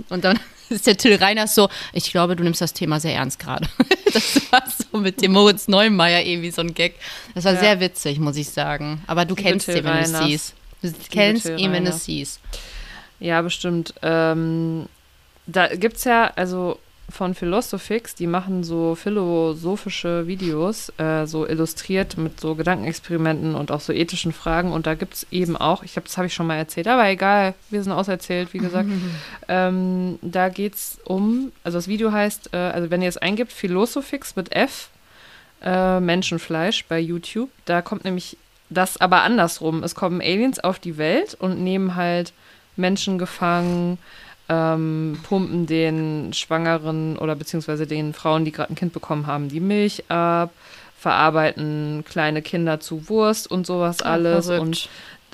Und 0.10 0.24
dann 0.24 0.40
ist 0.70 0.88
der 0.88 0.98
Till 0.98 1.16
Reiners 1.16 1.56
so, 1.56 1.70
ich 1.94 2.12
glaube, 2.12 2.36
du 2.36 2.44
nimmst 2.44 2.62
das 2.62 2.74
Thema 2.74 3.00
sehr 3.00 3.14
ernst 3.16 3.40
gerade. 3.40 3.68
Das 4.14 4.50
war 4.50 4.64
so 4.92 4.98
mit 5.00 5.22
dem 5.22 5.34
Moritz 5.34 5.68
Neumeier 5.68 6.22
irgendwie 6.24 6.50
so 6.50 6.62
ein 6.62 6.74
Gag. 6.74 6.96
Das 7.34 7.44
war 7.44 7.52
Ja. 7.54 7.60
sehr 7.60 7.80
witzig, 7.82 8.18
muss 8.18 8.38
ich 8.38 8.50
sagen. 8.50 9.04
Aber 9.08 9.26
du 9.26 9.36
Liebe 9.36 9.50
kennst 9.50 9.66
Till 9.66 9.78
ihn, 9.80 9.84
wenn 9.84 9.94
du 9.94 10.00
es 10.00 10.18
siehst. 10.20 10.54
Du 10.82 10.94
kennst 11.12 11.44
Till 11.48 11.60
ihn, 11.60 11.74
wenn 11.74 11.84
du 11.84 11.90
es 11.90 12.06
siehst. 12.06 12.40
Ja, 13.20 13.42
bestimmt. 13.42 13.94
Ähm, 14.02 14.86
da 15.48 15.68
gibt 15.76 15.98
es 15.98 16.06
ja, 16.06 16.32
also 16.38 16.80
von 17.10 17.36
Philosophix, 17.36 18.16
die 18.16 18.28
machen 18.28 18.64
so 18.64 18.96
philosophische 18.96 20.28
Videos, 20.28 20.92
äh, 20.98 21.26
so 21.26 21.48
illustriert 21.48 22.18
mit 22.18 22.40
so 22.40 22.56
Gedankenexperimenten 22.56 23.56
und 23.56 23.72
auch 23.72 23.80
so 23.80 23.94
ethischen 23.94 24.34
Fragen. 24.34 24.72
Und 24.72 24.88
da 24.88 24.96
gibt 24.96 25.14
es 25.14 25.28
eben 25.32 25.56
auch, 25.56 25.84
ich 25.84 25.94
glaube, 25.94 26.08
das 26.08 26.18
habe 26.18 26.28
ich 26.28 26.34
schon 26.34 26.48
mal 26.48 26.58
erzählt, 26.58 26.88
aber 26.88 27.08
egal, 27.08 27.54
wir 27.70 27.84
sind 27.84 27.94
auserzählt, 27.94 28.54
wie 28.54 28.58
gesagt. 28.58 28.90
ähm, 29.48 30.18
da 30.22 30.50
geht 30.50 30.76
es 30.76 31.00
um, 31.06 31.52
also 31.64 31.78
das 31.78 31.88
Video 31.88 32.12
heißt, 32.12 32.50
äh, 32.54 32.58
also 32.58 32.90
wenn 32.90 33.02
ihr 33.02 33.10
es 33.10 33.18
eingibt, 33.18 33.52
Philosophix 33.52 34.36
mit 34.36 34.52
F, 34.52 34.90
äh, 35.62 36.00
Menschenfleisch 36.00 36.86
bei 36.86 37.00
YouTube, 37.00 37.50
da 37.66 37.82
kommt 37.82 38.04
nämlich 38.04 38.38
das 38.70 39.00
aber 39.00 39.22
andersrum. 39.22 39.84
Es 39.84 39.94
kommen 39.94 40.22
Aliens 40.22 40.60
auf 40.60 40.80
die 40.80 40.98
Welt 40.98 41.36
und 41.36 41.64
nehmen 41.64 41.96
halt 41.96 42.34
Menschen 42.76 43.18
gefangen, 43.18 44.00
ähm, 44.50 45.20
pumpen 45.24 45.66
den 45.66 46.34
Schwangeren 46.34 47.18
oder 47.18 47.36
beziehungsweise 47.36 47.88
den 47.88 48.14
Frauen, 48.14 48.46
die 48.46 48.52
gerade 48.52 48.72
ein 48.72 48.76
Kind 48.76 48.94
bekommen 48.94 49.28
haben, 49.28 49.50
die 49.50 49.60
Milch 49.60 50.10
ab, 50.10 50.52
verarbeiten 50.98 52.04
kleine 52.08 52.42
Kinder 52.42 52.80
zu 52.80 53.10
Wurst 53.10 53.50
und 53.50 53.68
sowas 53.68 54.02
alles 54.02 54.48
verrückt. 54.48 54.62
und 54.62 54.90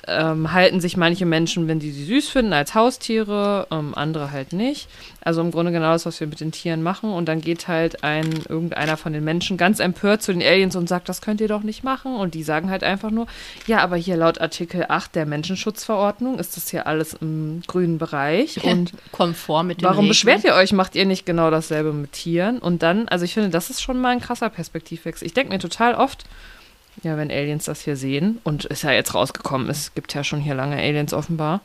ähm, 0.08 0.52
halten 0.52 0.80
sich 0.80 0.96
manche 0.96 1.26
Menschen, 1.26 1.68
wenn 1.68 1.78
die 1.78 1.90
sie 1.90 2.04
süß 2.04 2.28
finden, 2.28 2.52
als 2.52 2.74
Haustiere, 2.74 3.66
ähm, 3.70 3.94
andere 3.94 4.32
halt 4.32 4.52
nicht. 4.52 4.88
Also 5.20 5.40
im 5.40 5.52
Grunde 5.52 5.70
genau 5.70 5.92
das, 5.92 6.06
was 6.06 6.18
wir 6.18 6.26
mit 6.26 6.40
den 6.40 6.50
Tieren 6.50 6.82
machen. 6.82 7.12
Und 7.12 7.26
dann 7.26 7.40
geht 7.40 7.68
halt 7.68 8.02
ein 8.02 8.28
irgendeiner 8.48 8.96
von 8.96 9.12
den 9.12 9.22
Menschen 9.22 9.56
ganz 9.56 9.78
empört 9.78 10.22
zu 10.22 10.32
den 10.32 10.42
Aliens 10.42 10.74
und 10.74 10.88
sagt, 10.88 11.08
das 11.08 11.20
könnt 11.20 11.40
ihr 11.40 11.48
doch 11.48 11.62
nicht 11.62 11.84
machen. 11.84 12.16
Und 12.16 12.34
die 12.34 12.42
sagen 12.42 12.70
halt 12.70 12.82
einfach 12.82 13.10
nur, 13.10 13.26
ja, 13.66 13.78
aber 13.78 13.96
hier 13.96 14.16
laut 14.16 14.40
Artikel 14.40 14.86
8 14.88 15.14
der 15.14 15.26
Menschenschutzverordnung 15.26 16.38
ist 16.38 16.56
das 16.56 16.68
hier 16.68 16.86
alles 16.86 17.14
im 17.14 17.62
grünen 17.66 17.98
Bereich. 17.98 18.64
Und 18.72 18.92
Konform 19.12 19.68
mit 19.68 19.80
dem 19.80 19.84
Warum 19.84 19.98
Regeln. 19.98 20.08
beschwert 20.08 20.44
ihr 20.44 20.54
euch? 20.54 20.72
Macht 20.72 20.96
ihr 20.96 21.06
nicht 21.06 21.26
genau 21.26 21.50
dasselbe 21.50 21.92
mit 21.92 22.12
Tieren? 22.12 22.58
Und 22.58 22.82
dann, 22.82 23.08
also 23.08 23.24
ich 23.24 23.34
finde, 23.34 23.50
das 23.50 23.70
ist 23.70 23.82
schon 23.82 24.00
mal 24.00 24.10
ein 24.10 24.20
krasser 24.20 24.50
Perspektivwechsel. 24.50 25.26
Ich 25.26 25.34
denke 25.34 25.52
mir 25.52 25.58
total 25.58 25.94
oft, 25.94 26.24
ja, 27.02 27.16
wenn 27.16 27.30
Aliens 27.30 27.64
das 27.64 27.80
hier 27.82 27.96
sehen, 27.96 28.38
und 28.44 28.64
ist 28.64 28.82
ja 28.82 28.92
jetzt 28.92 29.14
rausgekommen, 29.14 29.68
es 29.68 29.94
gibt 29.94 30.14
ja 30.14 30.24
schon 30.24 30.40
hier 30.40 30.54
lange 30.54 30.76
Aliens 30.76 31.12
offenbar, 31.12 31.60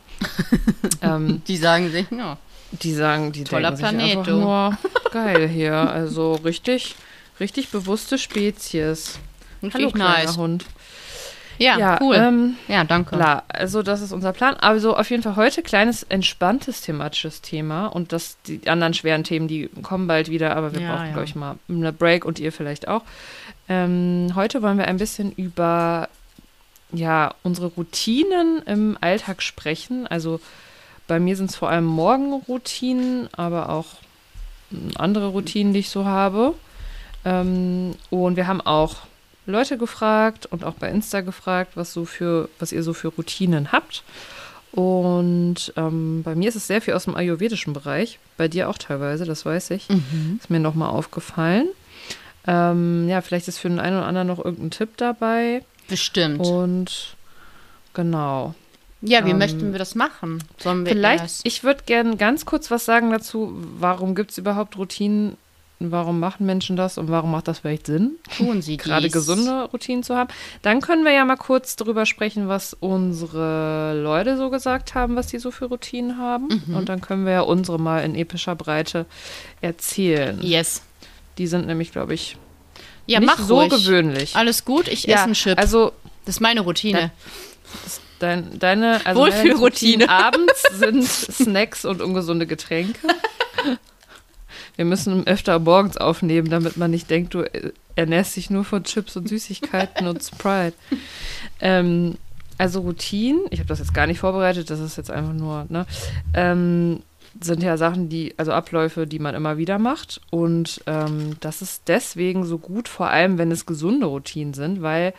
ähm, 1.02 1.42
Die 1.48 1.58
sagen 1.58 1.92
sich, 1.92 2.08
ja. 2.12 2.38
die 2.72 2.94
sagen, 2.94 3.32
die 3.32 3.44
Toller 3.44 3.72
denken 3.72 3.78
sich 3.78 3.88
Planet, 3.98 4.18
einfach 4.18 4.26
du. 4.26 4.40
nur, 4.40 4.78
geil 5.12 5.48
hier, 5.48 5.74
also 5.76 6.34
richtig, 6.36 6.96
richtig 7.40 7.70
bewusste 7.70 8.18
Spezies. 8.18 9.20
Und 9.62 9.74
Hallo, 9.74 9.92
nice. 9.96 10.38
Hund. 10.38 10.66
Ja, 11.60 11.98
cool. 12.02 12.16
Ähm, 12.16 12.56
ja, 12.68 12.84
danke. 12.84 13.16
Klar, 13.16 13.44
also 13.48 13.82
das 13.84 14.02
ist 14.02 14.12
unser 14.12 14.34
Plan. 14.34 14.56
Also 14.56 14.96
auf 14.96 15.10
jeden 15.10 15.24
Fall 15.24 15.36
heute 15.36 15.62
kleines, 15.64 16.04
entspanntes 16.04 16.82
thematisches 16.82 17.42
Thema 17.42 17.88
und 17.88 18.12
das, 18.12 18.38
die 18.48 18.68
anderen 18.70 18.94
schweren 18.94 19.24
Themen, 19.24 19.48
die 19.48 19.70
kommen 19.82 20.08
bald 20.08 20.30
wieder, 20.30 20.56
aber 20.56 20.74
wir 20.74 20.82
Ja, 20.82 20.94
brauchen, 20.94 21.06
ja. 21.08 21.12
glaube 21.14 21.26
ich, 21.26 21.36
mal 21.36 21.56
eine 21.70 21.94
Break 21.94 22.26
und 22.26 22.40
ihr 22.40 22.52
vielleicht 22.52 22.88
auch. 22.88 23.02
Ähm, 23.70 24.32
heute 24.36 24.62
wollen 24.62 24.78
wir 24.78 24.88
ein 24.88 24.98
bisschen 24.98 25.32
über 25.32 26.10
ja, 26.92 27.34
unsere 27.44 27.68
Routinen 27.68 28.62
im 28.66 28.98
Alltag 29.02 29.42
sprechen. 29.42 30.08
Also 30.08 30.40
bei 31.08 31.20
mir 31.20 31.36
sind 31.36 31.50
es 31.50 31.56
vor 31.56 31.70
allem 31.70 31.86
Morgenroutinen, 31.86 33.30
aber 33.34 33.70
auch 33.70 33.86
andere 34.96 35.28
Routinen, 35.28 35.74
die 35.74 35.80
ich 35.80 35.90
so 35.90 36.06
habe. 36.06 36.54
Ähm, 37.26 37.96
und 38.10 38.36
wir 38.36 38.48
haben 38.48 38.62
auch 38.62 38.98
Leute 39.48 39.78
gefragt 39.78 40.46
und 40.46 40.64
auch 40.64 40.76
bei 40.76 40.90
Insta 40.90 41.22
gefragt, 41.22 41.72
was 41.76 41.94
so 41.94 42.06
für, 42.06 42.50
was 42.60 42.72
ihr 42.72 42.84
so 42.84 42.94
für 42.94 43.08
Routinen 43.10 43.72
habt. 43.72 44.04
Und 44.72 45.74
ähm, 45.78 46.22
bei 46.24 46.36
mir 46.36 46.50
ist 46.50 46.56
es 46.56 46.68
sehr 46.68 46.82
viel 46.82 46.94
aus 46.94 47.06
dem 47.06 47.16
ayurvedischen 47.16 47.74
Bereich. 47.74 48.20
Bei 48.38 48.48
dir 48.48 48.70
auch 48.70 48.78
teilweise, 48.78 49.26
das 49.26 49.46
weiß 49.46 49.72
ich. 49.72 49.88
Ist 50.40 50.50
mir 50.50 50.60
nochmal 50.60 50.90
aufgefallen. 50.90 51.68
Ähm, 52.46 53.08
ja, 53.10 53.22
vielleicht 53.22 53.48
ist 53.48 53.58
für 53.60 53.70
den 53.70 53.80
einen 53.80 53.98
oder 53.98 54.06
anderen 54.06 54.28
noch 54.28 54.44
irgendein 54.44 54.72
Tipp 54.72 54.90
dabei. 54.98 55.64
Bestimmt. 55.88 56.46
Und 56.46 57.16
genau. 57.94 58.54
ja, 59.02 59.26
wie 59.26 59.32
ähm, 59.32 59.38
möchten 59.38 59.72
wir 59.72 59.80
das 59.80 59.96
machen? 59.96 60.44
Sollen 60.58 60.86
wir 60.86 60.92
Vielleicht, 60.92 61.24
erst- 61.24 61.46
ich 61.46 61.64
würde 61.64 61.84
gerne 61.86 62.16
ganz 62.18 62.46
kurz 62.46 62.70
was 62.70 62.86
sagen 62.86 63.12
dazu, 63.12 63.54
warum 63.80 64.16
gibt 64.16 64.32
es 64.32 64.38
überhaupt 64.38 64.78
Routinen? 64.78 65.38
Warum 65.80 66.20
machen 66.20 66.48
Menschen 66.48 66.76
das 66.76 66.98
und 66.98 67.10
warum 67.12 67.30
macht 67.30 67.48
das 67.48 67.60
vielleicht 67.60 67.86
Sinn? 67.86 68.16
tun 68.36 68.64
sie 68.64 68.78
gerade 68.78 69.04
dies. 69.04 69.14
gesunde 69.14 69.66
Routinen 69.72 70.02
zu 70.02 70.16
haben. 70.16 70.30
Dann 70.64 70.82
können 70.82 71.06
wir 71.06 71.12
ja 71.12 71.24
mal 71.24 71.36
kurz 71.38 71.76
darüber 71.76 72.08
sprechen, 72.08 72.48
was 72.48 72.76
unsere 72.80 73.94
Leute 74.02 74.38
so 74.38 74.50
gesagt 74.50 74.96
haben, 74.96 75.16
was 75.16 75.28
die 75.28 75.38
so 75.38 75.52
für 75.52 75.66
Routinen 75.66 76.18
haben. 76.18 76.64
Mhm. 76.68 76.76
Und 76.76 76.90
dann 76.90 77.00
können 77.02 77.26
wir 77.26 77.34
ja 77.34 77.42
unsere 77.42 77.78
mal 77.80 78.04
in 78.04 78.16
epischer 78.16 78.56
Breite 78.56 79.06
erzählen. 79.62 80.40
Yes. 80.42 80.82
Die 81.38 81.46
sind 81.46 81.68
nämlich, 81.68 81.92
glaube 81.92 82.16
ich, 82.16 82.38
Ja, 83.06 83.20
nicht 83.20 83.28
mach 83.28 83.40
so 83.40 83.60
ruhig. 83.60 83.70
gewöhnlich. 83.70 84.36
Alles 84.36 84.66
gut, 84.66 84.88
ich 84.88 85.04
ja, 85.04 85.16
esse 85.18 85.24
einen 85.26 85.34
Chip. 85.34 85.60
Also 85.60 85.92
das 86.26 86.38
ist 86.38 86.42
meine 86.42 86.62
Routine. 86.62 87.12
dein, 88.18 88.58
deine 88.58 89.06
also 89.06 89.22
Wohlfühlroutine. 89.22 90.10
Abends 90.10 90.64
sind 90.74 91.04
Snacks 91.08 91.86
und 91.86 92.02
ungesunde 92.02 92.48
Getränke. 92.48 92.98
Wir 94.78 94.86
müssen 94.86 95.28
öfter 95.28 95.60
morgens 95.60 95.98
aufnehmen, 95.98 96.50
damit 96.50 96.78
man 96.78 96.92
nicht 96.92 97.10
denkt, 97.10 97.34
du 97.34 97.42
äh, 97.42 97.74
ernährst 97.96 98.38
dich 98.38 98.50
nur 98.50 98.64
von 98.64 98.84
Chips 98.84 99.18
und 99.18 99.28
Süßigkeiten 99.28 100.08
und 100.08 100.24
Sprite. 100.24 100.78
Ähm, 101.60 102.18
also 102.60 102.82
Routinen, 102.82 103.42
ich 103.50 103.58
habe 103.60 103.68
das 103.68 103.80
jetzt 103.80 103.94
gar 103.94 104.06
nicht 104.06 104.20
vorbereitet, 104.20 104.70
das 104.70 104.80
ist 104.80 104.96
jetzt 104.96 105.10
einfach 105.10 105.34
nur, 105.34 105.66
ne? 105.70 105.88
Ähm, 106.36 107.02
sind 107.42 107.64
ja 107.64 107.78
Sachen, 107.78 108.10
die, 108.10 108.34
also 108.38 108.52
Abläufe, 108.52 109.08
die 109.08 109.20
man 109.20 109.36
immer 109.36 109.58
wieder 109.58 109.80
macht. 109.80 110.22
Und 110.30 110.82
ähm, 110.88 111.36
das 111.40 111.62
ist 111.62 111.84
deswegen 111.88 112.46
so 112.46 112.58
gut, 112.58 112.88
vor 112.88 113.10
allem 113.10 113.38
wenn 113.38 113.52
es 113.52 113.66
gesunde 113.66 114.06
Routinen 114.06 114.54
sind, 114.54 114.82
weil 114.82 115.14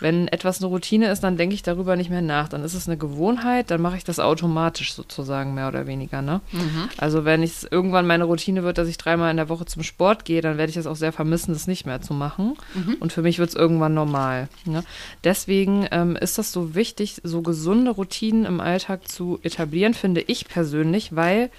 wenn 0.00 0.28
etwas 0.28 0.58
eine 0.58 0.66
Routine 0.66 1.10
ist, 1.10 1.22
dann 1.22 1.36
denke 1.36 1.54
ich 1.54 1.62
darüber 1.62 1.96
nicht 1.96 2.10
mehr 2.10 2.22
nach. 2.22 2.48
Dann 2.48 2.64
ist 2.64 2.74
es 2.74 2.88
eine 2.88 2.96
Gewohnheit, 2.96 3.70
dann 3.70 3.80
mache 3.80 3.96
ich 3.96 4.04
das 4.04 4.18
automatisch 4.18 4.92
sozusagen, 4.94 5.54
mehr 5.54 5.68
oder 5.68 5.86
weniger. 5.86 6.20
Ne? 6.20 6.40
Also 6.96 7.24
wenn 7.24 7.42
es 7.42 7.64
irgendwann 7.64 8.06
meine 8.06 8.24
Routine 8.24 8.64
wird, 8.64 8.78
dass 8.78 8.88
ich 8.88 8.98
dreimal 8.98 9.30
in 9.30 9.36
der 9.36 9.48
Woche 9.48 9.66
zum 9.66 9.82
Sport 9.82 10.24
gehe, 10.24 10.40
dann 10.40 10.58
werde 10.58 10.70
ich 10.70 10.76
es 10.76 10.86
auch 10.86 10.96
sehr 10.96 11.12
vermissen, 11.12 11.52
das 11.52 11.66
nicht 11.66 11.86
mehr 11.86 12.00
zu 12.00 12.12
machen. 12.12 12.56
Und 13.00 13.12
für 13.12 13.22
mich 13.22 13.38
wird 13.38 13.50
es 13.50 13.54
irgendwann 13.54 13.94
normal. 13.94 14.48
Ne? 14.64 14.82
Deswegen 15.22 15.86
ähm, 15.90 16.16
ist 16.16 16.38
das 16.38 16.52
so 16.52 16.74
wichtig, 16.74 17.20
so 17.22 17.42
gesunde 17.42 17.92
Routinen 17.92 18.44
im 18.44 18.60
Alltag 18.60 19.08
zu 19.08 19.38
etablieren, 19.42 19.94
finde 19.94 20.22
ich 20.22 20.48
persönlich, 20.48 21.14
weil 21.14 21.50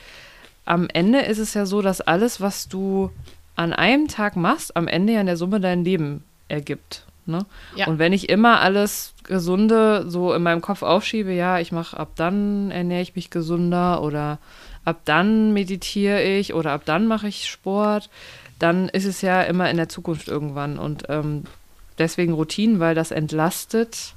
am 0.66 0.88
Ende 0.92 1.20
ist 1.20 1.38
es 1.38 1.54
ja 1.54 1.66
so, 1.66 1.82
dass 1.82 2.02
alles, 2.02 2.42
was 2.42 2.68
du 2.68 3.12
an 3.56 3.72
einem 3.72 4.08
Tag 4.08 4.36
machst, 4.36 4.76
am 4.76 4.88
Ende 4.88 5.14
ja 5.14 5.22
in 5.22 5.28
der 5.28 5.38
Summe 5.38 5.62
dein 5.62 5.84
Leben 5.84 6.24
ergibt. 6.48 7.05
Ne? 7.28 7.46
Ja. 7.76 7.88
Und 7.88 8.00
wenn 8.00 8.14
ich 8.14 8.30
immer 8.30 8.62
alles 8.62 9.14
Gesunde 9.24 10.06
so 10.08 10.34
in 10.34 10.44
meinem 10.44 10.62
Kopf 10.62 10.84
aufschiebe, 10.84 11.32
ja, 11.32 11.60
ich 11.60 11.72
mache 11.72 11.98
ab 11.98 12.12
dann 12.16 12.72
ernähre 12.72 13.02
ich 13.02 13.16
mich 13.16 13.30
gesünder 13.30 14.02
oder 14.04 14.38
ab 14.84 15.02
dann 15.06 15.54
meditiere 15.54 16.22
ich 16.22 16.54
oder 16.54 16.72
ab 16.72 16.84
dann 16.86 17.08
mache 17.08 17.28
ich 17.28 17.50
Sport, 17.50 18.10
dann 18.60 18.90
ist 18.90 19.06
es 19.06 19.22
ja 19.22 19.42
immer 19.42 19.70
in 19.70 19.78
der 19.78 19.90
Zukunft 19.90 20.28
irgendwann. 20.28 20.78
Und 20.78 21.04
ähm, 21.10 21.44
deswegen 21.98 22.34
Routinen, 22.34 22.80
weil 22.80 22.96
das 22.96 23.12
entlastet 23.12 24.14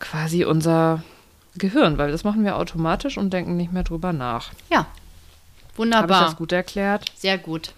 quasi 0.00 0.44
unser 0.44 1.02
Gehirn, 1.56 1.98
weil 1.98 2.10
das 2.10 2.24
machen 2.24 2.44
wir 2.44 2.56
automatisch 2.56 3.16
und 3.16 3.32
denken 3.32 3.56
nicht 3.56 3.72
mehr 3.72 3.84
drüber 3.84 4.12
nach. 4.12 4.50
Ja. 4.70 4.78
Habe 4.78 4.88
ich 5.72 5.78
Wunderbar. 5.78 6.24
das 6.24 6.36
gut 6.36 6.52
erklärt? 6.52 7.04
Sehr 7.16 7.38
gut. 7.38 7.72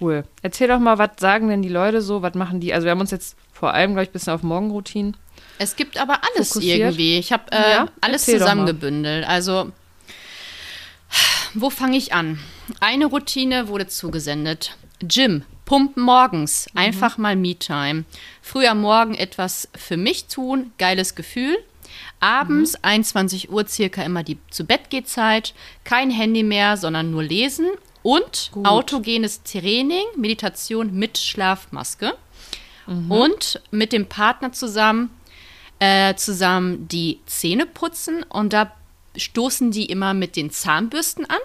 Cool. 0.00 0.24
Erzähl 0.42 0.68
doch 0.68 0.78
mal, 0.78 0.98
was 0.98 1.10
sagen 1.18 1.48
denn 1.48 1.62
die 1.62 1.68
Leute 1.68 2.02
so? 2.02 2.22
Was 2.22 2.34
machen 2.34 2.60
die? 2.60 2.74
Also, 2.74 2.84
wir 2.84 2.90
haben 2.90 3.00
uns 3.00 3.10
jetzt 3.10 3.36
vor 3.58 3.72
allem, 3.72 3.92
glaube 3.92 4.04
ich, 4.04 4.08
ein 4.10 4.12
bisschen 4.12 4.32
auf 4.32 4.42
Morgenroutinen. 4.42 5.16
Es 5.58 5.76
gibt 5.76 5.96
aber 5.98 6.20
alles 6.34 6.48
Fokussiert. 6.48 6.78
irgendwie. 6.80 7.18
Ich 7.18 7.32
habe 7.32 7.50
äh, 7.52 7.70
Ja? 7.72 7.88
alles 8.00 8.24
zusammengebündelt. 8.26 9.26
Also, 9.26 9.72
wo 11.54 11.70
fange 11.70 11.96
ich 11.96 12.12
an? 12.12 12.38
Eine 12.80 13.06
Routine 13.06 13.68
wurde 13.68 13.86
zugesendet. 13.86 14.76
Gym, 15.00 15.44
Pumpen 15.64 16.02
morgens, 16.02 16.66
Mhm. 16.72 16.80
einfach 16.80 17.18
mal 17.18 17.36
Me-Time. 17.36 18.04
Früh 18.42 18.66
am 18.66 18.80
Morgen 18.80 19.14
etwas 19.14 19.68
für 19.74 19.96
mich 19.96 20.26
tun, 20.26 20.72
geiles 20.78 21.14
Gefühl. 21.14 21.56
Abends, 22.20 22.72
Mhm. 22.74 22.78
21 22.82 23.50
Uhr 23.50 23.66
circa 23.66 24.02
immer 24.02 24.22
die 24.22 24.38
zu 24.50 24.64
Bett 24.64 24.90
geht 24.90 25.08
Zeit. 25.08 25.54
Kein 25.84 26.10
Handy 26.10 26.42
mehr, 26.42 26.76
sondern 26.76 27.10
nur 27.10 27.22
lesen. 27.22 27.66
Und 28.02 28.50
Gut. 28.52 28.66
autogenes 28.66 29.42
Training, 29.42 30.04
Meditation 30.16 30.92
mit 30.94 31.18
Schlafmaske. 31.18 32.14
Mhm. 32.86 33.10
Und 33.10 33.60
mit 33.70 33.92
dem 33.92 34.06
Partner 34.06 34.52
zusammen 34.52 35.10
äh, 35.78 36.14
zusammen 36.14 36.88
die 36.88 37.20
Zähne 37.26 37.66
putzen 37.66 38.22
und 38.22 38.52
da 38.52 38.72
stoßen 39.16 39.70
die 39.70 39.86
immer 39.86 40.14
mit 40.14 40.36
den 40.36 40.50
Zahnbürsten 40.50 41.26
an. 41.26 41.38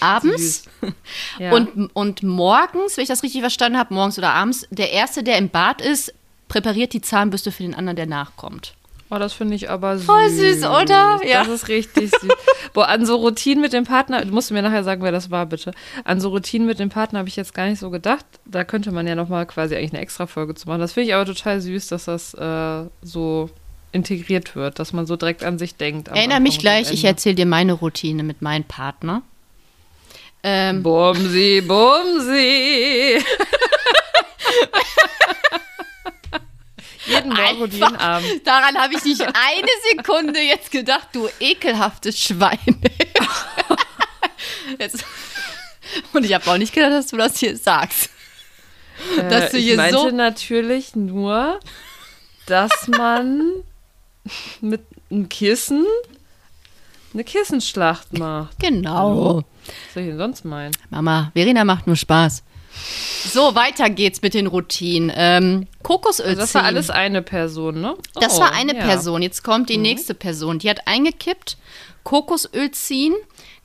Abends. 0.00 0.64
Ja. 1.38 1.52
Und, 1.52 1.90
und 1.94 2.22
morgens, 2.22 2.96
wenn 2.96 3.02
ich 3.02 3.08
das 3.08 3.22
richtig 3.22 3.40
verstanden 3.40 3.78
habe, 3.78 3.94
morgens 3.94 4.18
oder 4.18 4.32
abends, 4.34 4.66
der 4.70 4.92
Erste, 4.92 5.22
der 5.22 5.38
im 5.38 5.48
Bad 5.48 5.80
ist, 5.80 6.14
präpariert 6.48 6.92
die 6.92 7.00
Zahnbürste 7.00 7.50
für 7.50 7.62
den 7.62 7.74
anderen, 7.74 7.96
der 7.96 8.06
nachkommt. 8.06 8.74
Oh, 9.10 9.18
das 9.18 9.32
finde 9.32 9.54
ich 9.54 9.70
aber 9.70 9.96
süß. 9.96 10.06
Voll 10.06 10.28
süß, 10.28 10.64
oder? 10.64 11.20
Ja. 11.26 11.44
Das 11.44 11.48
ist 11.48 11.68
richtig 11.68 12.10
süß. 12.10 12.30
Boah, 12.74 12.88
an 12.88 13.06
so 13.06 13.16
Routinen 13.16 13.62
mit 13.62 13.72
dem 13.72 13.84
Partner, 13.84 14.22
du 14.24 14.32
musst 14.32 14.50
mir 14.50 14.60
nachher 14.60 14.84
sagen, 14.84 15.02
wer 15.02 15.12
das 15.12 15.30
war, 15.30 15.46
bitte. 15.46 15.72
An 16.04 16.20
so 16.20 16.28
Routinen 16.28 16.66
mit 16.66 16.78
dem 16.78 16.90
Partner 16.90 17.20
habe 17.20 17.28
ich 17.28 17.36
jetzt 17.36 17.54
gar 17.54 17.66
nicht 17.66 17.78
so 17.78 17.88
gedacht. 17.90 18.26
Da 18.44 18.64
könnte 18.64 18.92
man 18.92 19.06
ja 19.06 19.14
nochmal 19.14 19.46
quasi 19.46 19.76
eigentlich 19.76 19.92
eine 19.92 20.02
extra 20.02 20.26
Folge 20.26 20.54
zu 20.54 20.68
machen. 20.68 20.80
Das 20.80 20.92
finde 20.92 21.08
ich 21.08 21.14
aber 21.14 21.24
total 21.24 21.60
süß, 21.60 21.86
dass 21.88 22.04
das 22.04 22.34
äh, 22.34 22.84
so 23.00 23.48
integriert 23.92 24.54
wird, 24.54 24.78
dass 24.78 24.92
man 24.92 25.06
so 25.06 25.16
direkt 25.16 25.42
an 25.42 25.58
sich 25.58 25.76
denkt. 25.76 26.08
Erinnere 26.08 26.40
mich 26.40 26.58
gleich, 26.58 26.92
ich 26.92 27.04
erzähle 27.04 27.36
dir 27.36 27.46
meine 27.46 27.72
Routine 27.72 28.22
mit 28.22 28.42
meinem 28.42 28.64
Partner. 28.64 29.22
Ähm, 30.42 30.82
Bumsi, 30.82 31.62
Bumsi. 31.66 33.18
jeden 37.08 37.32
Morgen 37.32 37.62
und 37.62 37.72
jeden 37.72 37.96
Abend. 37.96 38.46
daran 38.46 38.76
habe 38.76 38.94
ich 38.94 39.04
nicht 39.04 39.22
eine 39.22 39.68
Sekunde 39.96 40.40
jetzt 40.40 40.70
gedacht, 40.70 41.08
du 41.12 41.28
ekelhaftes 41.40 42.20
Schwein. 42.20 42.58
jetzt, 44.78 45.04
und 46.12 46.24
ich 46.24 46.32
habe 46.34 46.50
auch 46.50 46.58
nicht 46.58 46.72
gedacht, 46.72 46.92
dass 46.92 47.08
du 47.08 47.16
das 47.16 47.38
hier 47.38 47.56
sagst. 47.56 48.10
Dass 49.30 49.44
Äh, 49.44 49.50
du 49.50 49.58
ich 49.58 49.64
hier 49.64 49.76
meinte 49.76 49.98
so- 49.98 50.10
natürlich 50.10 50.96
nur, 50.96 51.60
dass 52.46 52.88
man 52.88 53.52
mit 54.60 54.82
einem 55.10 55.28
Kissen 55.28 55.86
eine 57.14 57.24
Kissenschlacht 57.24 58.18
macht. 58.18 58.58
Genau. 58.58 59.36
Was 59.66 59.94
soll 59.94 60.02
ich 60.02 60.08
denn 60.10 60.18
sonst 60.18 60.44
meinen? 60.44 60.72
Mama, 60.90 61.30
Verena 61.34 61.64
macht 61.64 61.86
nur 61.86 61.96
Spaß. 61.96 62.42
So, 63.24 63.54
weiter 63.54 63.90
geht's 63.90 64.22
mit 64.22 64.34
den 64.34 64.46
Routinen. 64.46 65.12
Ähm, 65.14 65.66
Kokosöl 65.82 66.26
Also 66.26 66.40
das 66.40 66.54
war 66.54 66.64
alles 66.64 66.90
eine 66.90 67.22
Person, 67.22 67.80
ne? 67.80 67.94
Das 68.14 68.36
Oh, 68.38 68.40
war 68.40 68.52
eine 68.52 68.74
ja. 68.74 68.82
Mhm. 68.82 68.86
Person. 68.86 69.22
Jetzt 69.22 69.42
kommt 69.44 69.68
die 69.68 69.76
nächste 69.76 70.14
Person. 70.14 70.58
Die 70.58 70.70
hat 70.70 70.86
eingekippt. 70.86 71.56
Kokosöl 72.04 72.70
ziehen. 72.70 73.14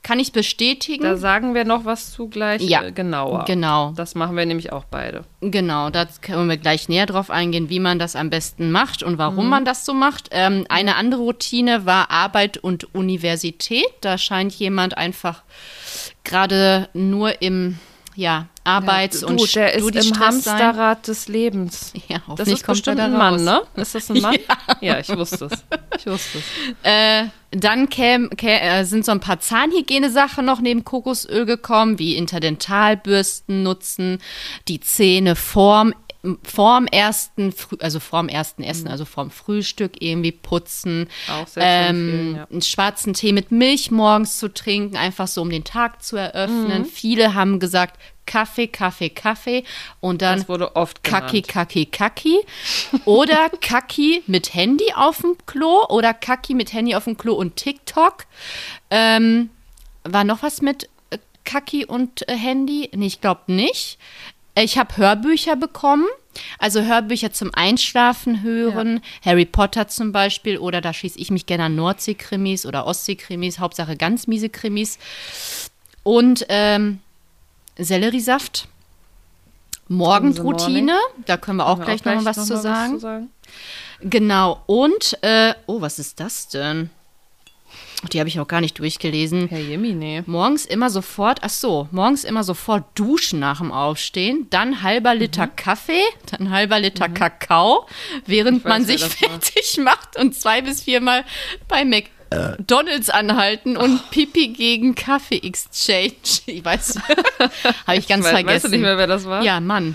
Kann 0.02 0.20
ich 0.20 0.32
bestätigen. 0.32 1.02
Da 1.02 1.16
sagen 1.16 1.54
wir 1.54 1.64
noch 1.64 1.86
was 1.86 2.12
zu 2.12 2.28
gleich 2.28 2.60
Ja, 2.60 2.82
äh, 2.82 2.92
genauer. 2.92 3.46
genau. 3.46 3.92
Das 3.96 4.14
machen 4.14 4.36
wir 4.36 4.44
nämlich 4.44 4.70
auch 4.70 4.84
beide. 4.84 5.24
Genau, 5.40 5.88
da 5.88 6.06
können 6.20 6.46
wir 6.50 6.58
gleich 6.58 6.90
näher 6.90 7.06
drauf 7.06 7.30
eingehen, 7.30 7.70
wie 7.70 7.80
man 7.80 7.98
das 7.98 8.14
am 8.14 8.28
besten 8.28 8.70
macht 8.70 9.02
und 9.02 9.14
Mhm. 9.14 9.18
warum 9.18 9.48
man 9.48 9.64
das 9.64 9.86
so 9.86 9.94
macht. 9.94 10.28
Ähm, 10.32 10.66
eine 10.68 10.96
andere 10.96 11.22
Routine 11.22 11.86
war 11.86 12.10
Arbeit 12.10 12.58
und 12.58 12.94
Universität. 12.94 13.86
Da 14.02 14.18
scheint 14.18 14.52
jemand 14.52 14.98
einfach 14.98 15.42
gerade 16.22 16.90
nur 16.92 17.40
im 17.40 17.78
ja, 18.14 18.46
Arbeits- 18.64 19.20
du, 19.20 19.26
und 19.26 19.54
der 19.54 19.74
ist 19.74 19.84
im. 20.06 20.18
Hamsterrad 20.18 21.06
des 21.08 21.28
Lebens. 21.28 21.92
Ja, 22.08 22.20
Das 22.36 22.48
ist 22.48 22.66
bestimmt 22.66 23.00
ein 23.00 23.12
Mann, 23.12 23.44
ne? 23.44 23.62
Ist 23.76 23.94
das 23.94 24.10
ein 24.10 24.20
Mann? 24.20 24.36
Ja, 24.80 24.98
ich 24.98 25.08
wusste 25.16 25.46
es. 25.46 25.64
Ich 25.98 26.06
wusste 26.06 26.38
es. 26.38 26.44
Äh, 26.82 27.24
dann 27.50 27.88
käm, 27.88 28.30
kä 28.36 28.48
äh, 28.58 28.84
sind 28.84 29.04
so 29.04 29.12
ein 29.12 29.20
paar 29.20 29.38
Zahnhygienesachen 29.40 30.44
noch 30.44 30.60
neben 30.60 30.84
Kokosöl 30.84 31.44
gekommen, 31.46 31.98
wie 31.98 32.16
Interdentalbürsten 32.16 33.62
nutzen, 33.62 34.18
die 34.68 34.80
Zähne 34.80 35.36
vorm 35.36 35.88
m- 35.92 35.94
vorm 36.42 36.86
ersten, 36.86 37.52
Früh, 37.52 37.76
also 37.80 38.00
vorm 38.00 38.28
ersten 38.28 38.62
Essen, 38.62 38.88
also 38.88 39.04
vorm 39.04 39.30
Frühstück 39.30 40.00
irgendwie 40.00 40.32
putzen, 40.32 41.08
Auch 41.30 41.46
sehr 41.46 41.62
ähm, 41.62 42.36
ja. 42.36 42.46
einen 42.50 42.62
schwarzen 42.62 43.14
Tee 43.14 43.32
mit 43.32 43.50
Milch 43.50 43.90
morgens 43.90 44.38
zu 44.38 44.52
trinken, 44.52 44.96
einfach 44.96 45.28
so 45.28 45.42
um 45.42 45.50
den 45.50 45.64
Tag 45.64 46.02
zu 46.02 46.16
eröffnen. 46.16 46.82
Mhm. 46.82 46.86
Viele 46.86 47.34
haben 47.34 47.58
gesagt 47.60 47.98
Kaffee, 48.26 48.68
Kaffee, 48.68 49.10
Kaffee 49.10 49.64
und 50.00 50.22
dann 50.22 50.40
Das 50.40 50.48
wurde 50.48 50.76
oft 50.76 51.04
Kaki. 51.04 51.42
Kaki, 51.42 51.86
Kaki. 51.86 52.38
Oder 53.04 53.50
Kaki 53.60 54.22
mit 54.26 54.54
Handy 54.54 54.92
auf 54.94 55.20
dem 55.20 55.36
Klo 55.46 55.84
oder 55.88 56.14
Kaki 56.14 56.54
mit 56.54 56.72
Handy 56.72 56.94
auf 56.94 57.04
dem 57.04 57.16
Klo 57.16 57.34
und 57.34 57.56
TikTok. 57.56 58.24
Ähm, 58.90 59.50
war 60.04 60.24
noch 60.24 60.42
was 60.42 60.62
mit 60.62 60.88
äh, 61.10 61.18
Kaki 61.44 61.84
und 61.84 62.28
äh, 62.28 62.36
Handy? 62.36 62.90
Nee, 62.94 63.06
ich 63.06 63.20
glaube 63.20 63.42
nicht. 63.52 63.98
Äh, 64.54 64.64
Ich 64.64 64.78
habe 64.78 64.96
Hörbücher 64.96 65.56
bekommen. 65.56 66.06
Also 66.58 66.82
Hörbücher 66.82 67.32
zum 67.32 67.54
Einschlafen 67.54 68.42
hören, 68.42 69.00
Harry 69.24 69.44
Potter 69.44 69.86
zum 69.86 70.10
Beispiel, 70.10 70.58
oder 70.58 70.80
da 70.80 70.92
schieße 70.92 71.16
ich 71.16 71.30
mich 71.30 71.46
gerne 71.46 71.64
an 71.64 71.76
Nordsee-Krimis 71.76 72.66
oder 72.66 72.86
Ostsee-Krimis, 72.86 73.60
Hauptsache 73.60 73.96
ganz 73.96 74.26
miese 74.26 74.48
Krimis. 74.48 74.98
Und 76.02 76.44
ähm, 76.48 76.98
Selleriesaft. 77.78 78.66
Morgenroutine, 79.88 80.96
da 81.26 81.36
können 81.36 81.58
wir 81.58 81.66
auch 81.66 81.76
Können 81.76 81.98
gleich 81.98 82.16
noch 82.16 82.22
mal 82.22 82.24
was 82.24 82.36
noch 82.38 82.44
zu 82.46 82.54
mal 82.54 82.62
sagen. 82.62 82.98
sagen. 82.98 83.30
Genau, 84.00 84.62
und, 84.66 85.18
äh, 85.22 85.54
oh, 85.66 85.80
was 85.82 85.98
ist 85.98 86.18
das 86.20 86.48
denn? 86.48 86.90
Die 88.12 88.18
habe 88.20 88.28
ich 88.28 88.38
auch 88.38 88.46
gar 88.48 88.60
nicht 88.60 88.78
durchgelesen. 88.78 89.48
Herr 89.48 89.60
Jemine. 89.60 90.24
Morgens 90.26 90.66
immer 90.66 90.90
sofort, 90.90 91.38
ach 91.42 91.48
so, 91.50 91.88
morgens 91.90 92.24
immer 92.24 92.44
sofort 92.44 92.84
duschen 92.94 93.38
nach 93.40 93.58
dem 93.58 93.72
Aufstehen, 93.72 94.46
dann 94.50 94.82
halber 94.82 95.14
Liter 95.14 95.46
Kaffee, 95.46 96.02
dann 96.30 96.50
halber 96.50 96.78
Liter 96.80 97.08
Kakao, 97.08 97.86
während 98.26 98.58
Mhm. 98.64 98.64
weiß, 98.64 98.68
man 98.68 98.84
sich 98.84 99.00
das 99.00 99.10
war. 99.22 99.30
fertig 99.30 99.78
macht 99.82 100.16
und 100.18 100.34
zwei 100.34 100.60
bis 100.60 100.82
viermal 100.82 101.24
bei 101.66 101.84
McDonalds 101.84 103.08
anhalten 103.10 103.76
und 103.76 104.00
Oh. 104.00 104.08
Pipi 104.10 104.48
gegen 104.48 104.94
Kaffee 104.94 105.38
Exchange. 105.38 106.12
Ich 106.46 106.64
weiß, 106.64 106.98
habe 107.86 107.96
ich 107.98 108.06
ganz 108.06 108.26
Weiß- 108.26 108.30
vergessen. 108.30 108.46
Weißt 108.48 108.64
du 108.66 108.68
nicht 108.68 108.80
mehr, 108.82 108.98
wer 108.98 109.06
das 109.06 109.24
war? 109.24 109.42
Ja, 109.42 109.60
Mann. 109.60 109.94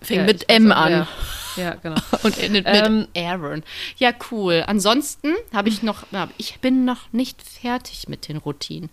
Fing 0.00 0.20
Ja, 0.20 0.24
mit 0.24 0.44
ich 0.44 0.48
M 0.48 0.72
auch, 0.72 0.76
an. 0.76 0.92
wer. 0.92 1.08
Ja, 1.56 1.74
genau. 1.74 2.00
Und 2.22 2.38
endet 2.38 2.66
Ähm, 2.68 3.00
mit 3.00 3.08
Aaron. 3.16 3.62
Ja, 3.96 4.10
cool. 4.30 4.64
Ansonsten 4.66 5.34
habe 5.52 5.68
ich 5.68 5.82
noch, 5.82 6.04
ich 6.38 6.60
bin 6.60 6.84
noch 6.84 7.12
nicht 7.12 7.42
fertig 7.42 8.08
mit 8.08 8.28
den 8.28 8.36
Routinen. 8.38 8.90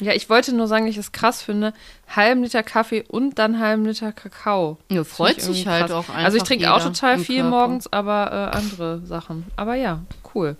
Ja, 0.00 0.12
ich 0.12 0.28
wollte 0.28 0.54
nur 0.54 0.66
sagen, 0.68 0.86
dass 0.86 0.92
ich 0.92 0.98
es 0.98 1.12
krass 1.12 1.42
finde. 1.42 1.72
Halben 2.14 2.42
Liter 2.42 2.62
Kaffee 2.62 3.04
und 3.08 3.38
dann 3.38 3.58
halben 3.58 3.84
Liter 3.86 4.12
Kakao. 4.12 4.78
Ja, 4.90 5.04
freut 5.04 5.40
sich 5.40 5.66
halt 5.66 5.86
krass. 5.88 5.92
auch 5.92 6.08
Also 6.14 6.36
ich 6.36 6.42
einfach 6.42 6.46
trinke 6.48 6.74
auch 6.74 6.82
total 6.82 7.18
viel 7.18 7.40
Körper. 7.42 7.50
morgens, 7.50 7.92
aber 7.92 8.50
äh, 8.52 8.56
andere 8.56 9.00
Sachen. 9.06 9.46
Aber 9.56 9.74
ja, 9.74 10.00
cool. 10.34 10.56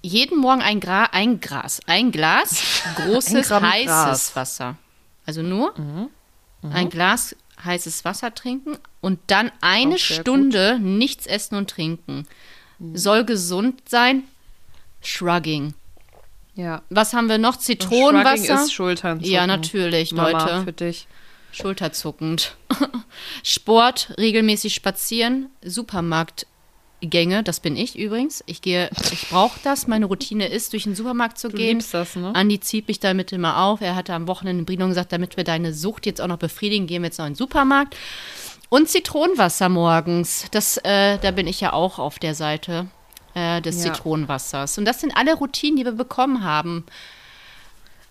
Jeden 0.00 0.38
Morgen 0.38 0.62
ein, 0.62 0.78
Gra 0.80 1.04
ein 1.12 1.40
Gras, 1.40 1.80
ein 1.86 2.12
Glas 2.12 2.62
großes 2.96 3.48
Gramm 3.48 3.68
heißes 3.70 3.86
Gras. 3.86 4.36
Wasser. 4.36 4.76
Also 5.26 5.42
nur 5.42 5.74
ein 6.72 6.88
Glas 6.90 7.34
heißes 7.64 8.04
Wasser 8.04 8.34
trinken 8.34 8.78
und 9.00 9.18
dann 9.28 9.50
eine 9.60 9.98
Stunde 9.98 10.78
nichts 10.80 11.26
essen 11.26 11.56
und 11.56 11.70
trinken. 11.70 12.26
Soll 12.94 13.24
gesund 13.24 13.82
sein. 13.88 14.24
Shrugging. 15.00 15.74
Ja. 16.54 16.82
Was 16.90 17.12
haben 17.12 17.28
wir 17.28 17.38
noch? 17.38 17.54
Shrugging 17.54 17.78
Zitronenwasser. 17.78 18.64
ist 18.64 18.72
Schultern. 18.72 19.20
Ja, 19.20 19.46
natürlich, 19.46 20.12
Mama, 20.12 20.30
Leute. 20.30 20.64
für 20.64 20.72
dich. 20.72 21.06
Schulterzuckend. 21.52 22.56
Sport, 23.42 24.14
regelmäßig 24.18 24.74
spazieren, 24.74 25.50
Supermarktgänge, 27.02 27.42
das 27.42 27.60
bin 27.60 27.76
ich 27.76 27.98
übrigens. 27.98 28.42
Ich 28.46 28.62
gehe, 28.62 28.90
ich 29.12 29.28
brauche 29.28 29.58
das. 29.64 29.86
Meine 29.86 30.06
Routine 30.06 30.46
ist, 30.46 30.72
durch 30.72 30.84
den 30.84 30.94
Supermarkt 30.94 31.38
zu 31.38 31.48
Du 31.48 31.56
gehen. 31.56 31.78
liebst 31.78 31.92
das, 31.94 32.14
ne? 32.16 32.32
Andi 32.34 32.60
zieht 32.60 32.88
mich 32.88 33.00
damit 33.00 33.32
immer 33.32 33.58
auf. 33.64 33.80
Er 33.80 33.96
hatte 33.96 34.14
am 34.14 34.26
Wochenende 34.28 34.60
in 34.60 34.66
Brilon 34.66 34.90
gesagt, 34.90 35.12
damit 35.12 35.36
wir 35.36 35.44
deine 35.44 35.72
Sucht 35.74 36.06
jetzt 36.06 36.20
auch 36.20 36.28
noch 36.28 36.38
befriedigen, 36.38 36.86
gehen 36.86 37.02
wir 37.02 37.08
jetzt 37.08 37.18
noch 37.18 37.26
in 37.26 37.32
den 37.32 37.38
Supermarkt. 37.38 37.96
Und 38.68 38.88
Zitronenwasser 38.88 39.68
morgens. 39.68 40.46
Das, 40.52 40.78
äh, 40.78 41.18
da 41.18 41.30
bin 41.32 41.46
ich 41.46 41.60
ja 41.60 41.72
auch 41.72 41.98
auf 41.98 42.18
der 42.18 42.34
Seite 42.34 42.86
äh, 43.34 43.60
des 43.60 43.84
Ja. 43.84 43.92
Zitronenwassers. 43.92 44.78
Und 44.78 44.84
das 44.84 45.00
sind 45.00 45.16
alle 45.16 45.34
Routinen, 45.34 45.76
die 45.76 45.84
wir 45.84 45.92
bekommen 45.92 46.44
haben. 46.44 46.84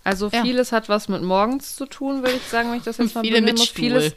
Also 0.04 0.28
Ja. 0.32 0.42
vieles 0.42 0.72
hat 0.72 0.88
was 0.88 1.08
mit 1.08 1.22
morgens 1.22 1.76
zu 1.76 1.86
tun, 1.86 2.22
würde 2.22 2.34
ich 2.36 2.42
sagen, 2.42 2.70
wenn 2.70 2.78
ich 2.78 2.84
das 2.84 2.98
jetzt 2.98 3.14
mal 3.14 3.22
Viele 3.24 3.40
mit 3.40 3.56
muss. 3.58 3.66
Stuhl. 3.68 3.84
Vieles, 3.84 4.14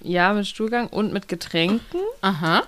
ja, 0.00 0.32
mit 0.32 0.46
Stuhlgang 0.46 0.86
und 0.88 1.12
mit 1.12 1.26
Getränken. 1.28 2.00
Aha. 2.22 2.62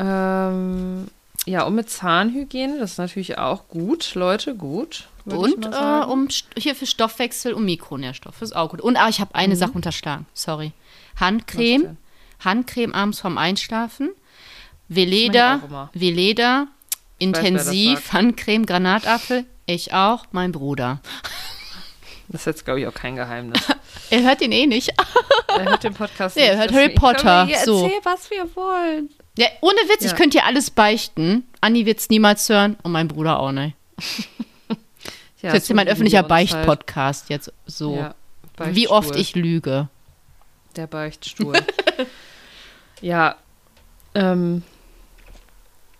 Ähm, 0.00 1.08
ja, 1.46 1.64
und 1.64 1.74
mit 1.74 1.90
Zahnhygiene, 1.90 2.78
das 2.78 2.92
ist 2.92 2.98
natürlich 2.98 3.38
auch 3.38 3.68
gut, 3.68 4.14
Leute, 4.14 4.54
gut. 4.54 5.08
Und 5.24 5.66
äh, 5.66 6.04
um 6.06 6.28
hier 6.56 6.74
für 6.74 6.86
Stoffwechsel 6.86 7.52
und 7.52 7.64
Mikronährstoffe 7.64 8.42
ist 8.42 8.54
auch 8.56 8.70
gut. 8.70 8.80
Und 8.80 8.96
ah, 8.96 9.08
ich 9.08 9.20
habe 9.20 9.34
eine 9.34 9.56
Sache 9.56 9.72
unterschlagen. 9.72 10.26
Sorry. 10.34 10.68
Mhm. 10.68 11.20
Handcreme. 11.20 11.96
Handcreme 12.44 12.94
abends 12.94 13.20
vorm 13.20 13.38
Einschlafen. 13.38 14.10
Veleda. 14.88 15.88
Veleda. 15.92 16.60
weiß, 16.60 16.68
Intensiv. 17.18 18.00
sagt. 18.00 18.12
Handcreme, 18.12 18.66
Granatapfel. 18.66 19.44
Ich 19.66 19.92
auch. 19.92 20.24
Mein 20.32 20.52
Bruder. 20.52 21.00
Das 22.28 22.42
ist 22.42 22.46
jetzt, 22.46 22.64
glaube 22.64 22.80
ich, 22.80 22.86
auch 22.86 22.94
kein 22.94 23.16
Geheimnis. 23.16 23.60
Er 24.12 24.22
hört 24.24 24.40
ihn 24.40 24.50
eh 24.50 24.66
nicht. 24.66 24.92
er 25.46 25.64
hört 25.64 25.84
den 25.84 25.94
Podcast 25.94 26.36
Nee, 26.36 26.42
er 26.42 26.56
nicht, 26.56 26.60
hört 26.60 26.72
Harry 26.72 26.88
deswegen 26.88 27.00
können 27.00 27.16
Potter, 27.16 27.46
Wir 27.48 27.58
so. 27.58 27.84
erzählen, 27.84 28.00
was 28.02 28.30
wir 28.30 28.56
wollen. 28.56 29.10
Ja, 29.38 29.46
ohne 29.60 29.76
Witz, 29.88 30.04
ich 30.04 30.10
Ja. 30.10 30.16
könnte 30.16 30.38
dir 30.38 30.44
alles 30.44 30.70
beichten. 30.70 31.44
Anni 31.60 31.86
wird 31.86 31.98
es 31.98 32.08
niemals 32.10 32.48
hören 32.48 32.76
und 32.82 32.92
mein 32.92 33.08
Bruder 33.08 33.38
auch 33.40 33.52
nicht. 33.52 33.76
Ja, 35.42 35.52
das 35.52 35.54
ist 35.54 35.60
jetzt 35.60 35.68
so 35.68 35.74
mein 35.74 35.88
öffentlicher 35.88 36.18
uns 36.20 36.28
Beichtpodcast 36.28 37.30
jetzt 37.30 37.50
so. 37.64 37.96
Halt. 37.96 38.14
Ja, 38.58 38.74
Wie 38.76 38.88
oft 38.88 39.16
ich 39.16 39.34
lüge. 39.34 39.88
Der 40.76 40.86
Beichtstuhl. 40.86 41.54
ja, 43.00 43.36
ähm, 44.14 44.62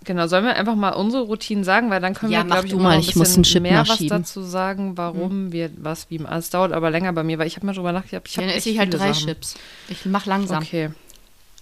genau, 0.05 0.27
sollen 0.27 0.45
wir 0.45 0.57
einfach 0.57 0.75
mal 0.75 0.91
unsere 0.91 1.23
Routinen 1.23 1.65
sagen, 1.65 1.89
weil 1.89 2.03
dann 2.03 2.13
können 2.13 2.33
Ja, 2.33 2.41
wir, 2.41 2.49
glaube 2.51 2.67
ich, 2.67 2.75
mal, 2.75 2.91
ein 2.97 3.01
ich 3.01 3.17
muss 3.17 3.29
bisschen 3.29 3.37
einen 3.37 3.45
Chip 3.45 3.63
mehr 3.63 3.89
was 3.89 4.05
dazu 4.07 4.43
sagen, 4.43 4.99
warum 4.99 5.53
wir 5.53 5.71
was 5.79 6.11
wie. 6.11 6.21
Es 6.23 6.51
dauert 6.51 6.73
aber 6.73 6.91
länger 6.91 7.15
bei 7.15 7.23
mir, 7.23 7.39
weil 7.39 7.47
ich 7.47 7.57
habe 7.57 7.65
mal 7.65 7.75
drüber 7.75 7.93
nachgedacht, 7.93 8.29
ich 8.29 8.37
habe 8.37 8.47
dann 8.47 8.51
echt 8.55 8.59
esse 8.67 8.71
ich 8.71 8.79
halt 8.79 8.93
drei 8.93 9.15
Sachen. 9.15 9.27
Chips. 9.27 9.55
Ich 9.89 10.05
mach 10.05 10.27
langsam. 10.27 10.63
Okay, 10.63 10.91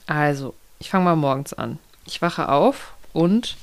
also, 0.09 0.55
ich 0.79 0.91
fange 0.91 1.05
mal 1.05 1.17
morgens 1.17 1.55
an. 1.55 1.79
Ich 2.07 2.23
wache 2.23 2.49
auf 2.49 2.95
und 3.13 3.57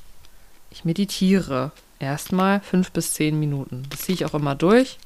ich 0.70 0.86
meditiere. 0.86 1.72
Erstmal 2.00 2.60
fünf 2.60 2.92
bis 2.92 3.14
zehn 3.14 3.40
Minuten. 3.40 3.84
Das 3.90 4.02
ziehe 4.02 4.16
ich 4.16 4.26
auch 4.26 4.34
immer 4.34 4.56
durch. 4.56 4.98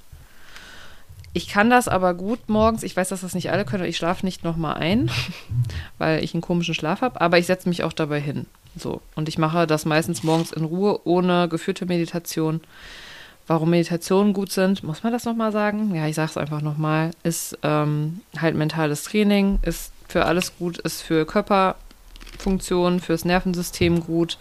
Ich 1.34 1.48
kann 1.48 1.70
das 1.70 1.88
aber 1.88 2.16
gut 2.16 2.50
morgens. 2.50 2.82
Ich 2.82 2.98
weiß, 2.98 3.10
dass 3.10 3.22
das 3.22 3.36
nicht 3.36 3.52
alle 3.52 3.66
können. 3.66 3.86
Ich 3.86 3.98
schlafe 3.98 4.26
nicht 4.26 4.44
nochmal 4.44 4.76
ein, 4.76 5.12
weil 6.00 6.24
ich 6.24 6.34
einen 6.34 6.42
komischen 6.42 6.74
Schlaf 6.74 7.02
habe. 7.02 7.22
Aber 7.22 7.38
ich 7.38 7.46
setze 7.46 7.70
mich 7.70 7.84
auch 7.84 7.94
dabei 7.94 8.20
hin. 8.20 8.48
So. 8.76 9.02
Und 9.16 9.30
ich 9.30 9.38
mache 9.38 9.68
das 9.68 9.86
meistens 9.86 10.24
morgens 10.24 10.52
in 10.52 10.66
Ruhe, 10.66 11.00
ohne 11.06 11.48
geführte 11.48 11.86
Meditation. 11.86 12.62
Warum 13.46 13.72
Meditationen 13.72 14.34
gut 14.34 14.52
sind, 14.52 14.84
muss 14.84 15.04
man 15.04 15.12
das 15.12 15.26
nochmal 15.26 15.52
sagen? 15.52 15.94
Ja, 15.96 16.08
ich 16.08 16.16
sage 16.16 16.30
es 16.32 16.38
einfach 16.38 16.62
nochmal. 16.62 17.12
Ist 17.24 17.58
ähm, 17.64 18.22
halt 18.38 18.56
mentales 18.56 19.04
Training, 19.04 19.60
ist 19.62 19.92
für 20.08 20.26
alles 20.26 20.58
gut, 20.58 20.78
ist 20.80 21.02
für 21.02 21.26
Körperfunktionen, 22.40 23.00
fürs 23.00 23.26
Nervensystem 23.26 24.02
gut. 24.02 24.38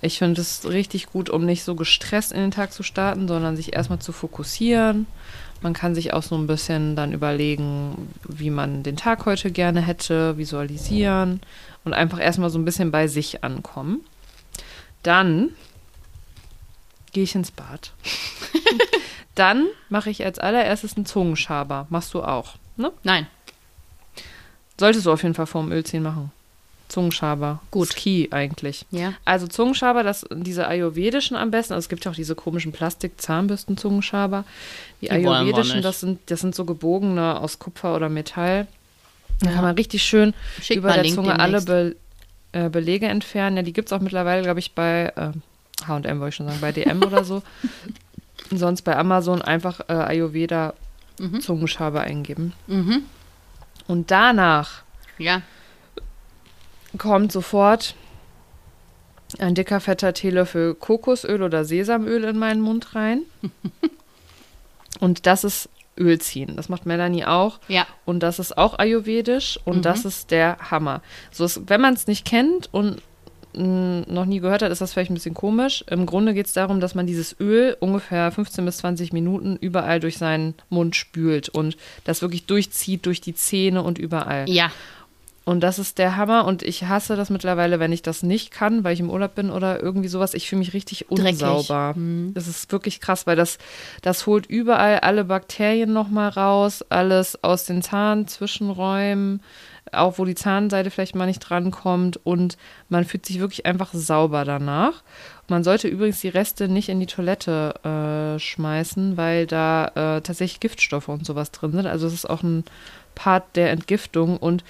Ich 0.00 0.18
finde 0.18 0.40
es 0.40 0.68
richtig 0.68 1.06
gut, 1.06 1.30
um 1.30 1.44
nicht 1.44 1.64
so 1.64 1.74
gestresst 1.74 2.32
in 2.32 2.40
den 2.40 2.50
Tag 2.50 2.72
zu 2.72 2.82
starten, 2.82 3.26
sondern 3.26 3.56
sich 3.56 3.74
erstmal 3.74 3.98
zu 3.98 4.12
fokussieren. 4.12 5.06
Man 5.60 5.72
kann 5.72 5.94
sich 5.94 6.12
auch 6.12 6.22
so 6.22 6.36
ein 6.36 6.46
bisschen 6.46 6.94
dann 6.94 7.12
überlegen, 7.12 8.10
wie 8.28 8.50
man 8.50 8.82
den 8.82 8.96
Tag 8.96 9.24
heute 9.24 9.50
gerne 9.50 9.80
hätte, 9.80 10.36
visualisieren 10.36 11.40
und 11.84 11.94
einfach 11.94 12.20
erstmal 12.20 12.50
so 12.50 12.58
ein 12.58 12.66
bisschen 12.66 12.90
bei 12.90 13.08
sich 13.08 13.42
ankommen. 13.44 14.04
Dann 15.02 15.50
gehe 17.12 17.24
ich 17.24 17.34
ins 17.34 17.50
Bad. 17.50 17.92
Dann 19.34 19.66
mache 19.88 20.10
ich 20.10 20.24
als 20.24 20.38
allererstes 20.38 20.96
einen 20.96 21.06
Zungenschaber. 21.06 21.86
Machst 21.88 22.12
du 22.14 22.22
auch, 22.22 22.56
ne? 22.76 22.92
Nein. 23.02 23.26
Solltest 24.78 25.06
du 25.06 25.12
auf 25.12 25.22
jeden 25.22 25.34
Fall 25.34 25.46
vorm 25.46 25.72
Ölziehen 25.72 26.02
machen. 26.02 26.30
Zungenschaber. 26.88 27.60
Gut. 27.70 27.94
Key 27.96 28.28
eigentlich. 28.30 28.86
Ja. 28.90 29.14
Also 29.24 29.46
Zungenschaber, 29.46 30.02
das, 30.02 30.24
diese 30.32 30.68
ayurvedischen 30.68 31.36
am 31.36 31.50
besten. 31.50 31.72
Also 31.72 31.84
es 31.86 31.88
gibt 31.88 32.04
ja 32.04 32.10
auch 32.10 32.14
diese 32.16 32.34
komischen 32.34 32.72
Plastik-Zahnbürsten-Zungenschaber. 32.72 34.44
Die, 35.00 35.06
Die 35.06 35.10
ayurvedischen, 35.10 35.82
das 35.82 36.00
sind, 36.00 36.20
das 36.26 36.40
sind 36.40 36.54
so 36.54 36.64
gebogene 36.64 37.40
aus 37.40 37.58
Kupfer 37.58 37.96
oder 37.96 38.08
Metall. 38.08 38.66
Da 39.40 39.48
Ja. 39.48 39.54
kann 39.56 39.64
man 39.64 39.74
richtig 39.74 40.02
schön 40.02 40.34
Schick 40.62 40.76
über 40.78 40.92
der 40.92 41.02
Link 41.02 41.14
Zunge 41.16 41.38
alle 41.38 41.60
demnächst. 41.62 41.66
Be 42.52 42.60
äh, 42.66 42.68
Belege 42.68 43.06
entfernen. 43.06 43.56
Ja, 43.56 43.62
die 43.62 43.72
gibt 43.72 43.88
es 43.88 43.92
auch 43.92 44.00
mittlerweile, 44.00 44.42
glaube 44.42 44.60
ich, 44.60 44.72
bei 44.74 45.12
äh, 45.16 45.32
H&M, 45.88 46.20
wollte 46.20 46.28
ich 46.28 46.34
schon 46.36 46.46
sagen, 46.46 46.60
bei 46.60 46.70
DM 46.70 47.02
oder 47.02 47.24
so. 47.24 47.42
Sonst 48.52 48.82
bei 48.82 48.96
Amazon 48.96 49.42
einfach 49.42 49.80
äh, 49.88 49.92
Ayurveda 49.94 50.74
Zungenschaber 51.40 52.00
eingeben. 52.02 52.52
Mhm. 52.66 53.02
Und 53.86 54.10
danach 54.10 54.82
Ja. 55.18 55.42
Kommt 56.98 57.32
sofort 57.32 57.94
ein 59.38 59.54
dicker, 59.54 59.80
fetter 59.80 60.12
Teelöffel 60.14 60.74
Kokosöl 60.74 61.42
oder 61.42 61.64
Sesamöl 61.64 62.24
in 62.24 62.38
meinen 62.38 62.60
Mund 62.60 62.94
rein. 62.94 63.22
Und 65.00 65.26
das 65.26 65.44
ist 65.44 65.68
Öl 65.98 66.20
ziehen. 66.20 66.54
Das 66.56 66.68
macht 66.68 66.86
Melanie 66.86 67.24
auch. 67.24 67.58
Ja. 67.68 67.86
Und 68.04 68.20
das 68.22 68.38
ist 68.38 68.56
auch 68.58 68.78
ayurvedisch 68.78 69.58
und 69.64 69.78
Mhm. 69.78 69.82
das 69.82 70.04
ist 70.04 70.30
der 70.30 70.56
Hammer. 70.70 71.02
So 71.30 71.44
ist, 71.44 71.68
wenn 71.68 71.80
man 71.80 71.94
es 71.94 72.06
nicht 72.08 72.24
kennt 72.24 72.68
und 72.72 73.00
mh, 73.56 74.04
noch 74.08 74.24
nie 74.24 74.40
gehört 74.40 74.62
hat, 74.62 74.72
ist 74.72 74.80
das 74.80 74.92
vielleicht 74.92 75.10
ein 75.10 75.14
bisschen 75.14 75.34
komisch. 75.34 75.84
Im 75.88 76.06
Grunde 76.06 76.34
geht 76.34 76.46
es 76.46 76.52
darum, 76.52 76.80
dass 76.80 76.94
man 76.96 77.06
dieses 77.06 77.36
Öl 77.40 77.76
ungefähr 77.78 78.30
15 78.32 78.64
bis 78.64 78.78
20 78.78 79.12
Minuten 79.12 79.56
überall 79.56 80.00
durch 80.00 80.18
seinen 80.18 80.54
Mund 80.68 80.96
spült 80.96 81.48
und 81.48 81.76
das 82.04 82.22
wirklich 82.22 82.46
durchzieht 82.46 83.06
durch 83.06 83.20
die 83.20 83.34
Zähne 83.34 83.82
und 83.82 83.98
überall. 83.98 84.48
Ja. 84.48 84.70
Und 85.44 85.60
das 85.60 85.78
ist 85.78 85.98
der 85.98 86.16
Hammer. 86.16 86.46
Und 86.46 86.62
ich 86.62 86.84
hasse 86.84 87.16
das 87.16 87.28
mittlerweile, 87.28 87.78
wenn 87.78 87.92
ich 87.92 88.00
das 88.00 88.22
nicht 88.22 88.50
kann, 88.50 88.82
weil 88.82 88.94
ich 88.94 89.00
im 89.00 89.10
Urlaub 89.10 89.34
bin 89.34 89.50
oder 89.50 89.82
irgendwie 89.82 90.08
sowas. 90.08 90.32
Ich 90.32 90.48
fühle 90.48 90.60
mich 90.60 90.72
richtig 90.72 91.10
unsauber. 91.10 91.94
Das 92.32 92.48
ist 92.48 92.72
wirklich 92.72 93.00
krass, 93.00 93.26
weil 93.26 93.36
das, 93.36 93.58
das 94.00 94.26
holt 94.26 94.46
überall 94.46 95.00
alle 95.00 95.24
Bakterien 95.24 95.92
nochmal 95.92 96.30
raus, 96.30 96.82
alles 96.88 97.42
aus 97.44 97.66
den 97.66 97.82
Zahnzwischenräumen, 97.82 99.42
auch 99.92 100.18
wo 100.18 100.24
die 100.24 100.34
Zahnseide 100.34 100.90
vielleicht 100.90 101.14
mal 101.14 101.26
nicht 101.26 101.40
drankommt. 101.40 102.18
Und 102.24 102.56
man 102.88 103.04
fühlt 103.04 103.26
sich 103.26 103.38
wirklich 103.38 103.66
einfach 103.66 103.92
sauber 103.92 104.46
danach. 104.46 105.02
Man 105.48 105.62
sollte 105.62 105.88
übrigens 105.88 106.22
die 106.22 106.28
Reste 106.28 106.68
nicht 106.68 106.88
in 106.88 107.00
die 107.00 107.06
Toilette 107.06 107.74
äh, 107.84 108.38
schmeißen, 108.38 109.18
weil 109.18 109.46
da 109.46 109.88
äh, 109.88 110.20
tatsächlich 110.22 110.60
Giftstoffe 110.60 111.08
und 111.08 111.26
sowas 111.26 111.50
drin 111.50 111.72
sind. 111.72 111.86
Also 111.86 112.06
es 112.06 112.14
ist 112.14 112.30
auch 112.30 112.42
ein 112.42 112.64
Part 113.14 113.56
der 113.56 113.70
Entgiftung. 113.70 114.38
Und 114.38 114.64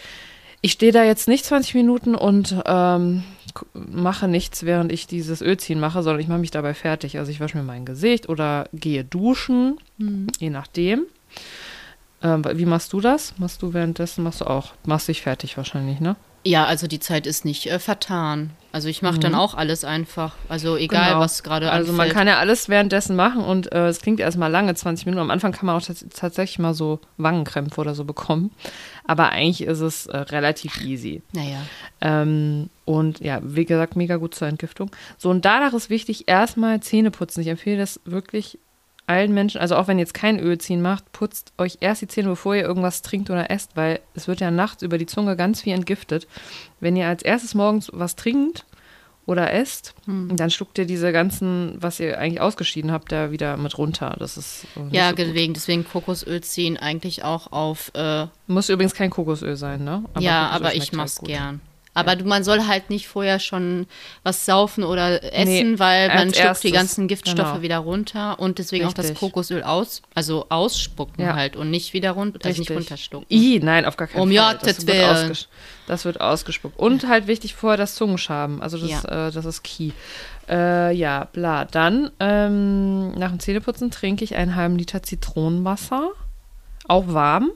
ich 0.64 0.72
stehe 0.72 0.92
da 0.92 1.05
jetzt 1.05 1.29
nicht 1.29 1.44
20 1.44 1.74
Minuten 1.74 2.14
und 2.14 2.57
ähm, 2.64 3.22
mache 3.74 4.29
nichts, 4.29 4.64
während 4.64 4.90
ich 4.90 5.07
dieses 5.07 5.42
Ölziehen 5.42 5.79
mache, 5.79 6.03
sondern 6.03 6.20
ich 6.22 6.29
mache 6.29 6.38
mich 6.38 6.50
dabei 6.50 6.72
fertig. 6.72 7.18
Also 7.18 7.31
ich 7.31 7.38
wasche 7.40 7.59
mir 7.59 7.62
mein 7.64 7.85
Gesicht 7.85 8.31
oder 8.31 8.66
gehe 8.72 9.05
duschen, 9.05 9.79
je 10.38 10.48
nachdem. 10.48 11.03
Ähm, 12.22 12.42
wie 12.55 12.64
machst 12.64 12.94
du 12.94 13.00
das? 13.03 13.35
Machst 13.37 13.61
du 13.61 13.74
währenddessen, 13.74 14.24
machst 14.24 14.40
du 14.40 14.46
auch, 14.46 14.72
machst 14.87 15.09
dich 15.09 15.20
fertig 15.20 15.57
wahrscheinlich, 15.59 16.00
ne? 16.00 16.16
Ja, 16.46 16.66
also 16.66 16.87
die 16.87 17.00
Zeit 17.00 17.27
ist 17.27 17.44
nicht 17.46 17.66
äh, 17.70 17.79
vertan. 17.79 18.50
Also 18.70 18.88
ich 18.88 19.00
mache 19.00 19.18
dann 19.18 19.35
auch 19.35 19.55
alles 19.55 19.83
einfach. 19.85 20.35
Also 20.50 20.77
egal, 20.77 21.09
Genau. 21.11 21.20
was 21.20 21.42
gerade 21.42 21.70
Also 21.70 21.92
man 21.92 22.03
anfällt. 22.03 22.14
kann 22.18 22.27
ja 22.29 22.38
alles 22.38 22.68
währenddessen 22.68 23.16
machen 23.16 23.42
und 23.42 23.72
äh, 23.72 23.88
es 23.88 24.00
klingt 24.00 24.20
erstmal 24.20 24.50
lange, 24.50 24.74
20 24.74 25.07
Minuten. 25.07 25.22
Am 25.22 25.31
Anfang 25.31 25.53
kann 25.53 25.64
man 25.66 25.77
auch 25.77 25.83
tats 25.83 26.05
tatsächlich 26.14 26.59
mal 26.59 26.74
so 26.74 27.00
Wangenkrämpfe 27.16 27.81
oder 27.81 27.94
so 27.94 28.05
bekommen. 28.05 28.50
Aber 29.07 29.31
eigentlich 29.31 29.62
ist 29.62 29.81
es 29.81 30.07
äh, 30.07 30.17
relativ 30.17 30.83
easy. 30.83 31.23
Naja. 31.33 31.59
Ähm, 32.01 32.71
und 32.85 33.21
ja, 33.21 33.40
wie 33.43 33.64
gesagt, 33.64 33.97
mega 33.97 34.17
gut 34.17 34.35
zur 34.35 34.49
Entgiftung. 34.49 34.90
So, 35.19 35.31
und 35.31 35.45
danach 35.45 35.75
ist 35.75 35.90
wichtig, 35.90 36.27
erstmal 36.27 36.81
Zähne 36.81 37.11
putzen. 37.11 37.40
Ich 37.40 37.49
empfehle 37.49 37.79
das 37.79 38.01
wirklich 38.05 38.59
allen 39.07 39.35
Menschen, 39.35 39.61
also 39.61 39.77
auch 39.77 39.87
wenn 39.87 39.99
ihr 39.99 40.05
jetzt 40.05 40.14
kein 40.14 40.40
Ölziehen 40.40 40.81
macht, 40.81 41.12
putzt 41.12 41.53
euch 41.59 41.79
erst 41.81 42.01
die 42.01 42.09
Zähne, 42.09 42.29
bevor 42.29 42.55
ihr 42.55 42.62
irgendwas 42.62 43.03
trinkt 43.03 43.29
oder 43.29 43.51
esst, 43.51 43.77
weil 43.77 44.01
es 44.14 44.29
wird 44.29 44.40
ja 44.40 44.51
nachts 44.51 44.83
über 44.83 44.97
die 44.97 45.05
Zunge 45.05 45.37
ganz 45.37 45.61
viel 45.61 45.75
entgiftet. 45.75 46.27
Wenn 46.81 46.97
ihr 46.97 47.07
als 47.07 47.23
erstes 47.23 47.55
morgens 47.55 47.90
was 47.93 48.17
trinkt 48.17 48.64
oder 49.26 49.52
esst, 49.52 49.94
dann 50.06 50.50
schluckt 50.50 50.78
ihr 50.78 50.84
diese 50.84 51.12
ganzen, 51.12 51.76
was 51.80 51.98
ihr 51.98 52.18
eigentlich 52.18 52.40
ausgeschieden 52.40 52.92
habt, 52.92 53.10
da 53.10 53.30
wieder 53.30 53.56
mit 53.56 53.78
runter. 53.78 54.16
Das 54.18 54.37
ist 54.37 54.66
äh, 54.76 54.94
Ja, 54.94 55.10
so 55.10 55.16
deswegen, 55.16 55.54
deswegen 55.54 55.84
Kokosöl 55.84 56.42
ziehen 56.42 56.76
eigentlich 56.76 57.24
auch 57.24 57.50
auf. 57.52 57.90
Äh, 57.94 58.26
Muss 58.46 58.68
übrigens 58.68 58.94
kein 58.94 59.10
Kokosöl 59.10 59.56
sein, 59.56 59.82
ne? 59.84 60.04
ja, 60.18 60.48
Kokosöl 60.48 60.66
aber 60.66 60.74
ich 60.74 60.92
mach's 60.92 61.16
halt 61.16 61.20
gut. 61.20 61.28
gern. 61.28 61.60
Aber 61.94 62.16
du, 62.16 62.24
man 62.24 62.42
soll 62.44 62.66
halt 62.66 62.90
nicht 62.90 63.07
vorher 63.09 63.38
schon 63.38 63.87
was 64.24 64.44
saufen 64.44 64.83
oder 64.85 65.22
essen, 65.33 65.72
Nee, 65.72 65.78
weil 65.78 66.09
man 66.09 66.18
schluckt 66.35 66.37
die 66.37 66.40
erstes. 66.40 66.72
ganzen 66.72 67.09
Giftstoffe 67.09 67.48
Genau. 67.50 67.62
wieder 67.62 67.78
runter 67.78 68.38
und 68.40 68.59
deswegen 68.59 68.85
auch 68.87 68.92
das 68.92 69.07
Richtig. 69.07 69.20
Kokosöl 69.20 69.62
aus, 69.62 70.02
also 70.14 70.46
ausspucken 70.48 71.24
Ja. 71.24 71.35
halt 71.35 71.54
und 71.57 71.70
nicht 71.70 71.92
wieder 71.92 72.11
runter, 72.11 72.38
also 72.44 72.48
nicht 72.61 72.68
Richtig. 72.70 72.76
runterschlucken. 72.90 73.26
I, 73.30 73.61
nein, 73.62 73.85
auf 73.87 73.96
gar 73.96 74.09
keinen 74.09 74.22
Um 74.22 74.33
Fall. 74.35 74.59
Das, 74.61 74.87
wird 74.87 75.04
ausges 75.04 75.48
das 75.87 76.04
wird 76.04 76.20
ausgespuckt. 76.20 76.78
Und 76.78 77.07
halt 77.09 77.26
wichtig 77.26 77.54
vorher 77.54 77.76
das 77.76 77.94
Zungenschaben. 77.94 78.61
Also 78.61 78.76
das, 78.78 78.90
Ja. 79.04 79.28
äh, 79.28 79.30
das 79.33 79.44
ist 79.44 79.62
key. 79.62 79.90
Äh, 80.48 80.92
ja, 80.94 81.28
bla. 81.33 81.64
Dann 81.64 82.11
ähm, 82.20 83.12
nach 83.12 83.30
dem 83.30 83.38
Zähneputzen 83.40 83.90
trinke 83.90 84.24
ich 84.24 84.35
einen 84.35 84.57
halben 84.57 84.76
Liter 84.76 85.02
Zitronenwasser. 85.02 86.11
Auch 86.88 87.04
warm. 87.09 87.50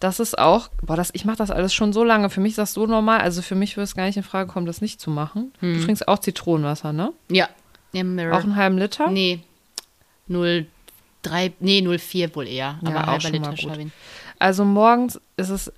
Das 0.00 0.20
ist 0.20 0.38
auch, 0.38 0.68
boah, 0.82 0.96
das, 0.96 1.10
ich 1.12 1.24
mache 1.24 1.36
das 1.38 1.50
alles 1.50 1.74
schon 1.74 1.92
so 1.92 2.04
lange. 2.04 2.30
Für 2.30 2.40
mich 2.40 2.50
ist 2.52 2.58
das 2.58 2.72
so 2.74 2.86
normal. 2.86 3.20
Also 3.20 3.42
für 3.42 3.54
mich 3.56 3.76
würde 3.76 3.84
es 3.84 3.96
gar 3.96 4.04
nicht 4.06 4.16
in 4.16 4.22
Frage 4.22 4.48
kommen, 4.50 4.66
das 4.66 4.80
nicht 4.80 5.00
zu 5.00 5.10
machen. 5.10 5.52
Hm. 5.60 5.74
Du 5.78 5.84
trinkst 5.84 6.06
auch 6.06 6.18
Zitronenwasser, 6.18 6.92
ne? 6.92 7.12
Ja. 7.30 7.48
Im 7.92 8.14
Mirror. 8.14 8.38
Auch 8.38 8.44
einen 8.44 8.56
halben 8.56 8.78
Liter? 8.78 9.10
Nee. 9.10 9.40
0,3, 10.28 11.52
nee, 11.60 11.78
0,4 11.80 12.34
wohl 12.34 12.46
eher. 12.46 12.78
Ja, 12.82 12.90
aber 12.94 13.12
auch 13.12 13.20
schon 13.20 13.32
mal 13.32 13.38
Liter 13.38 13.50
gut. 13.50 13.60
Schabin. 13.60 13.92
Also 14.38 14.64
morgens 14.64 15.20
ist 15.36 15.48
es, 15.48 15.72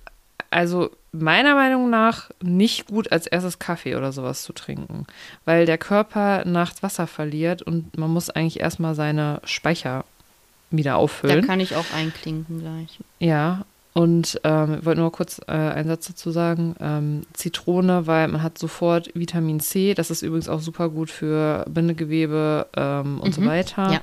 also 0.49 0.91
meiner 1.13 1.55
Meinung 1.55 1.89
nach, 1.89 2.29
nicht 2.41 2.87
gut, 2.87 3.11
als 3.11 3.27
erstes 3.27 3.59
Kaffee 3.59 3.95
oder 3.95 4.11
sowas 4.11 4.43
zu 4.43 4.53
trinken, 4.53 5.07
weil 5.45 5.65
der 5.65 5.77
Körper 5.77 6.45
nachts 6.45 6.83
Wasser 6.83 7.07
verliert 7.07 7.61
und 7.61 7.97
man 7.97 8.09
muss 8.11 8.29
eigentlich 8.29 8.59
erstmal 8.59 8.93
seine 8.95 9.41
Speicher 9.43 10.05
wieder 10.69 10.91
Da 10.91 10.97
auffüllen. 10.97 11.45
kann 11.45 11.59
ich 11.59 11.75
auch 11.75 11.85
einklinken 11.95 12.59
gleich. 12.59 12.99
Ja, 13.19 13.65
und 13.93 14.39
ähm, 14.45 14.77
ich 14.79 14.85
wollte 14.85 15.01
nur 15.01 15.11
kurz 15.11 15.39
äh, 15.47 15.51
einen 15.51 15.89
Satz 15.89 16.07
dazu 16.07 16.31
sagen. 16.31 16.75
Ähm, 16.79 17.21
Zitrone, 17.33 18.07
weil 18.07 18.27
man 18.29 18.41
hat 18.41 18.57
sofort 18.57 19.09
Vitamin 19.13 19.59
C. 19.59 19.93
Das 19.93 20.09
ist 20.11 20.21
übrigens 20.21 20.47
auch 20.47 20.61
super 20.61 20.89
gut 20.89 21.09
für 21.09 21.65
Bindegewebe 21.69 22.67
ähm, 22.77 23.19
und 23.19 23.33
so 23.33 23.41
Mhm, 23.41 23.45
weiter. 23.45 24.01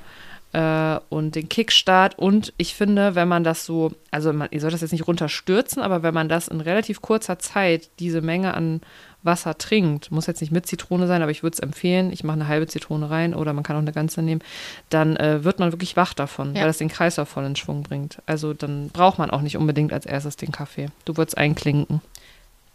Äh, 0.51 0.99
und 1.09 1.35
den 1.35 1.47
Kickstart. 1.47 2.17
Und 2.17 2.53
ich 2.57 2.73
finde, 2.73 3.13
wenn 3.13 3.27
man 3.27 3.43
das 3.43 3.65
so, 3.65 3.91
also 4.09 4.33
man, 4.33 4.47
ihr 4.51 4.59
sollt 4.61 4.73
das 4.73 4.81
jetzt 4.81 4.91
nicht 4.93 5.07
runterstürzen, 5.07 5.81
aber 5.81 6.01
wenn 6.01 6.13
man 6.13 6.27
das 6.27 6.47
in 6.47 6.59
relativ 6.61 7.01
kurzer 7.03 7.37
Zeit, 7.37 7.89
diese 7.99 8.21
Menge 8.21 8.55
an 8.55 8.81
Wasser 9.21 9.57
trinkt, 9.57 10.11
muss 10.11 10.25
jetzt 10.27 10.41
nicht 10.41 10.51
mit 10.51 10.65
Zitrone 10.65 11.05
sein, 11.05 11.21
aber 11.21 11.29
ich 11.29 11.43
würde 11.43 11.53
es 11.53 11.59
empfehlen, 11.59 12.11
ich 12.11 12.23
mache 12.23 12.35
eine 12.35 12.47
halbe 12.47 12.65
Zitrone 12.67 13.09
rein 13.11 13.35
oder 13.35 13.53
man 13.53 13.63
kann 13.63 13.75
auch 13.75 13.81
eine 13.81 13.91
ganze 13.91 14.21
nehmen, 14.23 14.41
dann 14.89 15.17
äh, 15.17 15.43
wird 15.43 15.59
man 15.59 15.71
wirklich 15.73 15.95
wach 15.97 16.13
davon, 16.15 16.55
Ja. 16.55 16.61
weil 16.61 16.67
das 16.67 16.77
den 16.79 16.87
Kreislauf 16.87 17.29
voll 17.29 17.45
in 17.45 17.55
Schwung 17.57 17.83
bringt. 17.83 18.19
Also 18.25 18.53
dann 18.53 18.89
braucht 18.89 19.19
man 19.19 19.29
auch 19.29 19.41
nicht 19.41 19.57
unbedingt 19.57 19.93
als 19.93 20.05
erstes 20.07 20.35
den 20.37 20.51
Kaffee. 20.51 20.87
Du 21.05 21.15
würdest 21.17 21.37
einklinken. 21.37 22.01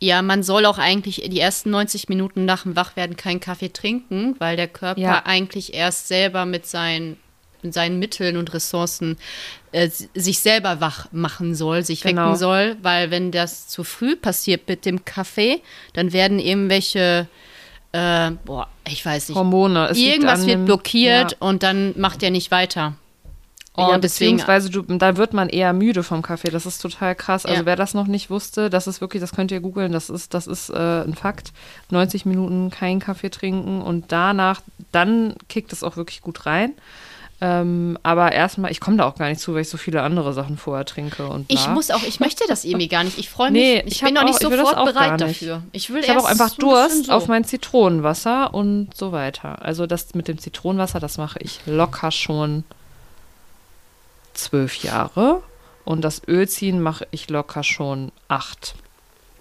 Ja, 0.00 0.20
man 0.22 0.42
soll 0.42 0.66
auch 0.66 0.78
eigentlich 0.78 1.22
die 1.28 1.40
ersten 1.40 1.70
90 1.70 2.08
Minuten 2.10 2.44
nach 2.44 2.64
dem 2.64 2.76
Wachwerden 2.76 3.16
keinen 3.16 3.40
Kaffee 3.40 3.72
trinken, 3.72 4.36
weil 4.38 4.56
der 4.56 4.68
Körper 4.68 5.00
Ja. 5.00 5.22
eigentlich 5.24 5.72
erst 5.72 6.08
selber 6.08 6.44
mit 6.44 6.66
seinen, 6.66 7.16
mit 7.64 7.74
seinen 7.74 7.98
Mitteln 7.98 8.36
und 8.36 8.52
Ressourcen 8.54 9.16
äh, 9.72 9.88
sich 9.88 10.38
selber 10.38 10.80
wach 10.80 11.08
machen 11.12 11.54
soll, 11.54 11.82
sich 11.84 12.02
Genau. 12.02 12.26
wecken 12.26 12.36
soll, 12.36 12.76
weil 12.82 13.10
wenn 13.10 13.30
das 13.32 13.66
zu 13.68 13.82
früh 13.82 14.14
passiert 14.16 14.68
mit 14.68 14.84
dem 14.86 15.04
Kaffee, 15.04 15.60
dann 15.94 16.12
werden 16.12 16.38
irgendwelche, 16.38 17.26
äh, 17.92 18.30
boah, 18.44 18.68
ich 18.88 19.04
weiß 19.04 19.30
nicht, 19.30 19.36
Hormone. 19.36 19.88
Es 19.88 19.98
irgendwas 19.98 20.46
wird 20.46 20.64
blockiert 20.66 21.32
Ja. 21.32 21.36
und 21.40 21.62
dann 21.62 21.94
macht 21.98 22.22
er 22.22 22.30
nicht 22.30 22.50
weiter. 22.50 22.94
Ja, 23.76 23.86
Und 23.88 24.04
deswegen, 24.04 24.36
beziehungsweise 24.36 24.70
du, 24.70 24.82
da 24.82 25.16
wird 25.16 25.32
man 25.32 25.48
eher 25.48 25.72
müde 25.72 26.04
vom 26.04 26.22
Kaffee. 26.22 26.50
Das 26.52 26.64
ist 26.64 26.78
total 26.80 27.16
krass. 27.16 27.44
Also 27.44 27.62
Ja. 27.62 27.66
wer 27.66 27.74
das 27.74 27.92
noch 27.92 28.06
nicht 28.06 28.30
wusste, 28.30 28.70
das 28.70 28.86
ist 28.86 29.00
wirklich, 29.00 29.20
das 29.20 29.32
könnt 29.32 29.50
ihr 29.50 29.58
googeln, 29.58 29.90
das 29.90 30.10
ist, 30.10 30.32
das 30.32 30.46
ist 30.46 30.68
äh, 30.70 31.02
ein 31.02 31.14
Fakt. 31.16 31.52
90 31.90 32.24
Minuten 32.24 32.70
keinen 32.70 33.00
Kaffee 33.00 33.30
trinken 33.30 33.82
und 33.82 34.12
danach, 34.12 34.60
dann 34.92 35.34
kickt 35.48 35.72
es 35.72 35.82
auch 35.82 35.96
wirklich 35.96 36.20
gut 36.20 36.46
rein. 36.46 36.74
Ähm, 37.46 37.98
aber 38.02 38.32
erstmal, 38.32 38.70
ich 38.70 38.80
komme 38.80 38.96
da 38.96 39.04
auch 39.04 39.16
gar 39.16 39.28
nicht 39.28 39.38
zu, 39.40 39.52
weil 39.54 39.60
ich 39.60 39.68
so 39.68 39.76
viele 39.76 40.00
andere 40.02 40.32
Sachen 40.32 40.56
vorher 40.56 40.86
trinke 40.86 41.26
und 41.26 41.48
bla. 41.48 41.58
ich 41.58 41.68
muss 41.68 41.90
auch, 41.90 42.02
ich 42.04 42.18
möchte 42.18 42.44
das 42.48 42.64
irgendwie 42.64 42.88
gar 42.88 43.04
nicht. 43.04 43.18
Ich 43.18 43.28
freue 43.28 43.50
mich, 43.50 43.60
Nee, 43.60 43.82
ich, 43.84 43.96
ich 43.96 44.00
bin 44.02 44.14
noch 44.14 44.24
nicht 44.24 44.36
auch- 44.36 44.50
sofort 44.50 44.84
bereit 44.86 45.20
nicht. 45.20 45.42
dafür. 45.42 45.62
Ich 45.72 45.90
will 45.92 46.00
Ich 46.02 46.08
habe 46.08 46.20
auch 46.20 46.24
einfach 46.24 46.48
so 46.48 46.54
ein 46.54 46.60
Durst 46.60 47.06
so. 47.06 47.12
auf 47.12 47.26
mein 47.28 47.44
Zitronenwasser 47.44 48.54
und 48.54 48.88
so 48.96 49.12
weiter. 49.12 49.60
Also 49.62 49.86
das 49.86 50.14
mit 50.14 50.26
dem 50.28 50.38
Zitronenwasser, 50.38 51.00
das 51.00 51.18
mache 51.18 51.38
ich 51.42 51.60
locker 51.66 52.10
schon 52.12 52.64
zwölf 54.32 54.76
Jahre. 54.82 55.42
Und 55.84 56.00
das 56.02 56.22
Ölziehen 56.26 56.80
mache 56.80 57.06
ich 57.10 57.28
locker 57.28 57.62
schon 57.62 58.10
acht 58.28 58.74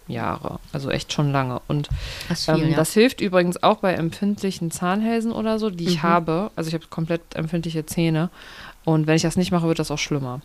Jahre. 0.08 0.60
Also 0.74 0.90
echt 0.90 1.14
schon 1.14 1.32
lange. 1.32 1.62
Und 1.68 1.90
Das 2.30 2.46
viel, 2.46 2.56
ähm, 2.56 2.70
ja. 2.72 2.76
das 2.76 2.94
hilft 2.94 3.22
übrigens 3.22 3.62
auch 3.64 3.78
bei 3.78 3.94
empfindlichen 3.94 4.70
Zahnhälsen 4.72 5.32
oder 5.32 5.60
so, 5.60 5.70
die 5.70 5.86
ich 5.88 5.98
Mhm. 5.98 6.04
habe. 6.04 6.52
Also 6.56 6.68
ich 6.68 6.74
habe 6.74 6.86
komplett 6.90 7.22
empfindliche 7.36 7.86
Zähne. 7.86 8.30
Und 8.86 9.08
wenn 9.08 9.16
ich 9.16 9.22
das 9.22 9.38
nicht 9.38 9.52
mache, 9.52 9.68
wird 9.68 9.80
das 9.80 9.92
auch 9.92 9.98
schlimmer. 9.98 10.42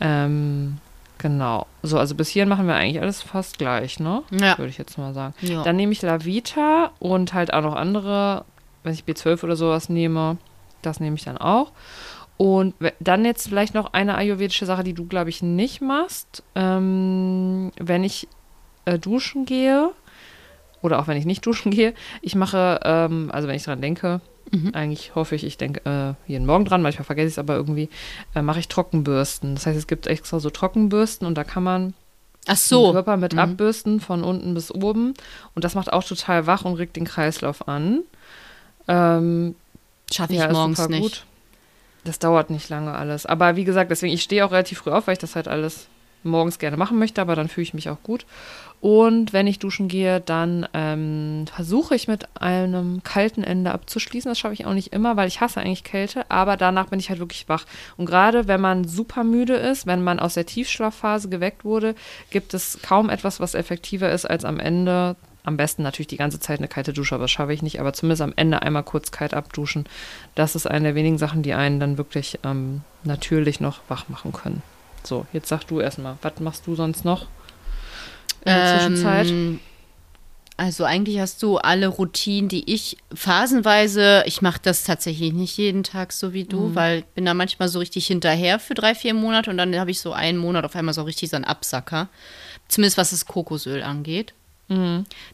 Ähm, 0.00 0.78
genau. 1.18 1.66
So, 1.82 1.98
also 1.98 2.14
bis 2.14 2.28
hierhin 2.28 2.48
machen 2.48 2.66
wir 2.66 2.74
eigentlich 2.74 3.00
alles 3.00 3.22
fast 3.22 3.58
gleich, 3.58 3.98
ne? 4.00 4.22
Ja. 4.30 4.58
Würde 4.58 4.68
ich 4.70 4.78
jetzt 4.78 4.98
mal 4.98 5.14
sagen. 5.14 5.34
Ja. 5.40 5.62
Dann 5.62 5.76
nehme 5.76 5.92
ich 5.92 6.02
Lavita 6.02 6.90
und 6.98 7.32
halt 7.34 7.52
auch 7.54 7.62
noch 7.62 7.74
andere, 7.76 8.44
wenn 8.82 8.92
ich 8.92 9.04
B12 9.04 9.42
oder 9.44 9.56
sowas 9.56 9.88
nehme, 9.88 10.36
das 10.82 11.00
nehme 11.00 11.16
ich 11.16 11.24
dann 11.24 11.38
auch. 11.38 11.72
Und 12.36 12.74
dann 12.98 13.24
jetzt 13.24 13.48
vielleicht 13.48 13.74
noch 13.74 13.92
eine 13.92 14.16
ayurvedische 14.16 14.66
Sache, 14.66 14.82
die 14.82 14.94
du, 14.94 15.06
glaube 15.06 15.30
ich, 15.30 15.42
nicht 15.42 15.80
machst. 15.80 16.42
Ähm, 16.56 17.70
wenn 17.78 18.02
ich 18.02 18.26
äh, 18.84 18.98
duschen 18.98 19.46
gehe, 19.46 19.90
oder 20.82 20.98
auch 20.98 21.06
wenn 21.08 21.16
ich 21.16 21.26
nicht 21.26 21.44
duschen 21.46 21.70
gehe, 21.70 21.94
ich 22.20 22.34
mache, 22.34 22.80
ähm, 22.84 23.30
also 23.32 23.48
wenn 23.48 23.56
ich 23.56 23.64
dran 23.64 23.80
denke, 23.80 24.20
eigentlich 24.74 25.14
hoffe 25.14 25.34
ich, 25.34 25.44
ich 25.44 25.56
denke 25.56 25.80
äh, 25.88 26.30
jeden 26.30 26.44
Morgen 26.44 26.66
dran, 26.66 26.82
manchmal 26.82 27.06
vergesse 27.06 27.28
ich 27.28 27.34
es 27.34 27.38
aber 27.38 27.54
irgendwie, 27.54 27.88
äh, 28.34 28.42
mache 28.42 28.60
ich 28.60 28.68
Trockenbürsten. 28.68 29.54
Das 29.54 29.64
heißt, 29.64 29.78
es 29.78 29.86
gibt 29.86 30.06
extra 30.06 30.40
so 30.40 30.50
Trockenbürsten 30.50 31.26
und 31.26 31.36
da 31.36 31.44
kann 31.44 31.62
man 31.62 31.94
Ach 32.46 32.54
den 32.54 32.56
so. 32.56 32.92
Körper 32.92 33.16
mit 33.16 33.36
abbürsten 33.38 34.00
von 34.00 34.22
unten 34.22 34.52
bis 34.52 34.70
oben 34.70 35.14
und 35.54 35.64
das 35.64 35.74
macht 35.74 35.92
auch 35.92 36.04
total 36.04 36.46
wach 36.46 36.66
und 36.66 36.74
regt 36.74 36.96
den 36.96 37.06
Kreislauf 37.06 37.66
an. 37.66 38.00
Ähm, 38.88 39.54
Schaffe 40.12 40.34
ich 40.34 40.40
ja, 40.40 40.52
morgens 40.52 40.86
nicht. 40.88 41.00
gut. 41.00 41.24
Das 42.04 42.18
dauert 42.18 42.50
nicht 42.50 42.68
lange 42.68 42.92
alles. 42.92 43.24
Aber 43.24 43.56
wie 43.56 43.64
gesagt, 43.64 43.90
deswegen, 43.90 44.12
ich 44.12 44.22
stehe 44.22 44.44
auch 44.44 44.50
relativ 44.50 44.78
früh 44.78 44.90
auf, 44.90 45.06
weil 45.06 45.14
ich 45.14 45.18
das 45.18 45.34
halt 45.34 45.48
alles 45.48 45.86
morgens 46.24 46.58
gerne 46.58 46.76
machen 46.76 46.98
möchte, 46.98 47.20
aber 47.20 47.36
dann 47.36 47.48
fühle 47.48 47.64
ich 47.64 47.74
mich 47.74 47.88
auch 47.88 48.02
gut. 48.02 48.26
Und 48.80 49.32
wenn 49.32 49.46
ich 49.46 49.60
duschen 49.60 49.86
gehe, 49.86 50.20
dann 50.20 50.66
ähm, 50.74 51.44
versuche 51.54 51.94
ich 51.94 52.08
mit 52.08 52.26
einem 52.40 53.04
kalten 53.04 53.44
Ende 53.44 53.70
abzuschließen. 53.70 54.28
Das 54.28 54.40
schaffe 54.40 54.54
ich 54.54 54.66
auch 54.66 54.74
nicht 54.74 54.92
immer, 54.92 55.16
weil 55.16 55.28
ich 55.28 55.40
hasse 55.40 55.60
eigentlich 55.60 55.84
Kälte, 55.84 56.28
aber 56.28 56.56
danach 56.56 56.86
bin 56.88 56.98
ich 56.98 57.08
halt 57.08 57.20
wirklich 57.20 57.48
wach. 57.48 57.64
Und 57.96 58.06
gerade 58.06 58.48
wenn 58.48 58.60
man 58.60 58.82
super 58.82 59.22
müde 59.22 59.54
ist, 59.54 59.86
wenn 59.86 60.02
man 60.02 60.18
aus 60.18 60.34
der 60.34 60.46
Tiefschlafphase 60.46 61.28
geweckt 61.28 61.64
wurde, 61.64 61.94
gibt 62.30 62.54
es 62.54 62.80
kaum 62.82 63.08
etwas, 63.08 63.38
was 63.38 63.54
effektiver 63.54 64.10
ist, 64.10 64.28
als 64.28 64.44
am 64.44 64.58
Ende 64.58 65.14
am 65.44 65.56
besten 65.56 65.82
natürlich 65.82 66.08
die 66.08 66.16
ganze 66.16 66.40
Zeit 66.40 66.58
eine 66.58 66.68
kalte 66.68 66.92
Dusche, 66.92 67.14
aber 67.14 67.24
das 67.24 67.30
schaffe 67.30 67.52
ich 67.52 67.62
nicht. 67.62 67.80
Aber 67.80 67.92
zumindest 67.92 68.22
am 68.22 68.32
Ende 68.34 68.62
einmal 68.62 68.82
kurz 68.82 69.10
kalt 69.10 69.34
abduschen. 69.34 69.86
Das 70.34 70.54
ist 70.54 70.66
eine 70.66 70.86
der 70.86 70.94
wenigen 70.94 71.18
Sachen, 71.18 71.42
die 71.42 71.54
einen 71.54 71.80
dann 71.80 71.98
wirklich 71.98 72.38
ähm, 72.44 72.82
natürlich 73.04 73.60
noch 73.60 73.80
wach 73.88 74.08
machen 74.08 74.32
können. 74.32 74.62
So, 75.04 75.26
jetzt 75.32 75.48
sag 75.48 75.64
du 75.66 75.80
erstmal, 75.80 76.16
was 76.22 76.38
machst 76.40 76.66
du 76.66 76.74
sonst 76.74 77.04
noch 77.04 77.22
in 78.44 78.54
der 78.54 78.66
Zwischenzeit? 78.78 79.26
Ähm, 79.28 79.60
also 80.56 80.84
eigentlich 80.84 81.18
hast 81.18 81.42
du 81.42 81.58
alle 81.58 81.88
Routinen, 81.88 82.48
die 82.48 82.72
ich 82.72 82.96
phasenweise, 83.12 84.22
ich 84.26 84.42
mache 84.42 84.60
das 84.62 84.84
tatsächlich 84.84 85.32
nicht 85.32 85.56
jeden 85.56 85.82
Tag 85.82 86.12
so 86.12 86.32
wie 86.32 86.44
du, 86.44 86.68
Mhm. 86.68 86.74
weil 86.76 86.98
ich 87.00 87.04
bin 87.06 87.24
da 87.24 87.34
manchmal 87.34 87.68
so 87.68 87.78
richtig 87.78 88.06
hinterher 88.06 88.58
für 88.60 88.74
drei, 88.74 88.94
vier 88.94 89.14
Monate 89.14 89.50
und 89.50 89.56
dann 89.56 89.74
habe 89.76 89.90
ich 89.90 90.00
so 90.00 90.12
einen 90.12 90.38
Monat 90.38 90.64
auf 90.64 90.76
einmal 90.76 90.94
so 90.94 91.02
richtig 91.02 91.30
so 91.30 91.36
einen 91.36 91.44
Absacker. 91.46 92.08
Zumindest 92.68 92.96
was 92.98 93.10
das 93.10 93.26
Kokosöl 93.26 93.82
angeht. 93.82 94.34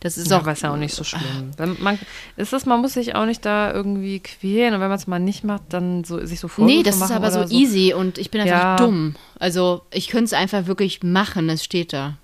Das 0.01 0.17
ist 0.17 0.27
Ist 0.27 0.33
auch, 0.33 0.43
Mhm. 0.45 0.49
ist 0.51 0.63
ja 0.63 0.73
auch 0.73 0.77
nicht 0.77 0.95
so 0.95 1.05
schlimm. 1.05 1.51
Wenn 1.57 1.77
man, 1.81 1.99
ist 2.37 2.53
es, 2.53 2.67
man 2.67 2.81
muss 2.81 2.95
sich 2.95 3.15
auch 3.15 3.27
nicht 3.27 3.45
da 3.45 3.73
irgendwie 3.73 4.21
quälen 4.21 4.75
und 4.75 4.81
wenn 4.81 4.89
man 4.89 4.99
es 4.99 5.07
mal 5.07 5.19
nicht 5.19 5.45
macht, 5.45 5.63
dann 5.71 6.05
so, 6.05 6.25
sich 6.25 6.41
so 6.41 6.49
Vorwürfe 6.49 6.77
Nee, 6.79 6.83
das 6.83 6.97
ist 6.97 7.11
aber 7.11 7.31
so, 7.31 7.41
oder 7.41 7.51
easy 7.51 7.93
und 7.95 8.19
ich 8.19 8.31
bin 8.31 8.41
einfach 8.41 8.57
Ja. 8.59 8.77
dumm. 8.77 9.15
Also 9.39 9.83
ich 9.93 10.09
könnte 10.09 10.25
es 10.27 10.33
einfach 10.33 10.67
wirklich 10.67 11.03
machen, 11.03 11.49
es 11.51 11.65
steht 11.65 11.93
da. 11.93 12.17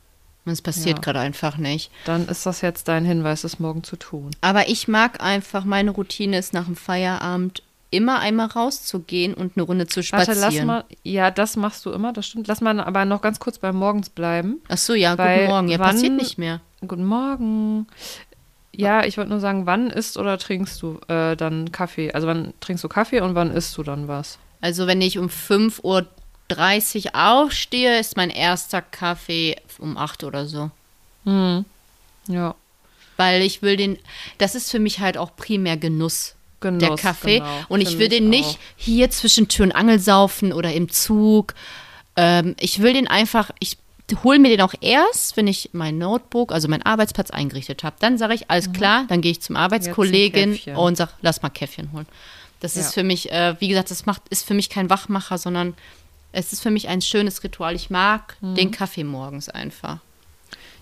Und 0.47 0.53
es 0.53 0.61
passiert 0.61 0.99
Ja. 0.99 1.03
gerade 1.03 1.21
einfach 1.21 1.57
nicht. 1.57 1.91
Dann 2.05 2.29
ist 2.29 2.45
das 2.45 2.61
jetzt 2.61 2.89
dein 2.89 3.07
Hinweis, 3.07 3.41
das 3.43 3.59
morgen 3.61 3.83
zu 3.83 3.97
tun. 3.97 4.31
Aber 4.43 4.69
ich 4.69 4.89
mag 4.89 5.23
einfach, 5.23 5.65
meine 5.65 5.91
Routine 5.91 6.37
ist 6.39 6.53
nach 6.53 6.67
dem 6.67 6.77
Feierabend 6.77 7.63
immer 7.95 8.19
einmal 8.21 8.47
rauszugehen 8.49 9.35
und 9.35 9.57
eine 9.57 9.63
Runde 9.65 9.87
zu 9.87 10.01
Warte, 10.13 10.33
spazieren. 10.33 10.41
lass 10.41 10.65
mal, 10.65 10.85
ja, 11.03 11.31
das 11.31 11.57
machst 11.57 11.85
du 11.87 11.91
immer, 11.93 12.13
das 12.13 12.27
stimmt. 12.27 12.47
Lass 12.49 12.61
mal 12.61 12.79
aber 12.81 13.05
noch 13.05 13.21
ganz 13.23 13.39
kurz 13.41 13.59
beim 13.59 13.77
Morgens 13.77 14.11
bleiben. 14.11 14.61
Ach 14.69 14.79
so, 14.79 14.95
ja, 14.95 15.15
guten 15.15 15.47
Morgen. 15.47 15.69
Ja, 15.69 15.79
wann- 15.79 15.95
passiert 15.95 16.13
nicht 16.15 16.39
mehr. 16.39 16.61
Guten 16.87 17.05
Morgen. 17.05 17.87
Ja, 18.77 19.05
ich 19.05 19.17
wollte 19.17 19.31
nur 19.31 19.41
sagen, 19.41 19.67
wann 19.67 19.89
isst 19.91 20.17
oder 20.19 20.37
trinkst 20.37 20.83
du 20.83 20.99
äh, 21.09 21.37
dann 21.37 21.71
Kaffee? 21.73 22.13
Also 22.13 22.27
wann 22.27 22.53
trinkst 22.61 22.83
du 22.83 22.89
Kaffee 22.89 23.21
und 23.21 23.35
wann 23.37 23.53
isst 23.53 23.77
du 23.79 23.83
dann 23.85 24.09
was? 24.09 24.39
Also 24.61 24.87
wenn 24.89 25.01
ich 25.01 25.19
um 25.19 25.27
5.30 25.29 25.85
Uhr 27.07 27.15
aufstehe, 27.15 28.01
ist 28.01 28.17
mein 28.17 28.31
erster 28.31 28.83
Kaffee 28.83 29.57
um 29.79 29.97
8 29.97 30.25
oder 30.25 30.47
so. 30.47 30.71
Ja, 32.27 32.55
Weil 33.17 33.43
ich 33.43 33.63
will 33.63 33.77
den, 33.77 33.99
das 34.39 34.55
ist 34.55 34.71
für 34.71 34.79
mich 34.81 35.01
halt 35.01 35.17
auch 35.19 35.37
primär 35.37 35.77
Genuss. 35.77 36.35
Genuss, 36.65 36.81
der 36.81 36.97
Kaffee. 36.97 37.39
genau. 37.39 37.61
Und 37.69 37.81
ich 37.81 37.99
will 37.99 38.09
den 38.09 38.29
nicht 38.29 38.49
auch. 38.49 38.59
hier 38.77 39.11
zwischen 39.11 39.49
Tür 39.49 39.67
und 39.67 39.73
Angel 39.73 39.99
saufen 39.99 40.53
oder 40.53 40.73
im 40.73 40.89
Zug. 40.89 41.55
Ähm, 42.17 42.57
ich 42.59 42.81
will 42.81 42.93
den 42.95 43.07
einfach, 43.09 43.51
ich 43.61 43.77
hole 44.25 44.39
mir 44.39 44.49
den 44.49 44.61
auch 44.61 44.75
erst, 44.81 45.37
wenn 45.37 45.47
ich 45.47 45.71
mein 45.73 45.99
Notebook, 45.99 46.53
also 46.53 46.69
meinen 46.69 46.83
Arbeitsplatz 46.83 47.31
eingerichtet 47.31 47.85
habe. 47.85 47.97
Dann 48.01 48.19
sage 48.19 48.35
ich, 48.35 48.51
alles 48.51 48.73
klar, 48.73 49.05
dann 49.09 49.21
gehe 49.21 49.33
ich 49.33 49.41
zum 49.41 49.57
Arbeitskollegin 49.57 50.53
Käffchen. 50.55 50.77
und 50.77 50.97
sage, 50.97 51.13
lass 51.23 51.43
mal 51.43 51.49
Käffchen 51.51 51.91
holen. 51.93 52.07
Das 52.61 52.75
Ja. 52.77 52.83
ist 52.83 52.95
für 52.95 53.03
mich, 53.03 53.31
äh, 53.33 53.55
wie 53.61 53.69
gesagt, 53.69 53.91
das 53.91 54.07
macht, 54.07 54.23
ist 54.31 54.47
für 54.47 54.55
mich 54.55 54.71
kein 54.71 54.89
Wachmacher, 54.91 55.37
sondern 55.39 55.75
es 56.33 56.53
ist 56.53 56.63
für 56.63 56.71
mich 56.71 56.89
ein 56.89 57.01
schönes 57.03 57.43
Ritual. 57.45 57.75
Ich 57.75 57.91
mag 57.91 58.37
Mhm. 58.41 58.55
den 58.55 58.71
Kaffee 58.71 59.05
morgens 59.05 59.49
einfach. 59.49 59.99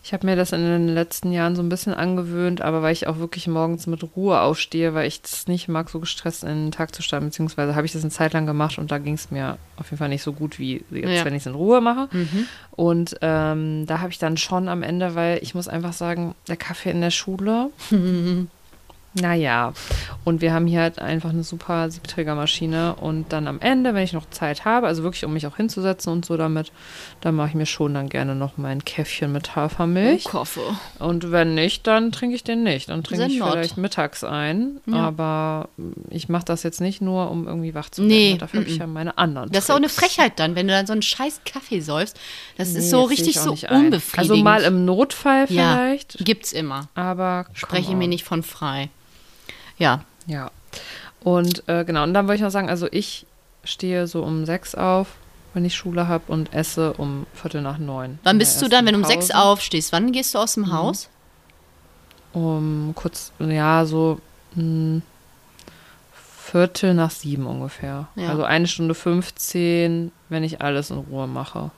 Ich 0.05 0.13
habe 0.13 0.27
mir 0.27 0.35
das 0.35 0.51
in 0.51 0.61
den 0.63 0.89
letzten 0.89 1.31
Jahren 1.31 1.55
so 1.55 1.63
ein 1.63 1.69
bisschen 1.69 1.95
angewöhnt, 1.95 2.61
aber 2.61 2.83
weil 2.83 2.93
ich 2.93 3.07
auch 3.07 3.19
wirklich 3.19 3.47
morgens 3.47 3.87
mit 3.87 4.03
Ruhe 4.17 4.41
aufstehe, 4.41 4.95
weil 4.95 5.07
ich 5.07 5.21
es 5.25 5.47
nicht 5.47 5.69
mag, 5.69 5.89
so 5.91 6.01
gestresst 6.01 6.43
in 6.43 6.49
den 6.67 6.73
Tag 6.73 6.93
zu 6.93 7.03
starten, 7.03 7.27
beziehungsweise 7.27 7.77
habe 7.77 7.87
ich 7.87 7.93
das 7.93 8.03
eine 8.03 8.11
Zeit 8.11 8.33
lang 8.33 8.45
gemacht 8.45 8.79
und 8.79 8.91
da 8.91 8.99
ging 8.99 9.15
es 9.15 9.31
mir 9.31 9.59
auf 9.77 9.87
jeden 9.87 9.99
Fall 9.99 10.09
nicht 10.09 10.25
so 10.25 10.33
gut 10.33 10.59
wie 10.59 10.85
jetzt, 10.91 11.09
Ja. 11.09 11.25
wenn 11.25 11.35
ich 11.35 11.43
es 11.43 11.47
in 11.47 11.55
Ruhe 11.55 11.81
mache. 11.81 12.09
Und 12.73 13.17
ähm, 13.21 13.87
da 13.87 14.01
habe 14.01 14.11
ich 14.11 14.19
dann 14.19 14.37
schon 14.37 14.69
am 14.69 14.83
Ende, 14.83 15.15
weil 15.15 15.39
ich 15.41 15.55
muss 15.55 15.69
einfach 15.69 15.93
sagen, 15.93 16.35
der 16.49 16.57
Kaffee 16.57 16.91
in 16.91 17.01
der 17.01 17.11
Schule, 17.11 17.71
naja. 19.15 19.73
Und 20.25 20.41
wir 20.41 20.53
haben 20.55 20.67
hier 20.67 20.81
halt 20.81 20.99
einfach 20.99 21.31
eine 21.31 21.43
super 21.43 21.91
Siebträgermaschine 21.91 22.95
und 22.95 23.33
dann 23.33 23.49
am 23.49 23.61
Ende, 23.61 23.95
wenn 23.95 24.05
ich 24.05 24.13
noch 24.13 24.29
Zeit 24.31 24.65
habe, 24.65 24.87
also 24.87 25.03
wirklich 25.03 25.25
um 25.25 25.33
mich 25.33 25.47
auch 25.47 25.57
hinzusetzen 25.57 26.13
und 26.13 26.25
so 26.25 26.37
damit, 26.37 26.73
dann 27.21 27.35
mache 27.35 27.49
ich 27.49 27.55
mir 27.55 27.67
schon 27.67 27.95
dann 27.95 28.09
gerne 28.09 28.35
noch 28.35 28.57
mein 28.57 28.85
Käffchen 28.85 29.33
mit 29.33 29.57
Hafermilch. 29.57 30.25
Kaffee. 30.25 30.61
Und 30.99 31.31
wenn 31.33 31.55
nicht, 31.55 31.87
dann 31.87 32.13
trinke 32.13 32.37
ich 32.37 32.45
den 32.45 32.63
nicht. 32.63 32.89
Dann 32.89 33.03
trinke 33.03 33.27
ich 33.27 33.35
vielleicht 33.43 33.77
mittags 33.77 34.25
ein. 34.25 34.79
Ja. 34.87 34.97
Aber 35.09 35.69
ich 36.11 36.29
mache 36.29 36.45
das 36.45 36.63
jetzt 36.63 36.81
nicht 36.81 37.03
nur, 37.03 37.31
um 37.31 37.47
irgendwie 37.47 37.75
wach 37.75 37.91
zu 37.91 38.03
Nee, 38.03 38.29
werden. 38.31 38.39
Dafür 38.39 38.61
habe 38.61 38.71
ich 38.71 38.77
ja 38.79 38.87
meine 38.87 39.19
anderen. 39.19 39.51
Das 39.51 39.65
ist 39.65 39.71
auch 39.71 39.77
eine 39.77 39.87
Tricks. 39.89 39.99
Frechheit 40.15 40.39
dann, 40.39 40.55
wenn 40.55 40.67
du 40.69 40.73
dann 40.73 40.87
so 40.87 40.93
einen 40.93 41.03
scheiß 41.03 41.41
Kaffee 41.45 41.81
säufst. 41.81 42.19
Das 42.57 42.73
Nee, 42.73 42.79
ist 42.79 42.91
so 42.91 43.03
das 43.03 43.11
richtig 43.11 43.39
so 43.39 43.57
ein. 43.67 43.85
unbefriedigend. 43.87 44.19
Also 44.19 44.37
mal 44.37 44.63
im 44.63 44.85
Notfall 44.85 45.47
Ja. 45.49 45.75
vielleicht. 45.77 46.19
Gibt's 46.25 46.53
immer. 46.53 46.89
Aber 46.95 47.47
Spreche 47.53 47.87
come 47.87 47.97
mir 47.99 48.05
on. 48.05 48.11
nicht 48.11 48.25
von 48.25 48.43
frei. 48.43 48.89
Ja. 49.79 50.05
Ja. 50.27 50.51
Und 51.21 51.69
äh, 51.69 51.85
genau, 51.85 52.03
und 52.03 52.15
dann 52.15 52.27
wollte 52.27 52.37
ich 52.37 52.43
noch 52.43 52.51
sagen, 52.51 52.69
also 52.69 52.89
ich 52.91 53.27
stehe 53.65 54.07
so 54.07 54.23
um 54.23 54.45
sechs 54.45 54.75
auf, 54.75 55.09
wenn 55.55 55.65
ich 55.65 55.75
Schule 55.75 56.09
habe 56.09 56.25
und 56.33 56.53
esse 56.53 56.95
um 56.95 57.27
Viertel 57.35 57.63
nach 57.63 57.79
neun. 57.79 58.19
Wann 58.25 58.39
bist 58.39 58.61
du 58.63 58.69
dann, 58.69 58.87
wenn 58.87 58.95
du 58.95 59.01
um 59.01 59.05
sechs 59.07 59.31
aufstehst? 59.31 59.93
Wann 59.93 60.13
gehst 60.13 60.35
du 60.35 60.39
aus 60.39 60.55
dem 60.55 60.73
Haus? 60.73 61.09
Um 62.33 62.93
kurz, 62.95 63.33
ja, 63.39 63.85
so 63.85 64.21
hm, 64.55 65.03
Viertel 66.13 66.95
nach 66.95 67.11
sieben 67.11 67.47
ungefähr. 67.47 68.09
Ja. 68.17 68.31
Also 68.31 68.45
eine 68.45 68.67
Stunde 68.67 68.95
15, 68.95 70.13
wenn 70.29 70.43
ich 70.43 70.61
alles 70.61 70.91
in 70.91 70.99
Ruhe 70.99 71.27
mache. 71.27 71.71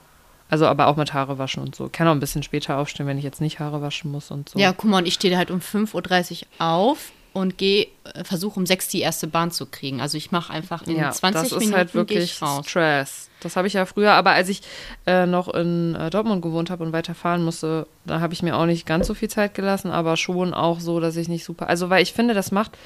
Also 0.49 0.67
aber 0.67 0.87
auch 0.87 0.95
mit 0.95 1.13
Haare 1.13 1.37
waschen 1.37 1.63
und 1.63 1.75
so. 1.75 1.89
Kann 1.91 2.07
auch 2.07 2.11
ein 2.11 2.19
bisschen 2.19 2.43
später 2.43 2.77
aufstehen, 2.77 3.07
wenn 3.07 3.17
ich 3.17 3.23
jetzt 3.23 3.41
nicht 3.41 3.59
Haare 3.59 3.81
waschen 3.81 4.11
muss 4.11 4.31
und 4.31 4.49
so. 4.49 4.59
Ja, 4.59 4.73
guck 4.73 4.89
mal, 4.89 4.99
und 4.99 5.07
ich 5.07 5.15
stehe 5.15 5.37
halt 5.37 5.51
um 5.51 5.59
5.30 5.59 6.41
Uhr 6.41 6.47
auf 6.59 7.11
und 7.35 7.57
gehe, 7.57 7.87
äh, 8.13 8.23
versuche 8.23 8.57
um 8.57 8.65
sechs 8.65 8.87
die 8.87 9.01
erste 9.01 9.27
Bahn 9.27 9.51
zu 9.51 9.65
kriegen. 9.65 9.99
Also 9.99 10.17
ich 10.17 10.31
mache 10.31 10.53
einfach 10.53 10.87
in 10.87 10.95
ja, 10.95 11.11
20 11.11 11.41
das 11.41 11.51
ist 11.51 11.59
Minuten 11.59 11.75
halt 11.75 11.91
gehe 11.91 11.99
wirklich 11.99 12.41
raus. 12.41 12.65
Stress. 12.65 13.29
Das 13.41 13.57
habe 13.57 13.67
ich 13.67 13.73
ja 13.73 13.85
früher, 13.85 14.13
aber 14.13 14.31
als 14.31 14.47
ich 14.47 14.61
äh, 15.05 15.25
noch 15.25 15.53
in 15.53 15.95
äh, 15.95 16.09
Dortmund 16.09 16.41
gewohnt 16.41 16.69
habe 16.69 16.85
und 16.85 16.93
weiterfahren 16.93 17.43
musste, 17.43 17.87
da 18.05 18.21
habe 18.21 18.33
ich 18.33 18.41
mir 18.41 18.55
auch 18.55 18.65
nicht 18.65 18.85
ganz 18.85 19.07
so 19.07 19.13
viel 19.13 19.29
Zeit 19.29 19.53
gelassen, 19.53 19.91
aber 19.91 20.15
schon 20.15 20.53
auch 20.53 20.79
so, 20.79 21.01
dass 21.01 21.17
ich 21.17 21.27
nicht 21.27 21.43
super. 21.43 21.67
Also, 21.67 21.89
weil 21.89 22.01
ich 22.01 22.13
finde, 22.13 22.33
das 22.33 22.53
macht 22.53 22.77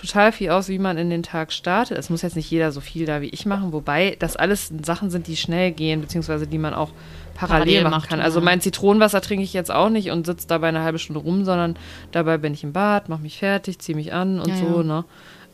total 0.00 0.32
viel 0.32 0.50
aus, 0.50 0.68
wie 0.68 0.78
man 0.78 0.96
in 0.96 1.10
den 1.10 1.22
Tag 1.22 1.52
startet. 1.52 1.98
Es 1.98 2.08
muss 2.08 2.22
jetzt 2.22 2.34
nicht 2.34 2.50
jeder 2.50 2.72
so 2.72 2.80
viel 2.80 3.04
da 3.04 3.20
wie 3.20 3.28
ich 3.28 3.44
machen, 3.44 3.74
wobei 3.74 4.16
das 4.18 4.36
alles 4.36 4.72
Sachen 4.82 5.10
sind, 5.10 5.26
die 5.26 5.36
schnell 5.36 5.70
gehen, 5.70 6.00
beziehungsweise 6.00 6.46
die 6.46 6.58
man 6.58 6.72
auch 6.72 6.90
parallel, 7.38 7.74
Parallel 7.76 7.90
machen 7.90 8.08
kann. 8.08 8.20
Also 8.20 8.40
mein 8.40 8.60
Zitronenwasser 8.60 9.20
trinke 9.20 9.44
ich 9.44 9.52
jetzt 9.52 9.70
auch 9.70 9.88
nicht 9.90 10.10
und 10.10 10.26
sitze 10.26 10.46
dabei 10.48 10.68
eine 10.68 10.82
halbe 10.82 10.98
Stunde 10.98 11.20
rum, 11.20 11.44
sondern 11.44 11.76
dabei 12.12 12.36
bin 12.38 12.52
ich 12.54 12.64
im 12.64 12.72
Bad, 12.72 13.08
mache 13.08 13.22
mich 13.22 13.38
fertig, 13.38 13.78
ziehe 13.78 13.96
mich 13.96 14.12
an 14.12 14.40
und 14.40 14.48
Ja, 14.48 14.56
so, 14.56 14.76
ja. 14.78 14.82
ne? 14.82 15.04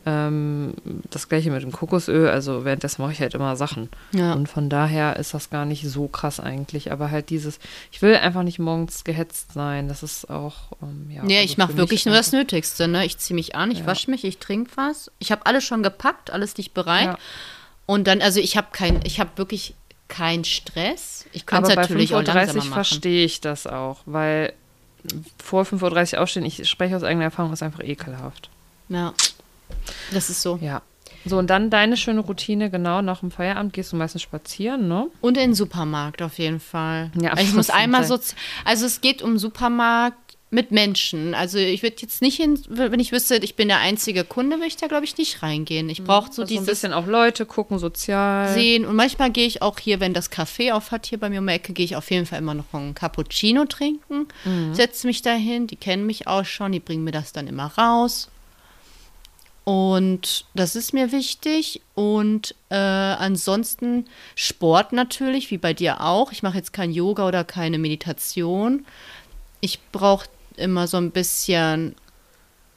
Ähm, 0.07 0.75
das 1.09 1.29
gleiche 1.29 1.49
mit 1.49 1.63
dem 1.63 1.71
Kokosöl, 1.71 2.29
also 2.29 2.63
währenddessen 2.63 3.01
mache 3.01 3.13
ich 3.13 3.19
halt 3.21 3.33
immer 3.33 3.55
Sachen. 3.55 3.89
Ja. 4.13 4.33
Und 4.33 4.47
von 4.47 4.69
daher 4.69 5.15
ist 5.15 5.33
das 5.33 5.49
gar 5.49 5.65
nicht 5.65 5.87
so 5.89 6.07
krass 6.07 6.39
eigentlich. 6.39 6.91
Aber 6.91 7.09
halt 7.09 7.31
dieses, 7.31 7.57
ich 7.91 8.03
will 8.03 8.15
einfach 8.15 8.43
nicht 8.43 8.59
morgens 8.59 9.03
gehetzt 9.03 9.53
sein. 9.53 9.87
Das 9.87 10.03
ist 10.03 10.29
auch, 10.29 10.73
ähm, 10.83 11.09
ja. 11.09 11.23
Nee, 11.23 11.37
also 11.39 11.45
ich 11.45 11.57
mache 11.57 11.75
wirklich 11.77 12.05
nur 12.05 12.13
das 12.13 12.31
Nötigste. 12.31 12.87
Ne? 12.87 13.03
Ich 13.03 13.17
ziehe 13.17 13.33
mich 13.33 13.55
an, 13.55 13.71
ich 13.71 13.79
Ja. 13.79 13.87
wasche 13.87 14.11
mich, 14.11 14.23
ich 14.25 14.37
trinke 14.37 14.69
was. 14.75 15.09
Ich 15.17 15.31
habe 15.31 15.47
alles 15.47 15.63
schon 15.63 15.81
gepackt, 15.81 16.29
alles 16.29 16.55
liegt 16.57 16.75
bereit. 16.75 17.05
Ja. 17.05 17.17
Und 17.87 18.05
dann, 18.05 18.21
also 18.21 18.39
ich 18.39 18.57
habe 18.57 18.67
kein, 18.71 18.99
ich 19.05 19.19
habe 19.19 19.31
wirklich 19.37 19.73
keinen 20.07 20.43
Stress. 20.43 21.25
Ich 21.31 21.45
könnte 21.45 21.69
es 21.69 21.75
bei 21.75 21.81
natürlich 21.81 22.13
auch 22.13 22.21
5.30 22.21 22.33
langsamer 22.33 22.59
Uhr 22.59 22.65
machen. 22.65 22.73
verstehe 22.73 23.25
ich 23.25 23.41
das 23.41 23.67
auch, 23.67 23.99
weil 24.05 24.53
vor 25.43 25.63
5.30 25.63 26.15
Uhr 26.15 26.21
aufstehen, 26.21 26.45
ich 26.45 26.67
spreche 26.69 26.95
aus 26.95 27.03
eigener 27.03 27.25
Erfahrung, 27.25 27.53
ist 27.53 27.63
einfach 27.63 27.83
ekelhaft. 27.83 28.49
Ja, 28.89 29.13
das 30.11 30.29
ist 30.29 30.41
so. 30.41 30.57
Ja. 30.61 30.81
So, 31.27 31.39
und 31.39 31.49
dann 31.49 31.71
deine 31.71 31.97
schöne 31.97 32.19
Routine, 32.19 32.69
genau, 32.69 33.01
nach 33.01 33.21
dem 33.21 33.31
Feierabend 33.31 33.73
gehst 33.73 33.91
du 33.91 33.95
meistens 33.95 34.21
spazieren, 34.21 34.87
ne? 34.87 35.07
Und 35.21 35.37
in 35.37 35.49
den 35.49 35.53
Supermarkt 35.55 36.21
auf 36.21 36.37
jeden 36.37 36.59
Fall. 36.59 37.11
Ja, 37.19 37.31
Also 37.31 37.43
ich 37.43 37.53
muss 37.55 37.71
einmal 37.71 38.03
so, 38.03 38.19
also 38.63 38.85
es 38.85 39.01
geht 39.01 39.23
um 39.23 39.39
Supermarkt 39.39 40.24
mit 40.55 40.71
Menschen. 40.71 41.35
Also 41.35 41.59
ich 41.59 41.83
würde 41.83 41.97
jetzt 41.99 42.21
nicht 42.21 42.37
hin, 42.37 42.59
wenn 42.67 42.99
ich 42.99 43.11
wüsste, 43.11 43.35
ich 43.35 43.55
bin 43.55 43.67
der 43.67 43.79
einzige 43.79 44.23
Kunde, 44.23 44.55
würde 44.55 44.67
ich 44.67 44.77
da, 44.77 44.87
glaube 44.87 45.05
ich, 45.05 45.17
nicht 45.17 45.43
reingehen. 45.43 45.89
Ich 45.89 46.03
brauche 46.03 46.31
so 46.33 46.41
Also 46.41 46.43
ein 46.43 46.47
dieses 46.47 46.65
bisschen 46.65 46.93
auch 46.93 47.05
Leute 47.05 47.45
gucken, 47.45 47.77
sozial. 47.77 48.53
sehen. 48.53 48.85
Und 48.85 48.95
manchmal 48.95 49.29
gehe 49.29 49.45
ich 49.45 49.61
auch 49.61 49.77
hier, 49.77 49.99
wenn 49.99 50.13
das 50.13 50.31
Café 50.31 50.71
auf 50.73 50.89
hat, 50.91 51.05
hier 51.05 51.19
bei 51.19 51.29
mir 51.29 51.39
um 51.39 51.47
die 51.47 51.53
Ecke, 51.53 51.73
gehe 51.73 51.85
ich 51.85 51.95
auf 51.95 52.09
jeden 52.09 52.25
Fall 52.25 52.39
immer 52.39 52.53
noch 52.55 52.73
einen 52.73 52.95
Cappuccino 52.95 53.65
trinken. 53.65 54.27
Setze 54.71 55.05
mich 55.05 55.21
dahin, 55.21 55.67
die 55.67 55.75
kennen 55.75 56.05
mich 56.07 56.25
auch 56.27 56.45
schon, 56.45 56.71
die 56.71 56.79
bringen 56.79 57.03
mir 57.03 57.11
das 57.11 57.33
dann 57.33 57.47
immer 57.47 57.67
raus. 57.77 58.29
Und 59.65 60.45
das 60.53 60.75
ist 60.75 60.93
mir 60.93 61.11
wichtig. 61.11 61.81
Und 61.95 62.55
äh, 62.69 62.75
ansonsten 62.75 64.05
Sport 64.35 64.93
natürlich, 64.93 65.51
wie 65.51 65.57
bei 65.57 65.73
dir 65.73 66.01
auch. 66.01 66.31
Ich 66.31 66.43
mache 66.43 66.57
jetzt 66.57 66.71
kein 66.71 66.91
Yoga 66.91 67.27
oder 67.27 67.43
keine 67.43 67.77
Meditation. 67.79 68.85
Ich 69.61 69.79
brauche 69.91 70.27
immer 70.57 70.87
so 70.87 70.97
ein 70.97 71.11
bisschen 71.11 71.95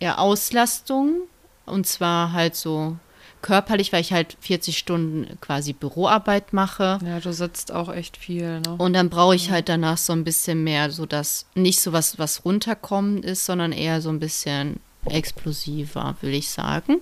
ja, 0.00 0.18
Auslastung. 0.18 1.20
Und 1.66 1.86
zwar 1.86 2.32
halt 2.32 2.56
so 2.56 2.96
körperlich, 3.42 3.92
weil 3.92 4.00
ich 4.00 4.12
halt 4.12 4.36
40 4.40 4.76
Stunden 4.78 5.38
quasi 5.40 5.72
Büroarbeit 5.72 6.52
mache. 6.52 6.98
Ja, 7.04 7.20
du 7.20 7.32
sitzt 7.32 7.72
auch 7.72 7.92
echt 7.92 8.16
viel, 8.16 8.60
ne? 8.60 8.74
Und 8.78 8.94
dann 8.94 9.10
brauche 9.10 9.34
ich 9.36 9.50
halt 9.50 9.68
danach 9.68 9.98
so 9.98 10.12
ein 10.12 10.24
bisschen 10.24 10.64
mehr, 10.64 10.90
so 10.90 11.06
dass 11.06 11.46
nicht 11.54 11.80
so 11.80 11.92
was, 11.92 12.18
was 12.18 12.44
runterkommen 12.44 13.22
ist, 13.22 13.44
sondern 13.46 13.72
eher 13.72 14.00
so 14.00 14.08
ein 14.08 14.18
bisschen 14.18 14.80
explosiver, 15.04 16.16
will 16.20 16.34
ich 16.34 16.48
sagen. 16.50 17.00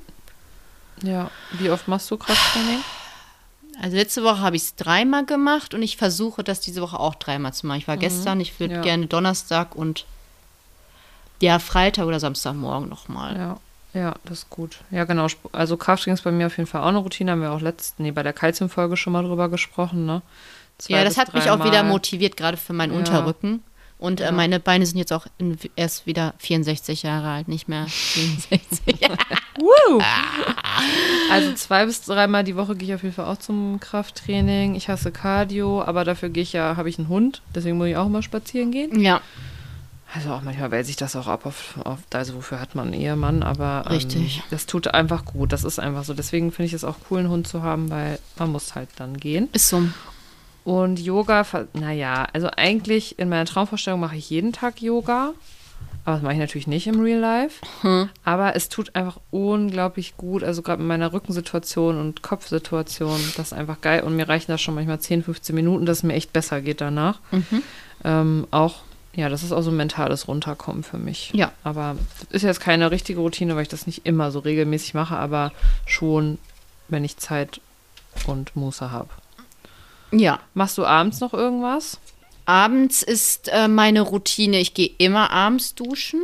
Ja. 1.02 1.30
Wie 1.52 1.70
oft 1.70 1.88
machst 1.88 2.10
du 2.10 2.16
Krafttraining? 2.16 2.80
Also 3.80 3.96
letzte 3.96 4.22
Woche 4.24 4.40
habe 4.40 4.56
ich 4.56 4.62
es 4.62 4.74
dreimal 4.74 5.24
gemacht 5.26 5.74
und 5.74 5.82
ich 5.82 5.96
versuche 5.96 6.42
das 6.42 6.60
diese 6.60 6.80
Woche 6.80 6.98
auch 6.98 7.14
dreimal 7.14 7.52
zu 7.52 7.66
machen. 7.66 7.78
Ich 7.78 7.88
war 7.88 7.98
gestern, 7.98 8.40
ich 8.40 8.58
würde 8.58 8.74
Ja. 8.76 8.80
gerne 8.82 9.06
Donnerstag 9.06 9.74
und 9.76 10.06
ja, 11.40 11.58
Freitag 11.58 12.06
oder 12.06 12.20
Samstagmorgen 12.20 12.88
nochmal. 12.88 13.36
Ja. 13.36 13.56
Ja, 13.94 14.14
das 14.24 14.40
ist 14.40 14.50
gut. 14.50 14.78
Ja, 14.90 15.04
genau. 15.04 15.26
Also 15.52 15.78
Krafttraining 15.78 16.16
ist 16.16 16.22
bei 16.24 16.30
mir 16.32 16.46
auf 16.48 16.56
jeden 16.58 16.68
Fall 16.68 16.82
auch 16.82 16.88
eine 16.88 16.98
Routine. 16.98 17.30
Haben 17.32 17.40
wir 17.40 17.52
auch 17.52 17.62
letzten, 17.62 18.02
nee, 18.02 18.10
bei 18.10 18.22
der 18.22 18.34
Kalziumfolge 18.34 18.96
schon 18.98 19.14
mal 19.14 19.22
drüber 19.22 19.48
gesprochen, 19.48 20.04
ne? 20.04 20.20
Zwei 20.76 20.98
Ja, 20.98 21.04
das 21.04 21.16
hat 21.16 21.32
mich 21.32 21.48
auch 21.48 21.60
wieder 21.60 21.70
dreimal. 21.78 21.92
motiviert, 21.92 22.36
gerade 22.36 22.58
für 22.58 22.74
meinen 22.74 22.92
Ja. 22.92 22.98
Unterrücken. 22.98 23.62
Und 23.98 24.20
Ja. 24.20 24.28
äh, 24.28 24.32
meine 24.32 24.60
Beine 24.60 24.84
sind 24.84 24.98
jetzt 24.98 25.14
auch 25.14 25.26
in, 25.38 25.56
erst 25.76 26.04
wieder 26.04 26.34
64 26.36 27.04
Jahre 27.04 27.28
alt, 27.30 27.48
nicht 27.48 27.66
mehr 27.68 27.86
67. 27.88 29.00
Woo! 29.58 30.02
Also 31.30 31.54
zwei 31.54 31.86
bis 31.86 32.02
dreimal 32.02 32.44
die 32.44 32.56
Woche 32.56 32.76
gehe 32.76 32.88
ich 32.88 32.94
auf 32.94 33.02
jeden 33.02 33.14
Fall 33.14 33.24
auch 33.24 33.38
zum 33.38 33.80
Krafttraining. 33.80 34.74
Ich 34.74 34.88
hasse 34.90 35.10
Cardio, 35.12 35.82
aber 35.82 36.04
dafür 36.04 36.28
gehe 36.28 36.42
ich 36.42 36.52
ja, 36.52 36.76
habe 36.76 36.90
ich 36.90 36.98
einen 36.98 37.08
Hund, 37.08 37.40
deswegen 37.54 37.78
muss 37.78 37.88
ich 37.88 37.96
auch 37.96 38.06
immer 38.06 38.22
spazieren 38.22 38.70
gehen. 38.70 39.00
ja, 39.00 39.20
Also 40.16 40.30
auch 40.30 40.40
manchmal 40.40 40.70
wälze 40.70 40.88
ich 40.88 40.96
das 40.96 41.14
auch 41.14 41.26
ab 41.26 41.44
auf, 41.44 41.74
auf 41.84 41.98
also 42.14 42.36
wofür 42.36 42.58
hat 42.58 42.74
man 42.74 42.86
einen 42.86 43.00
Ehemann, 43.00 43.42
aber 43.42 43.84
ähm, 43.86 43.92
Richtig. 43.92 44.42
das 44.48 44.64
tut 44.64 44.88
einfach 44.88 45.26
gut. 45.26 45.52
Das 45.52 45.62
ist 45.62 45.78
einfach 45.78 46.04
so. 46.04 46.14
Deswegen 46.14 46.52
finde 46.52 46.68
ich 46.68 46.72
es 46.72 46.84
auch 46.84 46.96
cool, 47.10 47.18
einen 47.18 47.28
Hund 47.28 47.46
zu 47.46 47.62
haben, 47.62 47.90
weil 47.90 48.18
man 48.38 48.50
muss 48.50 48.74
halt 48.74 48.88
dann 48.96 49.18
gehen. 49.18 49.50
ist 49.52 49.68
so. 49.68 49.82
Und 50.64 50.98
Yoga, 50.98 51.44
naja, 51.74 52.26
also 52.32 52.48
eigentlich 52.56 53.18
in 53.18 53.28
meiner 53.28 53.44
Traumvorstellung 53.44 54.00
mache 54.00 54.16
ich 54.16 54.30
jeden 54.30 54.54
Tag 54.54 54.80
Yoga. 54.80 55.34
Aber 56.06 56.14
das 56.14 56.22
mache 56.22 56.32
ich 56.32 56.38
natürlich 56.38 56.66
nicht 56.66 56.86
im 56.86 57.00
Real 57.00 57.20
Life. 57.20 57.66
Hm. 57.82 58.08
Aber 58.24 58.56
es 58.56 58.68
tut 58.70 58.94
einfach 58.94 59.20
unglaublich 59.30 60.16
gut. 60.16 60.42
Also 60.44 60.62
gerade 60.62 60.80
in 60.80 60.88
meiner 60.88 61.12
Rückensituation 61.12 62.00
und 62.00 62.22
Kopfsituation, 62.22 63.20
das 63.36 63.48
ist 63.48 63.52
einfach 63.52 63.80
geil. 63.82 64.02
Und 64.02 64.16
mir 64.16 64.28
reichen 64.28 64.50
da 64.50 64.56
schon 64.56 64.76
manchmal 64.76 64.98
10, 64.98 65.24
15 65.24 65.54
Minuten, 65.54 65.84
dass 65.84 65.98
es 65.98 66.02
mir 66.04 66.14
echt 66.14 66.32
besser 66.32 66.62
geht 66.62 66.80
danach. 66.80 67.20
Mhm. 67.32 67.62
Ähm, 68.04 68.46
auch, 68.50 68.82
ja, 69.16 69.28
das 69.30 69.42
ist 69.42 69.52
auch 69.52 69.62
so 69.62 69.70
ein 69.70 69.76
mentales 69.76 70.28
Runterkommen 70.28 70.84
für 70.84 70.98
mich. 70.98 71.30
Ja. 71.34 71.50
Aber 71.64 71.96
ist 72.30 72.42
jetzt 72.42 72.60
keine 72.60 72.90
richtige 72.90 73.20
Routine, 73.20 73.56
weil 73.56 73.62
ich 73.62 73.68
das 73.68 73.86
nicht 73.86 74.04
immer 74.04 74.30
so 74.30 74.40
regelmäßig 74.40 74.94
mache, 74.94 75.16
aber 75.16 75.52
schon, 75.86 76.38
wenn 76.88 77.02
ich 77.02 77.16
Zeit 77.16 77.60
und 78.26 78.54
Muße 78.54 78.90
habe. 78.90 79.08
Ja. 80.12 80.40
Machst 80.54 80.78
du 80.78 80.84
abends 80.84 81.20
noch 81.20 81.32
irgendwas? 81.32 81.98
Abends 82.44 83.02
ist 83.02 83.48
äh, 83.48 83.66
meine 83.68 84.02
Routine, 84.02 84.60
ich 84.60 84.74
gehe 84.74 84.90
immer 84.98 85.30
abends 85.30 85.74
duschen, 85.74 86.20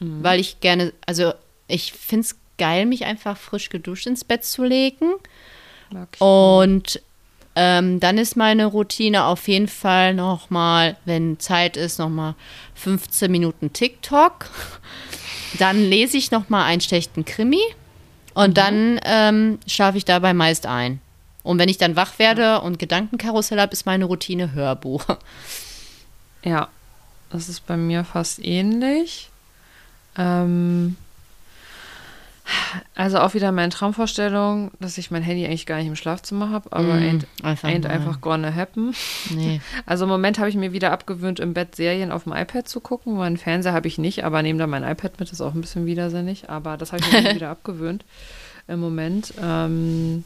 weil 0.00 0.40
ich 0.40 0.58
gerne, 0.58 0.92
also 1.06 1.32
ich 1.68 1.92
finde 1.92 2.26
es 2.26 2.36
geil, 2.58 2.86
mich 2.86 3.04
einfach 3.04 3.36
frisch 3.36 3.68
geduscht 3.68 4.08
ins 4.08 4.24
Bett 4.24 4.44
zu 4.44 4.64
legen. 4.64 5.12
Und 6.18 7.00
ähm, 7.54 8.00
dann 8.00 8.18
ist 8.18 8.36
meine 8.36 8.66
Routine 8.66 9.24
auf 9.24 9.46
jeden 9.48 9.68
Fall 9.68 10.14
nochmal, 10.14 10.96
wenn 11.04 11.38
Zeit 11.38 11.76
ist, 11.76 11.98
nochmal 11.98 12.34
15 12.74 13.30
Minuten 13.30 13.72
TikTok. 13.72 14.48
Dann 15.58 15.78
lese 15.78 16.16
ich 16.16 16.30
nochmal 16.30 16.64
einen 16.64 16.80
schlechten 16.80 17.26
Krimi 17.26 17.60
und 18.32 18.56
dann 18.56 18.98
ähm, 19.04 19.58
schlafe 19.66 19.98
ich 19.98 20.06
dabei 20.06 20.32
meist 20.32 20.64
ein. 20.64 21.00
Und 21.42 21.58
wenn 21.58 21.68
ich 21.68 21.76
dann 21.76 21.94
wach 21.96 22.18
werde 22.18 22.62
und 22.62 22.78
Gedankenkarussell 22.78 23.60
habe, 23.60 23.72
ist 23.72 23.84
meine 23.84 24.06
Routine 24.06 24.52
Hörbuch. 24.52 25.04
Ja, 26.44 26.68
das 27.30 27.48
ist 27.48 27.66
bei 27.66 27.76
mir 27.76 28.02
fast 28.02 28.44
ähnlich. 28.44 29.30
Ähm, 30.18 30.96
also 32.94 33.18
auch 33.18 33.34
wieder 33.34 33.52
meine 33.52 33.70
Traumvorstellung, 33.70 34.70
dass 34.80 34.98
ich 34.98 35.10
mein 35.10 35.22
Handy 35.22 35.44
eigentlich 35.44 35.66
gar 35.66 35.76
nicht 35.78 35.86
im 35.86 35.96
Schlafzimmer 35.96 36.50
habe, 36.50 36.72
aber 36.72 36.94
Mm, 36.94 37.02
ain't, 37.02 37.26
einfach 37.42 37.68
ain't 37.68 37.86
einfach 37.86 38.20
gonna 38.20 38.54
happen. 38.54 38.94
Nee. 39.30 39.60
Also 39.86 40.04
im 40.04 40.10
Moment 40.10 40.38
habe 40.38 40.48
ich 40.48 40.56
mir 40.56 40.72
wieder 40.72 40.92
abgewöhnt, 40.92 41.40
im 41.40 41.54
Bett 41.54 41.76
Serien 41.76 42.12
auf 42.12 42.24
dem 42.24 42.32
iPad 42.32 42.68
zu 42.68 42.80
gucken. 42.80 43.16
Meinen 43.16 43.36
Fernseher 43.36 43.72
habe 43.72 43.88
ich 43.88 43.98
nicht, 43.98 44.24
aber 44.24 44.42
nehme 44.42 44.58
da 44.58 44.66
mein 44.66 44.84
iPad 44.84 45.18
mit, 45.20 45.30
ist 45.32 45.40
auch 45.40 45.54
ein 45.54 45.60
bisschen 45.60 45.86
widersinnig. 45.86 46.48
Aber 46.50 46.76
das 46.76 46.92
habe 46.92 47.02
ich 47.02 47.12
mir 47.12 47.34
wieder 47.34 47.50
abgewöhnt 47.50 48.04
im 48.68 48.80
Moment. 48.80 49.34
Ähm, 49.42 50.24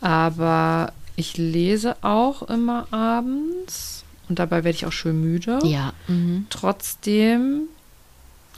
aber 0.00 0.92
ich 1.16 1.36
lese 1.36 1.96
auch 2.02 2.42
immer 2.42 2.86
abends 2.90 4.04
und 4.28 4.38
dabei 4.38 4.64
werde 4.64 4.76
ich 4.76 4.86
auch 4.86 4.92
schön 4.92 5.20
müde. 5.20 5.58
Ja. 5.64 5.92
Mhm. 6.08 6.46
Trotzdem, 6.50 7.68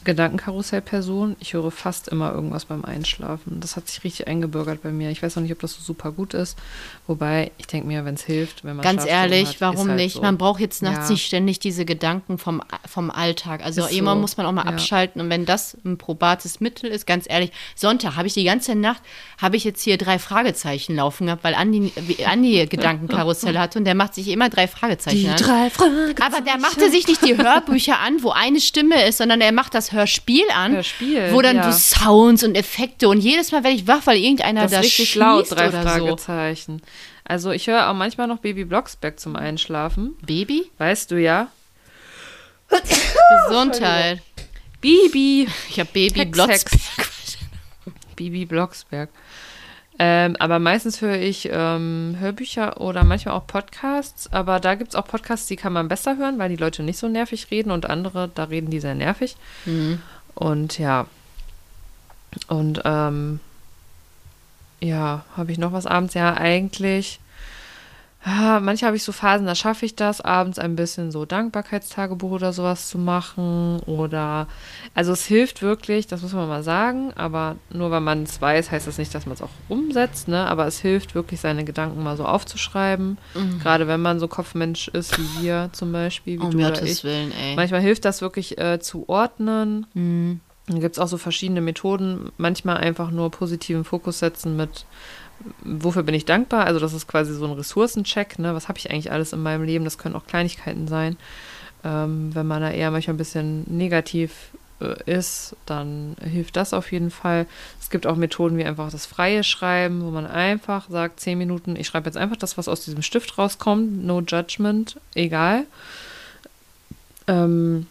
Gedankenkarussell-Person, 0.07 1.37
ich 1.41 1.53
höre 1.53 1.71
fast 1.71 2.09
immer 2.09 2.33
irgendwas 2.33 2.65
beim 2.65 2.85
Einschlafen. 2.85 3.61
Das 3.61 3.77
hat 3.77 3.89
sich 3.89 4.03
richtig 4.05 4.27
eingebürgert 4.27 4.83
bei 4.83 4.91
mir. 4.91 5.11
Ich 5.11 5.23
weiß 5.23 5.37
auch 5.37 5.43
nicht, 5.43 5.53
ob 5.53 5.61
das 5.61 5.75
so 5.75 5.83
super 5.83 6.13
gut 6.13 6.33
ist. 6.33 6.57
Wobei, 7.07 7.51
ich 7.59 7.67
denke 7.67 7.87
mir, 7.87 8.05
wenn 8.05 8.15
es 8.15 8.23
hilft, 8.23 8.65
wenn 8.65 8.77
man 8.77 8.83
Ganz 8.85 9.05
ehrlich, 9.05 9.49
hat, 9.49 9.61
warum 9.61 9.89
halt 9.89 9.99
nicht? 9.99 10.15
So. 10.15 10.23
Man 10.23 10.39
braucht 10.39 10.61
jetzt 10.61 10.83
nachts 10.83 11.09
Ja. 11.09 11.13
nicht 11.13 11.27
ständig 11.27 11.59
diese 11.59 11.85
Gedanken 11.85 12.39
vom, 12.39 12.63
vom 12.89 13.11
Alltag. 13.11 13.63
Also 13.65 13.85
Ist 13.85 13.93
immer 13.93 14.15
so, 14.15 14.21
muss 14.21 14.37
man 14.37 14.47
auch 14.47 14.53
mal 14.53 14.65
ja. 14.65 14.71
abschalten. 14.71 15.21
Und 15.21 15.29
wenn 15.29 15.45
das 15.45 15.77
ein 15.85 15.99
probates 15.99 16.61
Mittel 16.61 16.91
ist, 16.91 17.07
ganz 17.07 17.27
ehrlich, 17.29 17.53
Sonntag 17.75 18.17
habe 18.17 18.27
ich 18.27 18.35
die 18.35 18.45
ganze 18.45 18.75
Nacht, 18.75 19.03
habe 19.39 19.57
ich 19.57 19.65
jetzt 19.65 19.83
hier 19.83 19.99
drei 19.99 20.19
Fragezeichen 20.19 20.97
laufen 20.97 21.27
gehabt, 21.27 21.45
weil 21.45 21.55
Andi, 21.55 21.93
Andi 22.25 22.67
Gedankenkarussell 22.67 23.59
hatte 23.59 23.79
und 23.79 23.85
der 23.85 23.95
macht 23.95 24.15
sich 24.15 24.29
immer 24.29 24.49
drei 24.49 24.69
Fragezeichen 24.69 25.29
an. 25.29 25.39
Fragen. 25.39 26.15
Aber 26.21 26.41
der 26.41 26.59
machte 26.59 26.91
sich 26.91 27.07
nicht 27.07 27.25
die 27.25 27.37
Hörbücher 27.37 27.99
an, 28.01 28.23
wo 28.23 28.31
eine 28.31 28.61
Stimme 28.61 29.05
ist, 29.07 29.19
sondern 29.19 29.41
er 29.41 29.53
macht 29.53 29.75
das 29.75 29.93
Hörspiel 29.97 30.45
an, 30.55 30.75
Hörspiel, 30.75 31.33
wo 31.33 31.43
dann 31.43 31.57
ja. 31.57 31.73
so 31.73 31.79
Sounds 31.79 32.45
und 32.45 32.55
Effekte 32.55 33.09
und 33.09 33.19
jedes 33.19 33.51
Mal 33.51 33.65
werde 33.65 33.77
ich 33.77 33.87
wach, 33.87 34.07
weil 34.07 34.19
irgendeiner 34.19 34.63
Das 34.63 34.71
da 34.71 34.79
ist 34.79 34.87
richtig 34.87 35.09
schießt 35.11 35.17
laut, 35.17 35.51
drei 35.51 35.69
oder 35.69 35.83
so. 35.83 35.89
Fragezeichen. 35.89 36.83
Also 37.25 37.51
ich 37.51 37.67
höre 37.67 37.91
auch 37.91 37.95
manchmal 37.95 38.29
noch 38.29 38.39
Baby 38.39 38.65
Blocksberg 38.65 39.19
zum 39.19 39.35
Einschlafen. 39.35 40.17
Baby? 40.25 40.71
Weißt 40.79 41.11
du 41.11 41.21
ja? 41.21 41.49
Gesundheit. 43.49 44.23
Bibi. 44.81 45.49
Ich 45.69 45.81
habe 45.81 45.91
Baby 45.93 46.27
Blocksberg. 46.27 47.09
Bibi 48.15 48.45
Blocksberg. 48.45 49.11
Ähm, 49.99 50.37
aber 50.39 50.59
meistens 50.59 51.01
höre 51.01 51.17
ich 51.17 51.49
ähm, 51.51 52.17
Hörbücher 52.19 52.81
oder 52.81 53.03
manchmal 53.05 53.35
auch 53.35 53.47
Podcasts. 53.47 54.31
Aber 54.33 54.61
da 54.61 54.75
gibt 54.75 54.91
es 54.91 54.95
auch 54.95 55.07
Podcasts, 55.07 55.47
die 55.47 55.57
kann 55.57 55.73
man 55.73 55.89
besser 55.89 56.19
hören, 56.19 56.39
weil 56.39 56.51
die 56.51 56.57
Leute 56.57 56.83
nicht 56.83 56.99
so 56.99 57.09
nervig 57.09 57.51
reden 57.51 57.71
und 57.71 57.89
andere, 57.89 58.31
da 58.35 58.45
reden 58.45 58.71
die 58.71 58.81
sehr 58.81 58.95
nervig. 58.95 59.37
Mhm. 59.65 60.03
Und 60.35 60.79
ja. 60.79 61.07
Und 62.49 62.83
ähm, 62.85 63.41
ja, 64.81 65.25
habe 65.37 65.53
ich 65.53 65.59
noch 65.59 65.73
was 65.73 65.87
abends? 65.87 66.15
Ja, 66.15 66.35
eigentlich. 66.35 67.21
Ja, 68.27 68.59
manchmal 68.59 68.89
habe 68.89 68.97
ich 68.97 69.05
so 69.05 69.13
Phasen, 69.13 69.47
da 69.47 69.55
schaffe 69.55 69.87
ich 69.87 69.95
das, 69.95 70.21
abends 70.21 70.59
ein 70.59 70.75
bisschen 70.75 71.13
so 71.13 71.25
Dankbarkeitstagebuch 71.25 72.33
oder 72.33 72.53
sowas 72.53 72.89
zu 72.89 72.99
machen. 72.99 73.79
Oder, 73.87 74.49
also 74.95 75.13
es 75.13 75.25
hilft 75.25 75.63
wirklich, 75.63 76.09
das 76.09 76.23
muss 76.23 76.33
man 76.33 76.49
mal 76.49 76.65
sagen, 76.65 77.13
aber 77.15 77.55
nur 77.71 77.93
weil 77.93 78.01
man 78.01 78.25
es 78.25 78.41
weiß, 78.43 78.73
heißt 78.73 78.89
das 78.89 78.99
nicht, 78.99 79.15
dass 79.15 79.27
man 79.27 79.35
es 79.35 79.43
auch 79.43 79.51
umsetzt, 79.69 80.27
ne? 80.27 80.45
Aber 80.49 80.67
es 80.67 80.81
hilft 80.81 81.15
wirklich, 81.15 81.39
seine 81.41 81.65
Gedanken 81.65 82.03
mal 82.03 82.17
so 82.17 82.25
aufzuschreiben. 82.25 83.17
Mhm. 83.35 83.61
Gerade 83.61 83.87
wenn 83.87 84.03
man 84.03 84.19
so 84.19 84.27
Kopfmensch 84.27 84.89
ist, 84.89 85.17
wie 85.19 85.45
wir 85.45 85.71
zum 85.73 85.93
Beispiel, 85.93 86.41
wie 86.41 86.45
Um 86.45 86.51
du 86.51 86.59
oder 86.59 86.71
Gottes 86.71 86.99
ich. 86.99 87.05
Willen, 87.05 87.31
ey. 87.31 87.55
Manchmal 87.55 87.81
hilft 87.81 88.05
das 88.05 88.23
wirklich 88.23 88.59
äh, 88.59 88.81
zu 88.81 89.09
ordnen. 89.09 89.87
Mhm. 89.95 90.41
Dann 90.67 90.81
gibt 90.81 90.97
es 90.97 90.99
auch 90.99 91.07
so 91.07 91.17
verschiedene 91.17 91.61
Methoden. 91.61 92.33
Manchmal 92.39 92.79
einfach 92.79 93.13
nur 93.13 93.31
positiven 93.31 93.85
Fokus 93.85 94.19
setzen 94.19 94.57
mit, 94.57 94.85
wofür 95.63 96.03
bin 96.03 96.15
ich 96.15 96.25
dankbar? 96.25 96.67
Also 96.67 96.81
das 96.81 96.93
ist 96.93 97.07
quasi 97.07 97.35
so 97.35 97.45
ein 97.45 97.53
Ressourcencheck. 97.53 98.39
Ne? 98.39 98.55
Was 98.55 98.69
habe 98.69 98.79
ich 98.79 98.91
eigentlich 98.91 99.13
alles 99.13 99.33
in 99.33 99.43
meinem 99.43 99.65
Leben? 99.65 99.85
Das 99.85 99.99
können 99.99 100.17
auch 100.17 100.27
Kleinigkeiten 100.27 100.89
sein. 100.89 101.17
Ähm, 101.85 102.35
wenn 102.35 102.47
man 102.47 102.63
da 102.63 102.71
eher 102.71 102.91
manchmal 102.91 103.15
ein 103.15 103.19
bisschen 103.19 103.65
negativ 103.69 104.51
äh, 104.81 104.95
ist, 105.11 105.57
dann 105.65 106.17
hilft 106.21 106.57
das 106.57 106.75
auf 106.75 106.93
jeden 106.93 107.11
Fall. 107.11 107.47
Es 107.81 107.91
gibt 107.91 108.07
auch 108.07 108.17
Methoden 108.17 108.59
wie 108.59 108.65
einfach 108.65 108.91
das 108.91 109.07
freie 109.07 109.45
Schreiben, 109.45 110.05
wo 110.05 110.11
man 110.11 110.27
einfach 110.27 110.91
sagt, 110.91 111.21
zehn 111.21 111.39
Minuten, 111.39 111.77
ich 111.77 111.87
schreibe 111.87 112.07
jetzt 112.07 112.17
einfach 112.17 112.37
das, 112.37 112.59
was 112.59 112.69
aus 112.69 112.85
diesem 112.85 113.03
Stift 113.03 113.39
rauskommt, 113.39 114.05
no 114.05 114.21
judgment, 114.21 115.01
egal. 115.15 115.65
Ähm, 117.27 117.87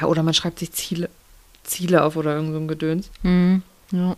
ja, 0.00 0.06
oder 0.06 0.22
man 0.22 0.34
schreibt 0.34 0.58
sich 0.58 0.72
Ziele, 0.72 1.08
Ziele 1.62 2.04
auf 2.04 2.16
oder 2.16 2.34
irgend 2.34 2.52
so 2.52 2.58
ein 2.58 2.68
Gedöns. 2.68 3.10
Mhm. 3.22 3.62
Ja. 3.90 4.16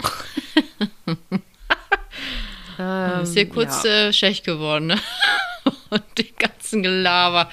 Ähm, 2.80 3.24
ist 3.24 3.34
hier 3.34 3.48
kurz 3.48 3.84
ja. 3.84 4.08
äh, 4.08 4.12
schlecht 4.12 4.44
geworden, 4.44 4.86
ne? 4.86 4.98
Und 5.90 6.02
die 6.16 6.32
ganzen 6.32 6.82
Gelaber. 6.82 7.50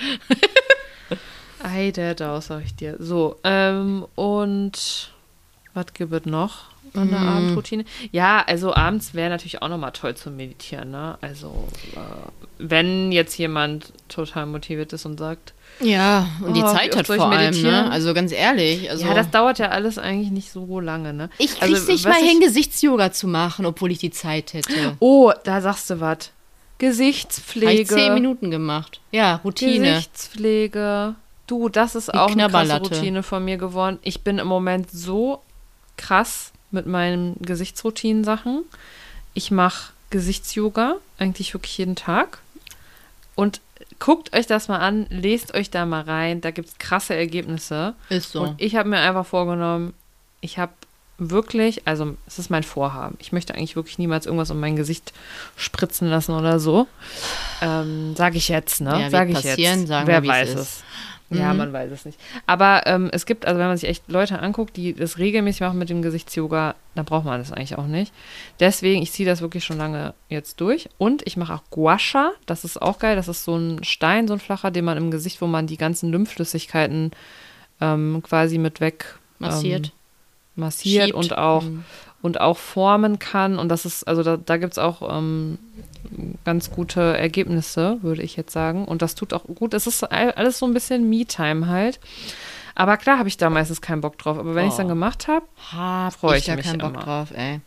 Ei, 1.64 1.92
der 1.92 2.16
da, 2.16 2.40
sag 2.40 2.64
ich 2.64 2.76
dir. 2.76 2.96
So, 3.00 3.38
ähm, 3.44 4.06
und 4.16 5.12
was 5.74 5.94
gibt 5.94 6.14
es 6.14 6.26
noch 6.26 6.66
an 6.94 7.10
der 7.10 7.20
Mm. 7.20 7.28
Abendroutine? 7.28 7.86
Ja, 8.12 8.44
also 8.46 8.74
abends 8.74 9.16
wäre 9.16 9.30
natürlich 9.30 9.62
auch 9.62 9.68
nochmal 9.68 9.92
toll 9.92 10.16
zu 10.16 10.30
meditieren, 10.30 10.92
ne? 10.92 11.18
Also, 11.20 11.68
äh, 11.96 12.00
wenn 12.60 13.12
jetzt 13.12 13.38
jemand 13.38 13.92
total 14.08 14.46
motiviert 14.46 14.94
ist 14.94 15.06
und 15.06 15.18
sagt, 15.18 15.54
Ja, 15.80 16.28
und 16.42 16.56
die 16.56 16.62
Oh, 16.62 16.66
wie 16.66 16.76
Zeit 16.76 16.96
hat 16.96 17.08
vor 17.08 17.32
allem, 17.32 17.62
ne? 17.62 17.92
Also 17.92 18.14
ganz 18.14 18.32
ehrlich. 18.32 18.90
Also 18.90 19.06
ja, 19.06 19.14
das 19.14 19.30
dauert 19.30 19.60
ja 19.60 19.70
alles 19.70 19.98
eigentlich 19.98 20.32
nicht 20.32 20.52
so 20.52 20.80
lange, 20.80 21.14
ne? 21.14 21.30
ich 21.38 21.62
also, 21.62 21.74
krieg's 21.74 21.88
nicht 21.88 22.06
was 22.06 22.14
mal 22.14 22.28
hin, 22.28 22.40
Gesichtsyoga 22.40 23.12
zu 23.12 23.28
machen, 23.28 23.66
obwohl 23.66 23.92
ich 23.92 24.00
die 24.00 24.12
Zeit 24.12 24.54
hätte. 24.54 24.96
Oh, 25.00 25.32
da 25.44 25.62
sagst 25.62 25.90
du 25.90 26.00
was. 26.00 26.32
Gesichtspflege. 26.80 27.86
zehn 27.86 28.14
Minuten 28.14 28.52
gemacht. 28.52 29.00
Ja, 29.12 29.36
Routine. 29.44 29.94
Gesichtspflege. 29.94 31.16
Du, 31.48 31.70
das 31.70 31.96
ist 31.96 32.10
Die 32.10 32.14
auch 32.18 32.32
eine 32.32 32.50
krasse. 32.50 32.78
Routine 32.80 33.24
von 33.24 33.44
mir 33.44 33.58
geworden. 33.58 34.00
Ich 34.02 34.22
bin 34.22 34.38
im 34.38 34.48
Moment 34.48 34.92
so 34.92 35.42
krass 35.96 36.52
mit 36.72 36.86
meinen 36.86 37.36
Gesichtsroutinen-Sachen. 37.42 38.64
Ich 39.34 39.50
mache 39.50 39.94
Gesichtsyoga 40.10 40.96
eigentlich 41.18 41.54
wirklich 41.54 41.78
jeden 41.78 41.96
Tag. 41.96 42.40
Und 43.36 43.62
guckt 44.00 44.36
euch 44.36 44.48
das 44.48 44.68
mal 44.68 44.80
an, 44.80 45.08
lest 45.10 45.54
euch 45.54 45.70
da 45.70 45.86
mal 45.86 46.02
rein. 46.02 46.42
Da 46.42 46.52
gibt 46.52 46.70
es 46.70 46.78
krasse 46.78 47.16
Ergebnisse. 47.16 47.94
Ist 48.10 48.32
so. 48.32 48.42
Und 48.42 48.62
ich 48.62 48.76
habe 48.76 48.90
mir 48.90 49.00
einfach 49.00 49.26
vorgenommen, 49.26 49.94
ich 50.42 50.58
habe 50.58 50.74
wirklich, 51.18 51.88
also 51.88 52.16
es 52.28 52.38
ist 52.38 52.50
mein 52.50 52.64
Vorhaben. 52.64 53.16
Ich 53.20 53.32
möchte 53.32 53.56
eigentlich 53.56 53.76
wirklich 53.76 53.98
niemals 53.98 54.26
irgendwas 54.26 54.52
um 54.52 54.60
mein 54.60 54.76
Gesicht 54.76 55.14
spritzen 55.56 56.08
lassen 56.10 56.34
oder 56.34 56.60
so. 56.60 56.88
Ähm, 57.62 58.16
Sage 58.16 58.38
ich 58.38 58.50
jetzt, 58.50 58.82
ne? 58.82 59.02
Ja, 59.02 59.10
Sage 59.10 59.32
ich 59.32 59.42
jetzt. 59.42 59.88
sagen 59.88 60.08
Wer 60.08 60.22
wir, 60.22 60.30
es 60.32 60.36
weiß 60.36 60.54
ist. 60.60 60.84
Ja, 61.30 61.52
Mhm. 61.52 61.58
man 61.58 61.74
weiß 61.74 61.92
es 61.92 62.06
nicht. 62.06 62.18
Aber 62.46 62.84
ähm, 62.88 63.10
es 63.12 63.26
gibt, 63.26 63.46
also 63.46 63.60
wenn 63.60 63.68
man 63.68 63.76
sich 63.78 63.90
echt 63.90 64.10
Leute 64.10 64.40
anguckt, 64.40 64.78
die 64.78 64.94
das 64.94 65.18
regelmäßig 65.18 65.60
machen 65.62 65.78
mit 65.78 65.90
dem 65.90 66.02
Gesichtsyoga, 66.02 66.76
dann 66.96 67.04
braucht 67.06 67.26
man 67.26 67.40
das 67.40 67.52
eigentlich 67.52 67.78
auch 67.78 67.86
nicht. 67.88 68.14
Deswegen, 68.62 69.02
ich 69.02 69.12
ziehe 69.12 69.28
das 69.28 69.42
wirklich 69.42 69.66
schon 69.66 69.78
lange 69.78 70.14
jetzt 70.30 70.62
durch. 70.62 70.88
Und 70.98 71.28
ich 71.28 71.36
mache 71.36 71.54
auch 71.54 71.64
Gua 71.70 72.00
Sha. 72.00 72.32
Das 72.46 72.64
ist 72.64 72.82
auch 72.82 72.98
geil. 73.00 73.16
Das 73.18 73.28
ist 73.28 73.44
so 73.44 73.58
ein 73.58 73.84
Stein, 73.84 74.28
so 74.28 74.34
ein 74.36 74.40
flacher, 74.40 74.72
den 74.72 74.86
man 74.86 74.98
im 74.98 75.12
Gesicht, 75.12 75.42
wo 75.42 75.48
man 75.48 75.68
die 75.68 75.78
ganzen 75.78 76.12
Lymphflüssigkeiten 76.12 77.12
ähm, 77.82 78.22
quasi 78.24 78.58
mit 78.58 78.80
weg 78.80 79.18
Massiert. 79.40 79.88
Ähm, 79.88 79.92
massiert 80.56 81.04
Schiebt. 81.06 81.16
und 81.18 81.38
auch 81.38 81.64
Mhm. 81.64 81.84
und 82.24 82.42
auch 82.42 82.58
formen 82.58 83.20
kann. 83.20 83.60
Und 83.60 83.70
das 83.70 83.86
ist, 83.86 84.08
also 84.08 84.24
da, 84.24 84.38
da 84.38 84.58
gibt 84.58 84.72
es 84.74 84.80
auch 84.80 85.02
ähm, 85.18 85.60
ganz 86.46 86.72
gute 86.72 87.18
Ergebnisse, 87.18 87.98
würde 88.02 88.22
ich 88.24 88.36
jetzt 88.36 88.54
sagen. 88.54 88.86
Und 88.86 89.02
das 89.02 89.16
tut 89.16 89.34
auch 89.34 89.44
gut. 89.46 89.74
Es 89.74 89.88
ist 89.88 90.04
all- 90.04 90.32
alles 90.32 90.60
so 90.60 90.66
ein 90.66 90.74
bisschen 90.74 91.10
Me-Time 91.10 91.68
halt. 91.68 92.00
Aber 92.76 92.98
klar 92.98 93.18
habe 93.18 93.28
ich 93.30 93.38
da 93.38 93.50
meistens 93.50 93.82
keinen 93.82 94.02
Bock 94.02 94.18
drauf. 94.18 94.38
Aber 94.38 94.54
wenn 94.56 94.66
ich 94.66 94.72
es 94.72 94.78
dann 94.78 94.86
Oh. 94.86 94.90
gemacht 94.90 95.28
habe, 95.28 95.46
Hab 95.74 96.14
freu 96.14 96.34
ich 96.34 96.40
ich 96.40 96.46
da 96.46 96.56
mich 96.56 96.66
keinen 96.66 96.78
Bock 96.80 96.94
immer. 96.94 97.04
drauf, 97.04 97.32
ey. 97.36 97.60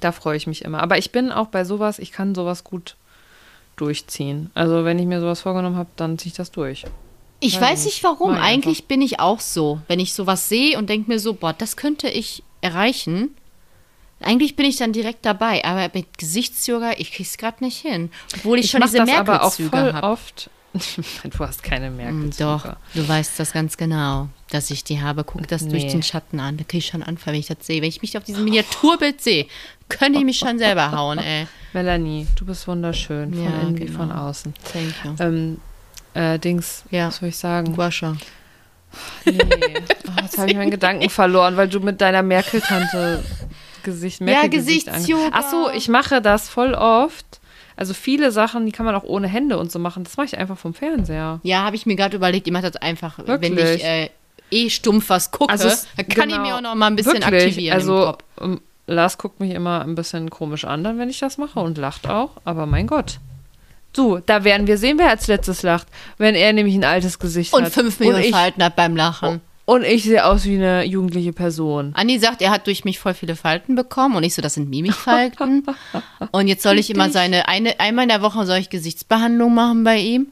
da 0.00 0.10
freue 0.10 0.36
ich 0.38 0.46
mich 0.46 0.64
immer. 0.64 0.82
Aber 0.82 0.96
ich 0.96 1.12
bin 1.12 1.30
auch 1.30 1.48
bei 1.48 1.64
sowas, 1.64 1.98
ich 1.98 2.12
kann 2.12 2.34
sowas 2.34 2.64
gut 2.64 2.96
durchziehen. 3.76 4.50
Also 4.54 4.84
wenn 4.84 4.98
ich 4.98 5.06
mir 5.06 5.20
sowas 5.20 5.40
vorgenommen 5.42 5.76
habe, 5.76 5.90
dann 5.96 6.18
ziehe 6.18 6.30
ich 6.30 6.36
das 6.36 6.50
durch. 6.50 6.84
Ich 7.40 7.56
Weiß 7.56 7.62
weiß 7.72 7.84
nicht. 7.86 8.04
warum. 8.04 8.34
Eigentlich 8.36 8.86
bin 8.86 9.02
ich 9.02 9.18
auch 9.20 9.40
so. 9.40 9.80
Wenn 9.88 9.98
ich 10.00 10.14
sowas 10.14 10.48
sehe 10.48 10.78
und 10.78 10.88
denke 10.88 11.10
mir 11.10 11.18
so, 11.18 11.34
boah, 11.34 11.52
das 11.52 11.76
könnte 11.76 12.08
ich 12.08 12.42
erreichen. 12.60 13.34
Eigentlich 14.24 14.56
bin 14.56 14.66
ich 14.66 14.76
dann 14.76 14.92
direkt 14.92 15.24
dabei. 15.26 15.64
Aber 15.64 15.90
mit 15.94 16.18
Gesichtsyoga, 16.18 16.92
ich 16.98 17.12
krieg's 17.12 17.36
gerade 17.36 17.62
nicht 17.64 17.78
hin. 17.78 18.10
Obwohl 18.36 18.58
ich, 18.58 18.70
schon 18.70 18.80
mach 18.80 18.86
diese 18.90 18.98
das 19.04 19.10
aber 19.10 19.42
auch 19.42 19.52
voll 19.52 19.64
Merkelzüge 19.66 19.94
habe. 19.94 20.06
oft. 20.06 20.50
du 21.24 21.38
hast 21.40 21.62
keine 21.62 21.90
Merkelzüge. 21.90 22.34
Doch, 22.44 22.76
du 22.94 23.06
weißt 23.06 23.38
das 23.38 23.52
ganz 23.52 23.76
genau, 23.76 24.28
dass 24.50 24.70
ich 24.70 24.84
die 24.84 25.02
habe. 25.02 25.22
Guck 25.24 25.46
das 25.48 25.68
durch 25.68 25.84
Nee. 25.84 25.90
den 25.90 26.02
Schatten 26.02 26.40
an. 26.40 26.56
Da 26.56 26.64
krieg 26.64 26.78
ich 26.78 26.86
schon 26.86 27.02
Anfall, 27.02 27.34
wenn 27.34 27.40
ich 27.40 27.46
das 27.46 27.58
sehe. 27.60 27.82
Wenn 27.82 27.90
ich 27.90 28.00
mich 28.00 28.16
auf 28.16 28.24
diesem 28.24 28.44
Miniaturbild 28.44 29.20
sehe, 29.20 29.46
könnte 29.90 30.18
ich 30.18 30.24
mich 30.24 30.38
schon 30.38 30.58
selber 30.58 30.90
hauen, 30.92 31.18
ey. 31.18 31.46
Melanie, 31.74 32.26
du 32.36 32.46
bist 32.46 32.66
wunderschön. 32.68 33.34
Von 33.34 33.44
Ja, 33.44 33.50
innen 33.60 33.78
wie 33.78 33.84
genau. 33.84 33.98
von 33.98 34.12
außen. 34.12 34.54
Thank 34.72 34.94
you. 35.04 35.24
Ähm, 35.24 35.60
äh, 36.14 36.38
Dings, 36.38 36.84
Ja. 36.90 37.08
was 37.08 37.16
soll 37.16 37.28
ich 37.28 37.36
sagen? 37.36 37.74
Guasha. 37.74 38.16
Nee. 39.26 39.38
Oh, 40.08 40.20
jetzt 40.20 40.36
habe 40.36 40.50
ich 40.50 40.56
meinen 40.56 40.70
Gedanken 40.70 41.08
verloren, 41.08 41.56
weil 41.56 41.68
du 41.68 41.80
mit 41.80 42.00
deiner 42.02 42.22
Merkel-Tante 42.22 43.24
Gesicht, 43.82 44.20
Merkel-Gesicht 44.20 44.88
ange- 44.88 44.92
Gesichtsyoga. 44.94 45.30
Ach 45.32 45.50
so, 45.50 45.70
ich 45.70 45.88
mache 45.88 46.20
das 46.22 46.48
voll 46.48 46.74
oft. 46.74 47.26
Also 47.76 47.94
viele 47.94 48.30
Sachen, 48.32 48.66
die 48.66 48.72
kann 48.72 48.84
man 48.86 48.94
auch 48.94 49.02
ohne 49.04 49.28
Hände 49.28 49.58
und 49.58 49.72
so 49.72 49.78
machen. 49.78 50.04
Das 50.04 50.16
mache 50.16 50.26
ich 50.26 50.38
einfach 50.38 50.58
vom 50.58 50.74
Fernseher. 50.74 51.40
Ja, 51.42 51.64
habe 51.64 51.74
ich 51.76 51.86
mir 51.86 51.96
gerade 51.96 52.16
überlegt, 52.16 52.46
ich 52.46 52.52
mache 52.52 52.70
das 52.70 52.76
einfach, 52.76 53.18
wenn 53.18 53.40
Wirklich? 53.56 53.76
ich 53.76 53.84
äh, 53.84 54.10
eh 54.50 54.68
stumpf 54.70 55.08
was 55.08 55.30
gucke, 55.30 55.50
Also 55.52 55.68
es- 55.68 55.86
dann 55.96 56.06
kann 56.08 56.28
ich 56.28 56.36
genau. 56.36 56.46
mir 56.48 56.56
auch 56.56 56.60
noch 56.60 56.74
mal 56.74 56.86
ein 56.88 56.96
bisschen 56.96 57.14
Wirklich. 57.14 57.44
aktivieren 57.44 57.74
Also 57.74 57.94
Kopf. 58.06 58.24
ähm, 58.40 58.60
Lars 58.86 59.16
guckt 59.16 59.40
mich 59.40 59.52
immer 59.54 59.80
ein 59.82 59.94
bisschen 59.94 60.28
komisch 60.28 60.64
an, 60.64 60.84
dann 60.84 60.98
wenn 60.98 61.08
ich 61.08 61.18
das 61.20 61.38
mache 61.38 61.60
und 61.60 61.78
lacht 61.78 62.08
auch. 62.08 62.30
Aber 62.44 62.66
mein 62.66 62.86
Gott. 62.86 63.18
Du, 63.94 64.18
da 64.24 64.42
werden 64.44 64.66
wir 64.66 64.76
sehen, 64.78 64.98
wer 64.98 65.10
als 65.10 65.26
letztes 65.26 65.62
lacht. 65.62 65.86
Wenn 66.18 66.34
er 66.34 66.52
nämlich 66.52 66.74
ein 66.74 66.84
altes 66.84 67.18
Gesicht 67.18 67.52
Und 67.54 67.64
hat. 67.64 67.72
fünf 67.72 68.00
und 68.00 68.16
ich, 68.18 68.30
Falten 68.30 68.62
hat 68.62 68.74
beim 68.76 68.96
Lachen. 68.96 69.40
Und 69.64 69.84
ich 69.84 70.02
sehe 70.04 70.24
aus 70.24 70.44
wie 70.44 70.56
eine 70.56 70.84
jugendliche 70.84 71.32
Person. 71.32 71.92
Andi 71.94 72.18
sagt, 72.18 72.42
er 72.42 72.50
hat 72.50 72.66
durch 72.66 72.84
mich 72.84 72.98
voll 72.98 73.14
viele 73.14 73.36
Falten 73.36 73.74
bekommen 73.74 74.16
und 74.16 74.24
ich 74.24 74.34
so, 74.34 74.42
das 74.42 74.54
sind 74.54 74.68
Mimikfalten. 74.70 75.64
und 76.32 76.48
jetzt 76.48 76.62
soll 76.62 76.78
ich 76.78 76.90
immer 76.90 77.10
seine, 77.10 77.48
eine, 77.48 77.78
einmal 77.80 78.04
in 78.04 78.08
der 78.08 78.22
Woche 78.22 78.44
soll 78.46 78.58
ich 78.58 78.70
Gesichtsbehandlung 78.70 79.54
machen 79.54 79.84
bei 79.84 79.98
ihm. 79.98 80.28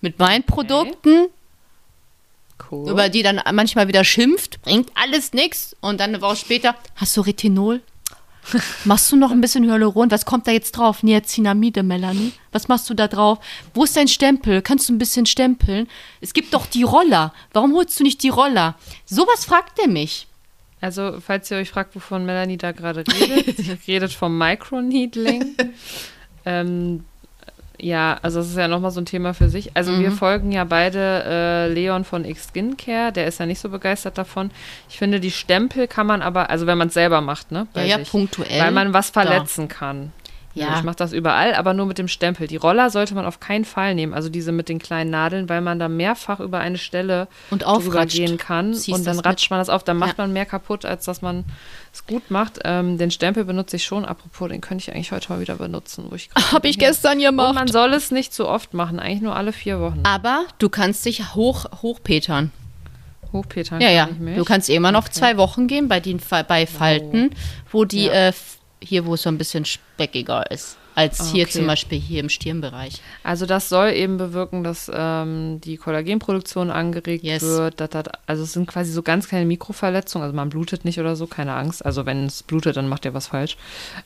Mit 0.00 0.18
meinen 0.18 0.44
Produkten, 0.44 1.28
Cool. 2.70 2.88
über 2.90 3.08
die 3.08 3.22
dann 3.22 3.40
manchmal 3.52 3.88
wieder 3.88 4.04
schimpft, 4.04 4.62
bringt 4.62 4.90
alles 4.94 5.32
nix. 5.32 5.76
Und 5.80 6.00
dann 6.00 6.10
eine 6.10 6.22
Woche 6.22 6.36
später, 6.36 6.74
hast 6.96 7.16
du 7.16 7.20
Retinol? 7.20 7.82
Machst 8.84 9.10
du 9.12 9.16
noch 9.16 9.30
ein 9.30 9.40
bisschen 9.40 9.64
Hyaluron? 9.64 10.10
Was 10.10 10.24
kommt 10.24 10.46
da 10.46 10.52
jetzt 10.52 10.72
drauf? 10.72 11.02
Niacinamide, 11.02 11.82
Melanie? 11.82 12.32
Was 12.50 12.68
machst 12.68 12.88
du 12.90 12.94
da 12.94 13.08
drauf? 13.08 13.38
Wo 13.74 13.84
ist 13.84 13.96
dein 13.96 14.08
Stempel? 14.08 14.62
Kannst 14.62 14.88
du 14.88 14.92
ein 14.92 14.98
bisschen 14.98 15.26
stempeln? 15.26 15.88
Es 16.20 16.32
gibt 16.32 16.52
doch 16.54 16.66
die 16.66 16.82
Roller. 16.82 17.32
Warum 17.52 17.74
holst 17.74 17.98
du 17.98 18.04
nicht 18.04 18.22
die 18.22 18.28
Roller? 18.28 18.76
Sowas 19.04 19.44
fragt 19.44 19.78
er 19.78 19.88
mich. 19.88 20.26
Also, 20.80 21.20
falls 21.24 21.50
ihr 21.50 21.58
euch 21.58 21.70
fragt, 21.70 21.94
wovon 21.94 22.26
Melanie 22.26 22.56
da 22.56 22.72
gerade 22.72 23.04
redet, 23.06 23.56
sie 23.56 23.72
redet 23.86 24.12
vom 24.12 24.36
Microneedling. 24.36 25.56
ähm, 26.44 27.04
ja, 27.82 28.16
also 28.22 28.38
das 28.38 28.48
ist 28.48 28.56
ja 28.56 28.68
nochmal 28.68 28.92
so 28.92 29.00
ein 29.00 29.06
Thema 29.06 29.34
für 29.34 29.48
sich. 29.48 29.72
Also 29.74 29.98
wir 29.98 30.12
folgen 30.12 30.52
ja 30.52 30.62
beide 30.62 31.24
äh, 31.26 31.68
Leon 31.72 32.04
von 32.04 32.24
X 32.24 32.48
Skincare, 32.48 33.12
der 33.12 33.26
ist 33.26 33.40
ja 33.40 33.46
nicht 33.46 33.58
so 33.58 33.68
begeistert 33.70 34.16
davon. 34.16 34.52
Ich 34.88 34.98
finde, 34.98 35.18
die 35.18 35.32
Stempel 35.32 35.88
kann 35.88 36.06
man 36.06 36.22
aber, 36.22 36.48
also 36.48 36.66
wenn 36.66 36.78
man 36.78 36.88
es 36.88 36.94
selber 36.94 37.20
macht, 37.20 37.50
ne? 37.50 37.66
Ja, 37.74 37.82
ja, 37.82 37.98
punktuell. 37.98 38.60
Weil 38.60 38.70
man 38.70 38.92
was 38.94 39.10
verletzen 39.10 39.66
kann. 39.66 40.12
Ja. 40.54 40.76
Ich 40.76 40.82
mache 40.82 40.96
das 40.96 41.12
überall, 41.14 41.54
aber 41.54 41.72
nur 41.72 41.86
mit 41.86 41.96
dem 41.96 42.08
Stempel. 42.08 42.46
Die 42.46 42.56
Roller 42.56 42.90
sollte 42.90 43.14
man 43.14 43.24
auf 43.24 43.40
keinen 43.40 43.64
Fall 43.64 43.94
nehmen, 43.94 44.12
also 44.12 44.28
diese 44.28 44.52
mit 44.52 44.68
den 44.68 44.78
kleinen 44.78 45.10
Nadeln, 45.10 45.48
weil 45.48 45.62
man 45.62 45.78
da 45.78 45.88
mehrfach 45.88 46.40
über 46.40 46.58
eine 46.58 46.76
Stelle 46.76 47.26
Und 47.50 47.64
gehen 48.08 48.36
kann 48.36 48.74
und 48.74 49.06
dann 49.06 49.18
ratscht 49.18 49.50
man 49.50 49.58
das 49.60 49.70
auf. 49.70 49.82
Dann 49.82 49.96
macht 49.96 50.18
Ja. 50.18 50.24
man 50.24 50.32
mehr 50.34 50.44
kaputt, 50.44 50.84
als 50.84 51.06
dass 51.06 51.22
man 51.22 51.44
es 51.92 52.06
gut 52.06 52.30
macht. 52.30 52.58
Ähm, 52.64 52.98
den 52.98 53.10
Stempel 53.10 53.44
benutze 53.44 53.76
ich 53.76 53.84
schon. 53.84 54.04
Apropos, 54.04 54.48
den 54.50 54.60
könnte 54.60 54.82
ich 54.82 54.94
eigentlich 54.94 55.10
heute 55.12 55.32
mal 55.32 55.40
wieder 55.40 55.56
benutzen. 55.56 56.04
Wo 56.10 56.14
ich 56.14 56.28
Habe 56.52 56.68
ich 56.68 56.78
gestern 56.78 57.18
Und 57.18 57.36
man 57.36 57.54
gemacht. 57.54 57.72
soll 57.72 57.94
es 57.94 58.10
nicht 58.10 58.34
so 58.34 58.46
oft 58.48 58.74
machen, 58.74 58.98
eigentlich 59.00 59.22
nur 59.22 59.34
alle 59.34 59.52
vier 59.52 59.80
Wochen. 59.80 60.00
Aber 60.04 60.44
du 60.58 60.68
kannst 60.68 61.06
dich 61.06 61.34
hoch, 61.34 61.64
hochpetern. 61.80 62.50
Hochpetern 63.32 63.80
Ja, 63.80 63.86
kann 63.88 63.96
ja. 63.96 64.08
ich 64.12 64.18
mich. 64.18 64.36
Du 64.36 64.44
kannst 64.44 64.68
immer 64.68 64.92
noch 64.92 65.08
zwei 65.08 65.38
Wochen 65.38 65.66
gehen 65.66 65.88
bei 65.88 66.00
den 66.00 66.20
bei 66.46 66.66
Falten, 66.66 67.30
wo 67.70 67.84
die, 67.86 68.04
Ja. 68.04 68.28
äh, 68.28 68.32
hier, 68.82 69.06
wo 69.06 69.14
es 69.14 69.22
so 69.22 69.28
ein 69.30 69.38
bisschen 69.38 69.64
speckiger 69.64 70.50
ist. 70.50 70.76
Als 70.94 71.30
hier 71.30 71.44
Okay. 71.44 71.52
zum 71.52 71.66
Beispiel 71.66 71.98
hier 71.98 72.20
im 72.20 72.28
Stirnbereich. 72.28 73.00
Also 73.24 73.46
das 73.46 73.70
soll 73.70 73.92
eben 73.92 74.18
bewirken, 74.18 74.62
dass 74.62 74.90
ähm, 74.94 75.58
die 75.62 75.78
Kollagenproduktion 75.78 76.70
angeregt 76.70 77.24
Yes. 77.24 77.42
wird. 77.42 77.80
Dat, 77.80 77.94
dat, 77.94 78.10
also 78.26 78.42
es 78.42 78.52
sind 78.52 78.66
quasi 78.66 78.92
so 78.92 79.02
ganz 79.02 79.26
kleine 79.26 79.46
Mikroverletzungen. 79.46 80.24
Also 80.24 80.36
man 80.36 80.50
blutet 80.50 80.84
nicht 80.84 81.00
oder 81.00 81.16
so, 81.16 81.26
keine 81.26 81.54
Angst. 81.54 81.82
Also 81.82 82.04
wenn 82.04 82.26
es 82.26 82.42
blutet, 82.42 82.76
dann 82.76 82.88
macht 82.90 83.06
ihr 83.06 83.14
was 83.14 83.28
falsch. 83.28 83.56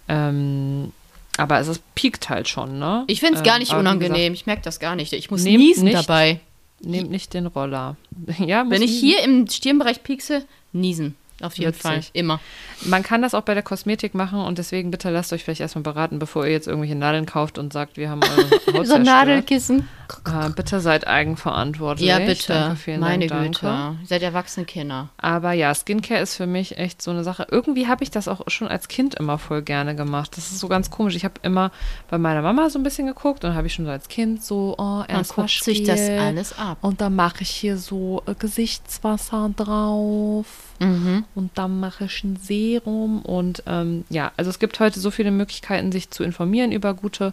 Ähm, 0.08 0.92
Aber 1.38 1.58
es 1.60 1.80
piekt 1.94 2.28
halt 2.30 2.48
schon, 2.48 2.78
ne? 2.78 3.04
Ich 3.08 3.18
finde 3.20 3.38
es 3.38 3.42
gar 3.42 3.54
Ähm, 3.56 3.60
nicht 3.60 3.72
wie 3.72 3.76
unangenehm. 3.76 4.32
Ich 4.32 4.46
merke 4.46 4.62
das 4.62 4.78
gar 4.78 4.94
nicht. 4.96 5.12
Ich 5.12 5.30
muss 5.30 5.42
niesen 5.42 5.84
nicht- 5.84 5.96
dabei. 5.96 6.40
Nehmt 6.80 7.10
nicht 7.10 7.34
den 7.34 7.46
Roller. 7.46 7.96
Ja, 8.38 8.64
Wenn 8.68 8.82
ich 8.82 8.90
niesen. 9.02 9.08
hier 9.08 9.24
im 9.24 9.48
Stirnbereich 9.48 10.02
piekse, 10.02 10.44
niesen. 10.72 11.16
Auf 11.42 11.58
jeden 11.58 11.68
Witzig. 11.70 11.82
Fall. 11.82 12.00
Immer. 12.14 12.40
Man 12.86 13.02
kann 13.02 13.20
das 13.20 13.34
auch 13.34 13.42
bei 13.42 13.52
der 13.54 13.62
Kosmetik 13.62 14.14
machen 14.14 14.38
und 14.40 14.56
deswegen 14.56 14.90
bitte 14.90 15.10
lasst 15.10 15.32
euch 15.34 15.44
vielleicht 15.44 15.60
erstmal 15.60 15.82
beraten, 15.82 16.18
bevor 16.18 16.46
ihr 16.46 16.52
jetzt 16.52 16.66
irgendwelche 16.66 16.94
Nadeln 16.94 17.26
kauft 17.26 17.58
und 17.58 17.72
sagt, 17.74 17.98
wir 17.98 18.08
haben 18.08 18.20
eure 18.22 18.50
Haut 18.78 18.86
So 18.86 18.94
ein. 18.94 19.02
Nadelkissen. 19.02 19.86
Äh, 20.24 20.50
bitte 20.50 20.80
seid 20.80 21.06
eigenverantwortlich. 21.06 22.08
Ja, 22.08 22.20
bitte. 22.20 22.52
Danke, 22.52 22.76
vielen 22.76 23.00
Meine 23.00 23.26
Dank, 23.26 23.54
Güte. 23.54 23.66
danke. 23.66 24.06
Seid 24.06 24.22
erwachsene 24.22 24.64
Kinder. 24.64 25.10
Aber 25.18 25.52
ja, 25.52 25.74
Skincare 25.74 26.20
ist 26.20 26.36
für 26.36 26.46
mich 26.46 26.78
echt 26.78 27.02
so 27.02 27.10
eine 27.10 27.22
Sache. 27.24 27.46
Irgendwie 27.50 27.86
habe 27.86 28.02
ich 28.04 28.10
das 28.10 28.28
auch 28.28 28.42
schon 28.48 28.68
als 28.68 28.88
Kind 28.88 29.14
immer 29.16 29.36
voll 29.38 29.62
gerne 29.62 29.94
gemacht. 29.94 30.36
Das 30.36 30.50
ist 30.52 30.60
so 30.60 30.68
ganz 30.68 30.90
komisch. 30.90 31.16
Ich 31.16 31.24
habe 31.24 31.34
immer 31.42 31.70
bei 32.08 32.18
meiner 32.18 32.40
Mama 32.40 32.70
so 32.70 32.78
ein 32.78 32.82
bisschen 32.82 33.06
geguckt 33.08 33.44
und 33.44 33.54
habe 33.54 33.66
ich 33.66 33.74
schon 33.74 33.84
so 33.84 33.90
als 33.90 34.08
Kind 34.08 34.42
so, 34.42 34.74
oh, 34.78 35.02
erst 35.06 35.34
guckt 35.34 35.50
sich 35.50 35.82
das 35.82 36.00
alles 36.00 36.56
ab. 36.58 36.78
Und 36.80 37.00
dann 37.00 37.14
mache 37.14 37.42
ich 37.42 37.50
hier 37.50 37.76
so 37.76 38.22
äh, 38.26 38.34
Gesichtswasser 38.34 39.50
drauf. 39.56 40.46
Mhm. 40.78 41.24
Und 41.34 41.50
dann 41.56 41.80
mache 41.80 42.04
ich 42.04 42.24
ein 42.24 42.36
Serum. 42.36 43.22
Und 43.22 43.62
ähm, 43.66 44.04
ja, 44.10 44.32
also 44.36 44.50
es 44.50 44.58
gibt 44.58 44.78
heute 44.80 45.00
so 45.00 45.10
viele 45.10 45.30
Möglichkeiten, 45.30 45.92
sich 45.92 46.10
zu 46.10 46.22
informieren 46.22 46.72
über 46.72 46.94
gute 46.94 47.32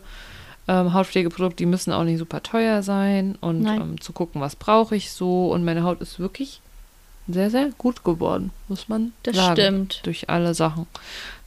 ähm, 0.68 0.94
Hautpflegeprodukte. 0.94 1.58
Die 1.58 1.66
müssen 1.66 1.92
auch 1.92 2.04
nicht 2.04 2.20
super 2.20 2.42
teuer 2.44 2.84
sein. 2.84 3.38
Und 3.42 3.66
ähm, 3.66 4.00
zu 4.02 4.14
gucken, 4.14 4.42
was 4.42 4.56
brauche 4.56 4.96
ich 4.96 5.12
so. 5.12 5.52
Und 5.52 5.64
meine 5.66 5.84
Haut 5.84 6.02
ist 6.02 6.20
wirklich 6.20 6.62
sehr, 7.28 7.50
sehr 7.50 7.70
gut 7.78 8.04
geworden, 8.04 8.52
muss 8.68 8.90
man 8.90 9.14
Das 9.24 9.36
sagen. 9.36 9.54
stimmt. 9.56 10.02
Durch 10.04 10.30
alle 10.30 10.54
Sachen. 10.54 10.88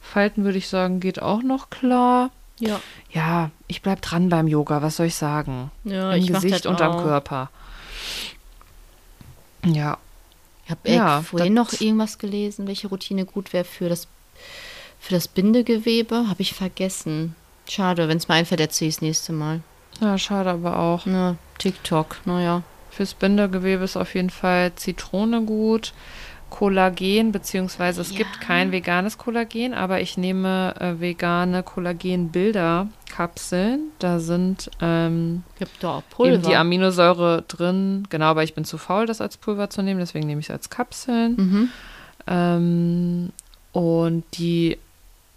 Falten 0.01 0.43
würde 0.43 0.57
ich 0.57 0.67
sagen, 0.67 0.99
geht 0.99 1.21
auch 1.21 1.43
noch 1.43 1.69
klar. 1.69 2.31
Ja. 2.59 2.79
Ja, 3.11 3.51
ich 3.67 3.81
bleib 3.83 4.01
dran 4.01 4.29
beim 4.29 4.47
Yoga, 4.47 4.81
was 4.81 4.97
soll 4.97 5.05
ich 5.07 5.15
sagen? 5.15 5.69
Ja, 5.83 6.13
Im 6.13 6.23
ich 6.23 6.27
Gesicht 6.27 6.65
das 6.65 6.65
und 6.65 6.81
am. 6.81 6.97
Körper. 7.03 7.51
Ja, 9.65 9.97
Ich 10.67 10.71
habe 10.71 10.89
Ja, 10.91 11.21
vorhin 11.21 11.53
noch 11.53 11.69
das- 11.69 11.79
irgendwas 11.79 12.17
gelesen, 12.17 12.67
welche 12.67 12.89
Routine 12.89 13.23
gut 13.23 13.53
wäre 13.53 13.63
für 13.63 13.87
das, 13.87 14.07
für 14.99 15.13
das 15.13 15.29
Bindegewebe. 15.29 16.25
Habe 16.27 16.41
ich 16.41 16.53
vergessen. 16.53 17.35
Schade, 17.69 18.09
wenn 18.09 18.17
es 18.17 18.27
mir 18.27 18.33
einfällt, 18.35 18.59
erzähle 18.59 18.89
ich 18.89 18.95
es 18.95 19.01
nächste 19.01 19.31
Mal. 19.31 19.61
ja, 20.01 20.17
schade 20.17 20.49
aber 20.51 20.77
auch. 20.77 21.05
Ne, 21.05 21.37
TikTok, 21.57 22.17
naja. 22.25 22.63
Fürs 22.91 23.13
Bindegewebe 23.13 23.83
ist 23.85 23.95
auf 23.95 24.13
jeden 24.13 24.29
Fall 24.29 24.73
Zitrone 24.75 25.41
gut. 25.43 25.93
Kollagen, 26.49 27.31
beziehungsweise 27.31 28.01
es 28.01 28.11
gibt 28.11 28.41
kein 28.41 28.71
veganes 28.71 29.17
Kollagen, 29.17 29.73
aber 29.73 30.01
ich 30.01 30.17
nehme 30.17 30.75
äh, 30.79 30.99
vegane 30.99 31.63
Kollagenbilder-Kapseln. 31.63 33.79
Da 33.99 34.19
sind 34.19 34.69
ähm, 34.81 35.43
Gibt 35.59 35.83
da 35.83 35.89
auch 35.89 35.99
eben 35.99 36.05
Pulver. 36.09 36.49
die 36.49 36.55
Aminosäure 36.55 37.43
drin. 37.47 38.07
Genau, 38.09 38.25
aber 38.25 38.43
ich 38.43 38.53
bin 38.53 38.65
zu 38.65 38.77
faul, 38.77 39.05
das 39.05 39.21
als 39.21 39.37
Pulver 39.37 39.69
zu 39.69 39.81
nehmen, 39.83 39.99
deswegen 39.99 40.27
nehme 40.27 40.41
ich 40.41 40.47
es 40.47 40.51
als 40.51 40.69
Kapseln. 40.69 41.35
mhm. 41.37 41.69
Ähm, 42.29 43.29
und 43.71 44.23
die, 44.33 44.77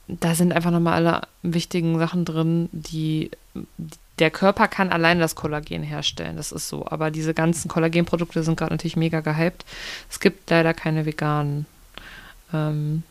da 0.08 0.34
sind 0.34 0.52
einfach 0.52 0.70
nochmal 0.70 0.94
alle 0.94 1.22
wichtigen 1.42 1.98
Sachen 1.98 2.24
drin, 2.24 2.68
die 2.72 3.30
der 4.20 4.30
Körper 4.30 4.68
kann 4.68 4.90
alleine 4.90 5.20
das 5.20 5.34
Kollagen 5.34 5.82
herstellen, 5.82 6.36
das 6.36 6.52
ist 6.52 6.68
so. 6.68 6.86
Aber 6.86 7.10
diese 7.10 7.32
ganzen 7.34 7.68
Kollagenprodukte 7.68 8.42
sind 8.42 8.56
gerade 8.56 8.74
natürlich 8.74 8.96
mega 8.96 9.20
gehypt. 9.20 9.64
Es 10.10 10.20
gibt 10.20 10.50
leider 10.50 10.74
keine 10.74 11.06
veganen. 11.06 11.66
Ähm, 12.52 13.02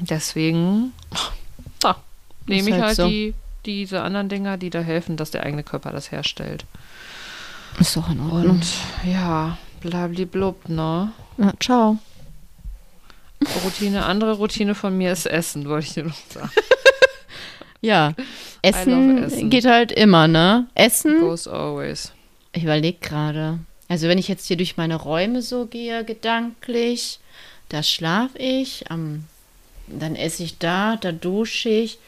deswegen 0.00 0.92
ja, 1.82 1.96
nehme 2.46 2.70
ich 2.70 2.74
halt 2.74 2.84
halt 2.84 2.96
so. 2.96 3.08
die, 3.08 3.34
diese 3.66 4.02
anderen 4.02 4.28
Dinger, 4.30 4.56
die 4.56 4.70
da 4.70 4.80
helfen, 4.80 5.16
dass 5.16 5.30
der 5.30 5.42
eigene 5.44 5.62
Körper 5.62 5.92
das 5.92 6.10
herstellt. 6.10 6.64
Ist 7.78 7.96
doch 7.96 8.08
in 8.08 8.20
Ordnung. 8.20 8.50
Und 8.50 8.66
ja, 9.04 9.58
blablablub, 9.80 10.68
ne? 10.68 11.12
Ja, 11.36 11.52
ciao. 11.60 11.98
Routine, 13.64 14.06
andere 14.06 14.34
Routine 14.34 14.74
von 14.74 14.96
mir 14.96 15.12
ist 15.12 15.26
Essen, 15.26 15.68
wollte 15.68 15.86
ich 15.86 15.94
dir 15.94 16.04
noch 16.04 16.16
sagen. 16.30 16.50
Ja. 17.84 18.14
Essen, 18.62 19.24
Essen. 19.24 19.50
geht 19.50 19.66
halt 19.66 19.92
immer, 19.92 20.26
ne? 20.26 20.66
Essen. 20.74 21.20
Goes 21.20 21.46
always. 21.46 22.12
Ich 22.52 22.62
überlege 22.62 22.98
gerade. 23.00 23.58
Also 23.88 24.08
wenn 24.08 24.18
ich 24.18 24.28
jetzt 24.28 24.46
hier 24.46 24.56
durch 24.56 24.76
meine 24.76 24.96
Räume 24.96 25.42
so 25.42 25.66
gehe, 25.66 26.04
gedanklich, 26.04 27.18
da 27.68 27.82
schlafe 27.82 28.38
ich, 28.38 28.90
am, 28.90 29.24
dann 29.86 30.16
esse 30.16 30.42
ich 30.44 30.58
da, 30.58 30.96
da 30.96 31.12
dusche 31.12 31.68
ich. 31.68 31.98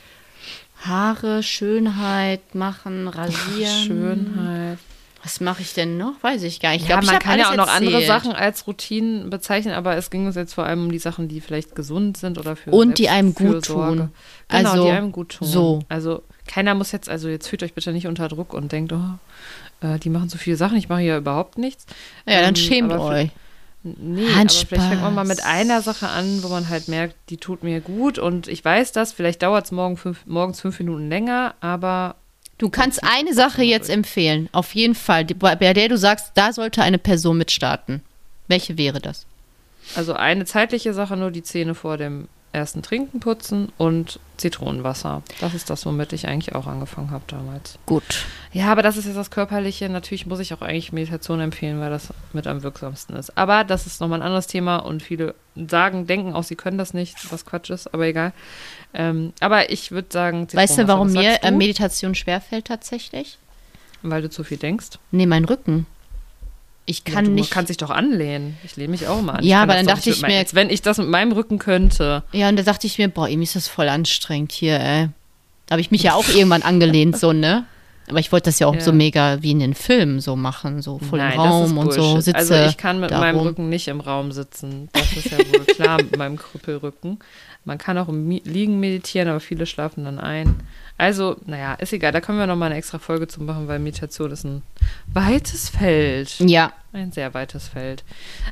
Haare, 0.81 1.43
Schönheit 1.43 2.55
machen, 2.55 3.09
rasieren. 3.09 3.87
Schönheit. 3.87 4.79
Was 5.27 5.41
mache 5.41 5.61
ich 5.61 5.75
denn 5.75 5.97
noch? 5.99 6.13
Weiß 6.23 6.45
ich 6.45 6.61
gar 6.61 6.71
nicht. 6.71 6.83
Ich 6.83 6.89
Ja, 6.89 7.01
glaube, 7.01 7.05
ich 7.07 7.11
man 7.11 7.19
kann 7.21 7.39
ja 7.41 7.51
auch 7.51 7.57
noch 7.57 7.67
andere 7.67 7.95
erzählt. 7.95 8.07
Sachen 8.07 8.33
als 8.33 8.65
Routinen 8.69 9.29
bezeichnen, 9.29 9.75
aber 9.75 9.97
es 9.97 10.11
ging 10.11 10.25
uns 10.27 10.37
jetzt 10.37 10.55
vor 10.55 10.65
allem 10.65 10.85
um 10.85 10.93
die 10.93 11.01
Sachen, 11.01 11.27
die 11.27 11.41
vielleicht 11.41 11.75
gesund 11.75 12.17
sind 12.17 12.39
oder 12.39 12.55
für 12.55 12.71
Und 12.71 12.99
die 12.99 13.09
einem 13.09 13.35
gut 13.35 13.65
tun. 13.65 14.13
Genau, 14.49 14.71
Also, 14.71 14.85
die 14.85 14.91
einem 14.93 15.11
gut 15.11 15.31
tun. 15.31 15.49
so. 15.49 15.81
Also 15.89 16.23
keiner 16.47 16.77
muss 16.77 16.93
jetzt, 16.93 17.09
also 17.09 17.29
jetzt 17.29 17.49
fühlt 17.49 17.65
euch 17.65 17.75
bitte 17.75 17.93
nicht 17.93 18.07
unter 18.07 18.29
Druck 18.29 18.55
und 18.55 18.71
denkt, 18.71 18.93
oh, 18.93 19.85
äh, 19.85 19.99
die 19.99 20.11
machen 20.11 20.29
so 20.29 20.39
viele 20.39 20.57
Sachen, 20.57 20.77
ich 20.77 20.89
mache 20.89 21.01
hier 21.01 21.17
überhaupt 21.17 21.59
nichts. 21.59 21.87
Ja, 22.25 22.41
dann 22.43 22.51
Ähm, 22.51 22.57
schämt 22.57 22.93
euch. 22.93 23.31
Nee, 23.83 24.29
aber 24.33 24.49
vielleicht 24.49 24.69
fängt 24.89 25.03
man 25.03 25.15
mal 25.15 25.25
mit 25.25 25.45
einer 25.45 25.83
Sache 25.83 26.09
an, 26.09 26.45
wo 26.45 26.49
man 26.49 26.69
halt 26.69 26.87
merkt, 26.87 27.17
die 27.31 27.37
tut 27.37 27.65
mir 27.65 27.81
gut 27.81 28.19
und 28.21 28.47
ich 28.47 28.65
weiß 28.65 28.93
das, 28.93 29.13
vielleicht 29.13 29.43
dauert 29.43 29.65
es 29.65 29.73
morgen 29.73 29.97
fünf, 29.97 30.25
morgens 30.27 30.61
fünf 30.61 30.79
Minuten 30.79 31.09
länger, 31.09 31.55
aber 31.61 32.15
Du 32.59 32.71
kannst 32.71 33.05
eine 33.05 33.35
Sache 33.35 33.63
jetzt 33.63 33.91
empfehlen. 33.91 34.49
Auf 34.53 34.75
jeden 34.75 34.95
Fall. 34.95 35.25
Bei 35.25 35.55
der 35.75 35.89
du 35.89 35.99
sagst, 35.99 36.33
da 36.35 36.53
sollte 36.53 36.83
eine 36.83 36.99
Person 36.99 37.39
mitstarten. 37.39 38.03
Welche 38.49 38.79
wäre 38.79 39.01
das? 39.01 39.27
also 39.95 40.15
eine 40.15 40.45
zeitliche 40.45 40.93
Sache, 40.93 41.17
nur 41.17 41.31
die 41.31 41.43
Zähne 41.43 41.75
vor 41.75 41.97
dem 41.97 42.29
ersten 42.57 42.83
Trinken 42.83 43.21
putzen 43.21 43.71
und 43.79 44.19
Zitronenwasser. 44.39 45.23
Das 45.41 45.55
ist 45.55 45.71
das, 45.71 45.87
womit 45.87 46.13
ich 46.13 46.27
eigentlich 46.27 46.55
auch 46.55 46.67
angefangen 46.67 47.11
habe 47.11 47.25
damals. 47.29 47.79
Gut. 47.87 48.27
Ja, 48.53 48.73
aber 48.73 48.83
das 48.83 48.97
ist 48.97 49.05
jetzt 49.05 49.17
das 49.17 49.31
Körperliche. 49.31 49.89
Natürlich 49.89 50.27
muss 50.27 50.41
ich 50.41 50.53
auch 50.53 50.63
eigentlich 50.63 50.93
Meditation 50.93 51.41
empfehlen, 51.41 51.81
weil 51.81 51.91
das 51.91 52.13
mit 52.33 52.47
am 52.47 52.63
wirksamsten 52.63 53.17
ist. 53.17 53.37
Aber 53.37 53.65
das 53.65 53.87
ist 53.87 54.01
nochmal 54.01 54.21
ein 54.21 54.27
anderes 54.27 54.47
Thema 54.47 54.79
und 54.79 55.03
viele 55.03 55.35
sagen, 55.55 56.07
denken 56.07 56.35
auch, 56.35 56.45
sie 56.45 56.57
können 56.57 56.79
das 56.79 56.95
nicht, 56.95 57.31
was 57.31 57.47
Quatsch 57.47 57.71
ist, 57.71 57.93
aber 57.95 58.07
egal. 58.07 58.33
Ähm, 58.95 59.33
aber 59.41 59.71
ich 59.71 59.91
würde 59.91 60.09
sagen, 60.11 60.49
Weißt 60.53 60.79
du, 60.79 60.89
warum 60.89 61.13
mir 61.13 61.43
äh, 61.43 61.51
du? 61.51 61.57
Meditation 61.57 62.15
schwerfällt 62.15 62.67
tatsächlich? 62.67 63.39
Weil 64.03 64.23
du 64.23 64.31
zu 64.31 64.45
viel 64.45 64.59
denkst. 64.59 64.99
Nee, 65.11 65.27
mein 65.27 65.45
Rücken. 65.45 65.87
Ich 66.89 67.03
Ja, 67.07 67.15
kann 67.15 67.25
du 67.25 67.31
nicht. 67.33 67.51
kannst 67.51 67.69
dich 67.71 67.77
doch 67.79 67.91
anlehnen. 67.91 68.57
Ich 68.65 68.77
lehne 68.77 68.91
mich 68.93 69.09
auch 69.09 69.21
mal 69.21 69.33
an. 69.35 69.45
Ja, 69.45 69.59
kann 69.61 69.71
aber 69.71 69.79
dann 69.79 69.87
dachte 69.87 70.09
ich 70.11 70.23
mein- 70.23 70.31
mir- 70.31 70.39
Als 70.39 70.55
wenn 70.55 70.71
ich 70.71 70.83
das 70.83 70.99
mit 70.99 71.09
meinem 71.09 71.33
Rücken 71.33 71.59
könnte. 71.59 72.23
Ja, 72.33 72.49
und 72.49 72.57
da 72.57 72.63
dachte 72.63 72.87
ich 72.87 72.97
mir, 72.99 73.09
boah, 73.09 73.29
irgendwie 73.29 73.45
ist 73.45 73.57
das 73.57 73.67
voll 73.69 73.89
anstrengend 73.89 74.53
hier, 74.53 74.79
ey. 74.79 75.09
Da 75.67 75.73
habe 75.73 75.81
ich 75.81 75.91
mich 75.91 76.05
ja 76.05 76.15
auch 76.15 76.29
irgendwann 76.29 76.63
angelehnt, 76.63 77.19
so, 77.19 77.33
ne? 77.33 77.65
Aber 78.09 78.21
ich 78.21 78.31
wollte 78.31 78.45
das 78.45 78.61
ja 78.61 78.69
auch 78.69 78.75
Ja. 78.77 78.81
so 78.83 78.93
mega 78.93 79.43
wie 79.43 79.51
in 79.51 79.59
den 79.59 79.75
Filmen 79.75 80.21
so 80.21 80.37
machen, 80.37 80.81
so 80.81 81.01
voll 81.01 81.19
Nein, 81.19 81.33
im 81.33 81.41
Raum 81.41 81.77
und 81.77 81.93
so 81.93 82.01
Bullshit. 82.03 82.23
sitze. 82.23 82.37
Also 82.39 82.55
ich 82.71 82.77
kann 82.77 83.01
mit 83.01 83.11
da 83.11 83.19
meinem. 83.19 83.41
Rücken 83.41 83.69
nicht 83.69 83.89
im 83.89 83.99
Raum 83.99 84.31
sitzen. 84.31 84.89
Das 84.93 85.13
ist 85.13 85.29
ja 85.33 85.39
wohl 85.39 85.65
klar 85.65 85.97
mit 85.97 86.17
meinem 86.17 86.37
Krüppelrücken. 86.37 87.19
Man 87.65 87.79
kann 87.79 87.99
auch 87.99 88.09
im 88.09 88.31
Liegen 88.31 88.79
meditieren, 88.79 89.27
aber 89.29 89.41
viele 89.41 89.67
schlafen 89.67 90.05
dann 90.05 90.21
ein. 90.21 90.55
Also, 90.99 91.37
naja, 91.45 91.75
ist 91.75 91.93
egal. 91.93 92.13
Da 92.13 92.21
können 92.21 92.39
wir 92.39 92.47
noch 92.47 92.57
mal 92.57 92.67
eine 92.67 92.77
extra 92.77 92.99
Folge 92.99 93.29
zu 93.29 93.43
machen, 93.43 93.69
weil 93.69 93.79
Meditation 93.79 94.31
ist 94.31 94.45
ein 94.45 94.63
weites 95.13 95.69
Feld. 95.69 96.39
Ja, 96.41 96.73
Ein 96.93 97.13
sehr 97.13 97.35
weites 97.35 97.69
Feld. 97.69 98.03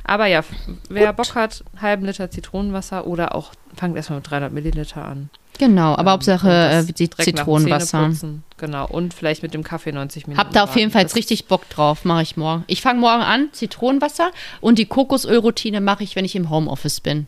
Aber 0.03 0.27
ja, 0.27 0.43
wer 0.89 1.11
Bock 1.13 1.33
hat, 1.33 1.63
halben 1.81 2.05
Liter 2.05 2.29
Zitronenwasser 2.29 3.07
oder 3.07 3.33
auch, 3.33 3.53
fangt 3.75 3.95
erstmal 3.95 4.19
mit 4.19 4.29
300 4.29 4.53
Milliliter 4.53 5.03
an. 5.03 5.29
genau. 5.57 5.93
Aber 5.93 6.01
Ähm, 6.01 6.07
Hauptsache 6.13 6.85
äh, 6.87 6.93
Zitronenwasser. 7.23 8.11
Genau. 8.57 8.87
Und 8.87 9.13
vielleicht 9.15 9.41
mit 9.41 9.53
dem 9.55 9.63
Kaffee 9.63 9.91
90 9.91 10.27
Minuten. 10.27 10.39
Hab 10.39 10.53
da 10.53 10.63
auf 10.65 10.75
jeden. 10.75 10.91
Fall 10.91 11.05
richtig 11.15 11.47
Bock 11.47 11.67
drauf, 11.69 12.05
mache 12.05 12.21
ich 12.21 12.37
morgen. 12.37 12.63
Ich 12.67 12.81
fange 12.81 12.99
morgen 12.99 13.23
an, 13.23 13.49
Zitronenwasser 13.53 14.29
und 14.61 14.77
die 14.77 14.85
Kokosölroutine 14.85 15.81
mache 15.81 16.03
ich, 16.03 16.15
wenn 16.15 16.25
ich 16.25 16.35
im 16.35 16.49
Homeoffice 16.51 16.99
bin. 17.01 17.27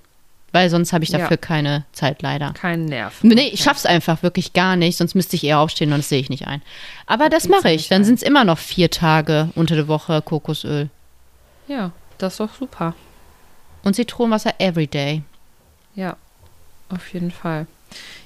Weil 0.54 0.70
sonst 0.70 0.94
habe 0.94 1.04
ich 1.04 1.10
Ja. 1.10 1.20
dafür 1.20 1.38
keine 1.38 1.86
Zeit 1.92 2.22
leider. 2.22 2.54
Kein 2.54 2.86
Nerv. 2.86 3.22
Nee, 3.22 3.50
ich 3.54 3.62
schaff's 3.64 3.86
einfach 3.86 4.24
wirklich 4.24 4.54
gar 4.54 4.76
nicht, 4.78 4.98
sonst 4.98 5.14
müsste 5.14 5.36
ich 5.36 5.44
eher 5.44 5.60
aufstehen 5.60 5.92
und 5.92 6.00
das 6.00 6.10
sehe 6.10 6.20
ich 6.22 6.30
nicht 6.30 6.48
ein. 6.48 6.62
Aber 7.06 7.30
das 7.30 7.44
geht's 7.44 7.56
mache 7.56 7.72
ich. 7.72 7.90
Dann 7.90 8.04
sind 8.06 8.16
es 8.16 8.24
immer 8.24 8.46
noch 8.46 8.58
vier 8.58 8.90
Tage 8.90 9.50
unter 9.56 9.76
der 9.76 9.88
Woche 9.88 10.22
Kokosöl. 10.22 10.90
Ja, 11.68 11.92
das 12.18 12.34
ist 12.34 12.40
doch 12.40 12.54
super. 12.58 12.94
Und 13.84 13.96
Zitronenwasser 13.96 14.54
everyday. 14.60 15.22
Ja, 15.96 16.16
auf 16.90 17.14
jeden 17.14 17.32
Fall. 17.32 17.68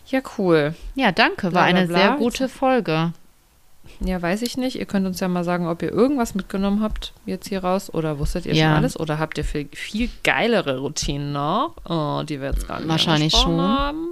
Ja, 0.07 0.21
cool. 0.37 0.75
Ja, 0.95 1.11
danke. 1.11 1.43
War 1.43 1.51
Bla, 1.51 1.61
bla, 1.71 1.79
eine 1.79 1.87
sehr 1.87 2.11
gute 2.17 2.49
Folge. 2.49 3.13
Ja, 3.99 4.21
weiß 4.21 4.41
ich 4.41 4.57
nicht. 4.57 4.77
Ihr 4.77 4.85
könnt 4.85 5.05
uns 5.05 5.19
ja 5.19 5.27
mal 5.27 5.43
sagen, 5.43 5.67
ob 5.67 5.81
ihr 5.81 5.91
irgendwas 5.91 6.33
mitgenommen 6.35 6.81
habt 6.81 7.13
jetzt 7.25 7.47
hier 7.49 7.63
raus 7.63 7.93
oder 7.93 8.17
wusstet 8.19 8.45
ihr 8.45 8.53
Ja. 8.53 8.67
schon 8.69 8.77
alles 8.77 8.99
oder 8.99 9.19
habt 9.19 9.37
ihr 9.37 9.43
viel, 9.43 9.67
viel 9.73 10.09
geilere 10.23 10.79
Routinen 10.79 11.31
noch, 11.33 11.75
oh, 11.87 12.23
die 12.23 12.39
wir 12.41 12.51
jetzt 12.51 12.67
gar 12.67 12.79
nicht 12.79 12.89
Wahrscheinlich 12.89 13.33
schon. 13.35 13.59
haben. 13.59 14.07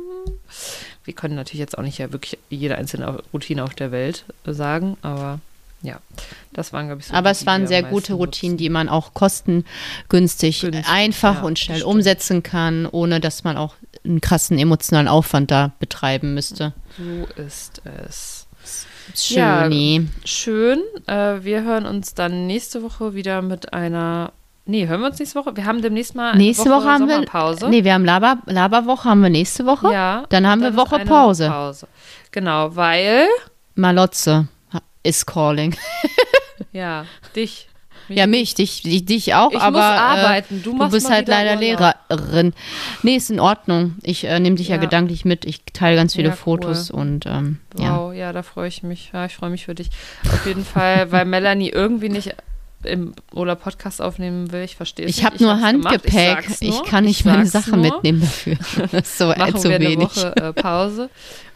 wir 1.06 1.14
können 1.14 1.36
natürlich 1.36 1.60
jetzt 1.60 1.78
auch 1.78 1.84
nicht 1.84 1.98
ja 1.98 2.12
wirklich 2.12 2.38
jede 2.50 2.76
einzelne 2.76 3.22
Routine 3.34 3.64
auf 3.64 3.74
der 3.74 3.92
Welt 3.92 4.26
sagen, 4.46 4.98
aber 5.02 5.40
ja, 5.82 6.00
das 6.52 6.74
waren, 6.74 6.88
glaube 6.88 7.00
ich, 7.02 7.08
so 7.08 7.14
Aber 7.14 7.30
es 7.32 7.46
waren 7.46 7.66
sehr 7.66 7.84
gute 7.84 8.14
Routinen, 8.14 8.58
die 8.58 8.70
man 8.70 8.90
auch 8.90 9.14
kostengünstig, 9.14 10.62
Günstig, 10.62 10.86
einfach 10.90 11.36
ja, 11.36 11.42
und 11.44 11.58
schnell 11.58 11.84
umsetzen 11.84 12.44
kann, 12.44 12.86
ohne 12.86 13.20
dass 13.22 13.44
man 13.46 13.56
auch 13.58 13.76
einen 14.04 14.20
krassen 14.22 14.60
emotionalen 14.60 15.08
Aufwand 15.08 15.52
da 15.52 15.72
betreiben 15.80 16.34
müsste. 16.34 16.74
So 16.98 17.42
ist 17.42 17.82
es. 18.08 18.39
Schön. 19.16 19.38
Ja. 19.38 20.02
Schön. 20.26 20.82
Äh, 21.08 21.44
wir 21.44 21.64
hören 21.64 21.86
uns 21.86 22.14
dann 22.14 22.48
nächste 22.48 22.84
Woche 22.84 23.14
wieder 23.14 23.42
mit 23.42 23.74
einer. 23.74 24.34
Nee, 24.66 24.88
hören 24.88 25.02
wir 25.02 25.08
uns 25.08 25.20
nächste 25.20 25.40
Woche? 25.40 25.56
Wir 25.56 25.66
haben 25.66 25.82
demnächst 25.82 26.14
mal 26.16 26.32
eine 26.32 26.44
Nächste 26.44 26.70
Woche, 26.70 26.86
haben 26.86 27.08
wir. 27.08 27.16
Sommerpause. 27.16 27.70
Nee, 27.70 27.84
wir 27.84 27.94
haben 27.94 28.06
Laber, 28.06 28.38
Laberwoche 28.46 29.10
haben 29.10 29.22
wir 29.22 29.30
nächste 29.30 29.66
Woche. 29.66 29.92
Ja. 29.92 30.26
Dann 30.30 30.46
haben 30.46 30.62
wir 30.62 30.76
Woche 30.76 31.00
Pause. 31.00 31.48
Pause. 31.48 31.88
Genau, 32.32 32.76
weil. 32.76 33.26
Malotze 33.76 34.48
is 35.04 35.26
calling. 35.26 35.76
Ja, 36.72 37.06
dich. 37.36 37.68
Ja, 38.10 38.28
mich, 38.28 38.56
dich, 38.56 38.82
dich, 38.82 39.06
dich 39.06 39.34
auch, 39.36 39.52
Ich 39.52 39.60
aber 39.60 39.78
muss 39.78 39.86
arbeiten. 39.86 40.62
Du 40.64 40.76
äh, 40.76 40.80
du 40.80 40.90
bist 40.90 41.10
halt 41.10 41.28
leider 41.28 41.60
Urlaub. 41.60 41.96
Lehrerin. 42.10 42.54
Nee, 43.04 43.16
ist 43.16 43.30
in 43.30 43.40
Ordnung. 43.40 43.96
Ich 44.04 44.26
äh, 44.26 44.40
nehme 44.40 44.56
dich 44.56 44.70
ja. 44.70 44.76
Ja. 44.76 44.82
gedanklich 44.82 45.26
mit. 45.26 45.46
Ich 45.46 45.62
teile 45.74 45.96
ganz 45.96 46.16
viele 46.16 46.30
Ja, 46.30 46.34
cool. 46.34 46.38
Fotos 46.38 46.92
und 46.92 47.26
ähm, 47.26 47.60
ja. 47.78 47.98
Wow, 47.98 48.14
ja. 48.14 48.32
da 48.34 48.44
freue 48.44 48.68
ich 48.68 48.84
mich. 48.84 49.12
Ja, 49.14 49.26
ich 49.26 49.36
freue 49.36 49.50
mich 49.50 49.66
für 49.66 49.76
dich. 49.76 49.90
Auf 50.26 50.46
jeden 50.46 50.66
Fall, 50.66 51.12
weil 51.12 51.26
Melanie 51.26 51.70
irgendwie 51.70 52.10
nicht 52.10 52.36
im 52.84 53.14
oder 53.34 53.56
Podcast 53.56 54.02
aufnehmen 54.02 54.52
will. 54.52 54.64
Ich 54.64 54.76
verstehe 54.76 55.06
es 55.06 55.18
Ich 55.18 55.26
habe 55.26 55.42
nur. 55.44 55.60
Handgepäck. 55.60 56.48
Ich, 56.62 56.70
nur. 56.70 56.86
kann 56.86 57.04
nicht 57.06 57.20
Ich 57.22 57.26
meine 57.26 57.46
Sachen 57.46 57.82
nur. 57.82 57.92
mitnehmen 57.94 58.22
dafür. 58.22 58.58
So 59.04 59.32
äh, 59.32 59.38
Machen 59.38 59.58
zu 59.58 59.70
wir 59.70 59.76
eine 59.76 59.86
wenig. 59.90 60.08
Woche 60.16 60.36
äh, 60.38 60.54
Pause. 60.54 61.10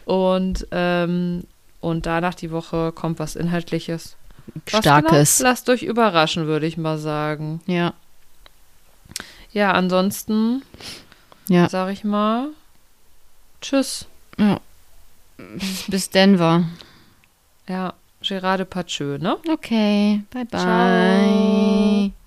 Und, 0.05 0.67
ähm, 0.71 1.43
und 1.79 2.05
danach 2.05 2.33
die 2.33 2.51
Woche 2.51 2.91
kommt 2.91 3.19
was 3.19 3.35
Inhaltliches. 3.35 4.15
Starkes. 4.67 5.37
Genau? 5.37 5.49
Lasst 5.49 5.69
euch 5.69 5.83
überraschen, 5.83 6.45
würde 6.47 6.65
ich 6.65 6.77
mal 6.77 6.97
sagen. 6.97 7.61
Ja, 7.65 7.93
Ja, 9.51 9.71
ansonsten 9.71 10.63
ja. 11.49 11.69
sage 11.69 11.91
ich 11.91 12.03
mal 12.03 12.49
Tschüss. 13.61 14.05
ja. 14.37 14.59
Bis 15.87 16.09
Denver. 16.09 16.63
Ja, 17.67 17.93
Gerard 18.21 18.59
Depardieu, 18.61 19.17
ne? 19.17 19.37
Okay, 19.49 20.21
bye 20.31 20.45
bye. 20.45 20.59
Ciao. 20.59 22.22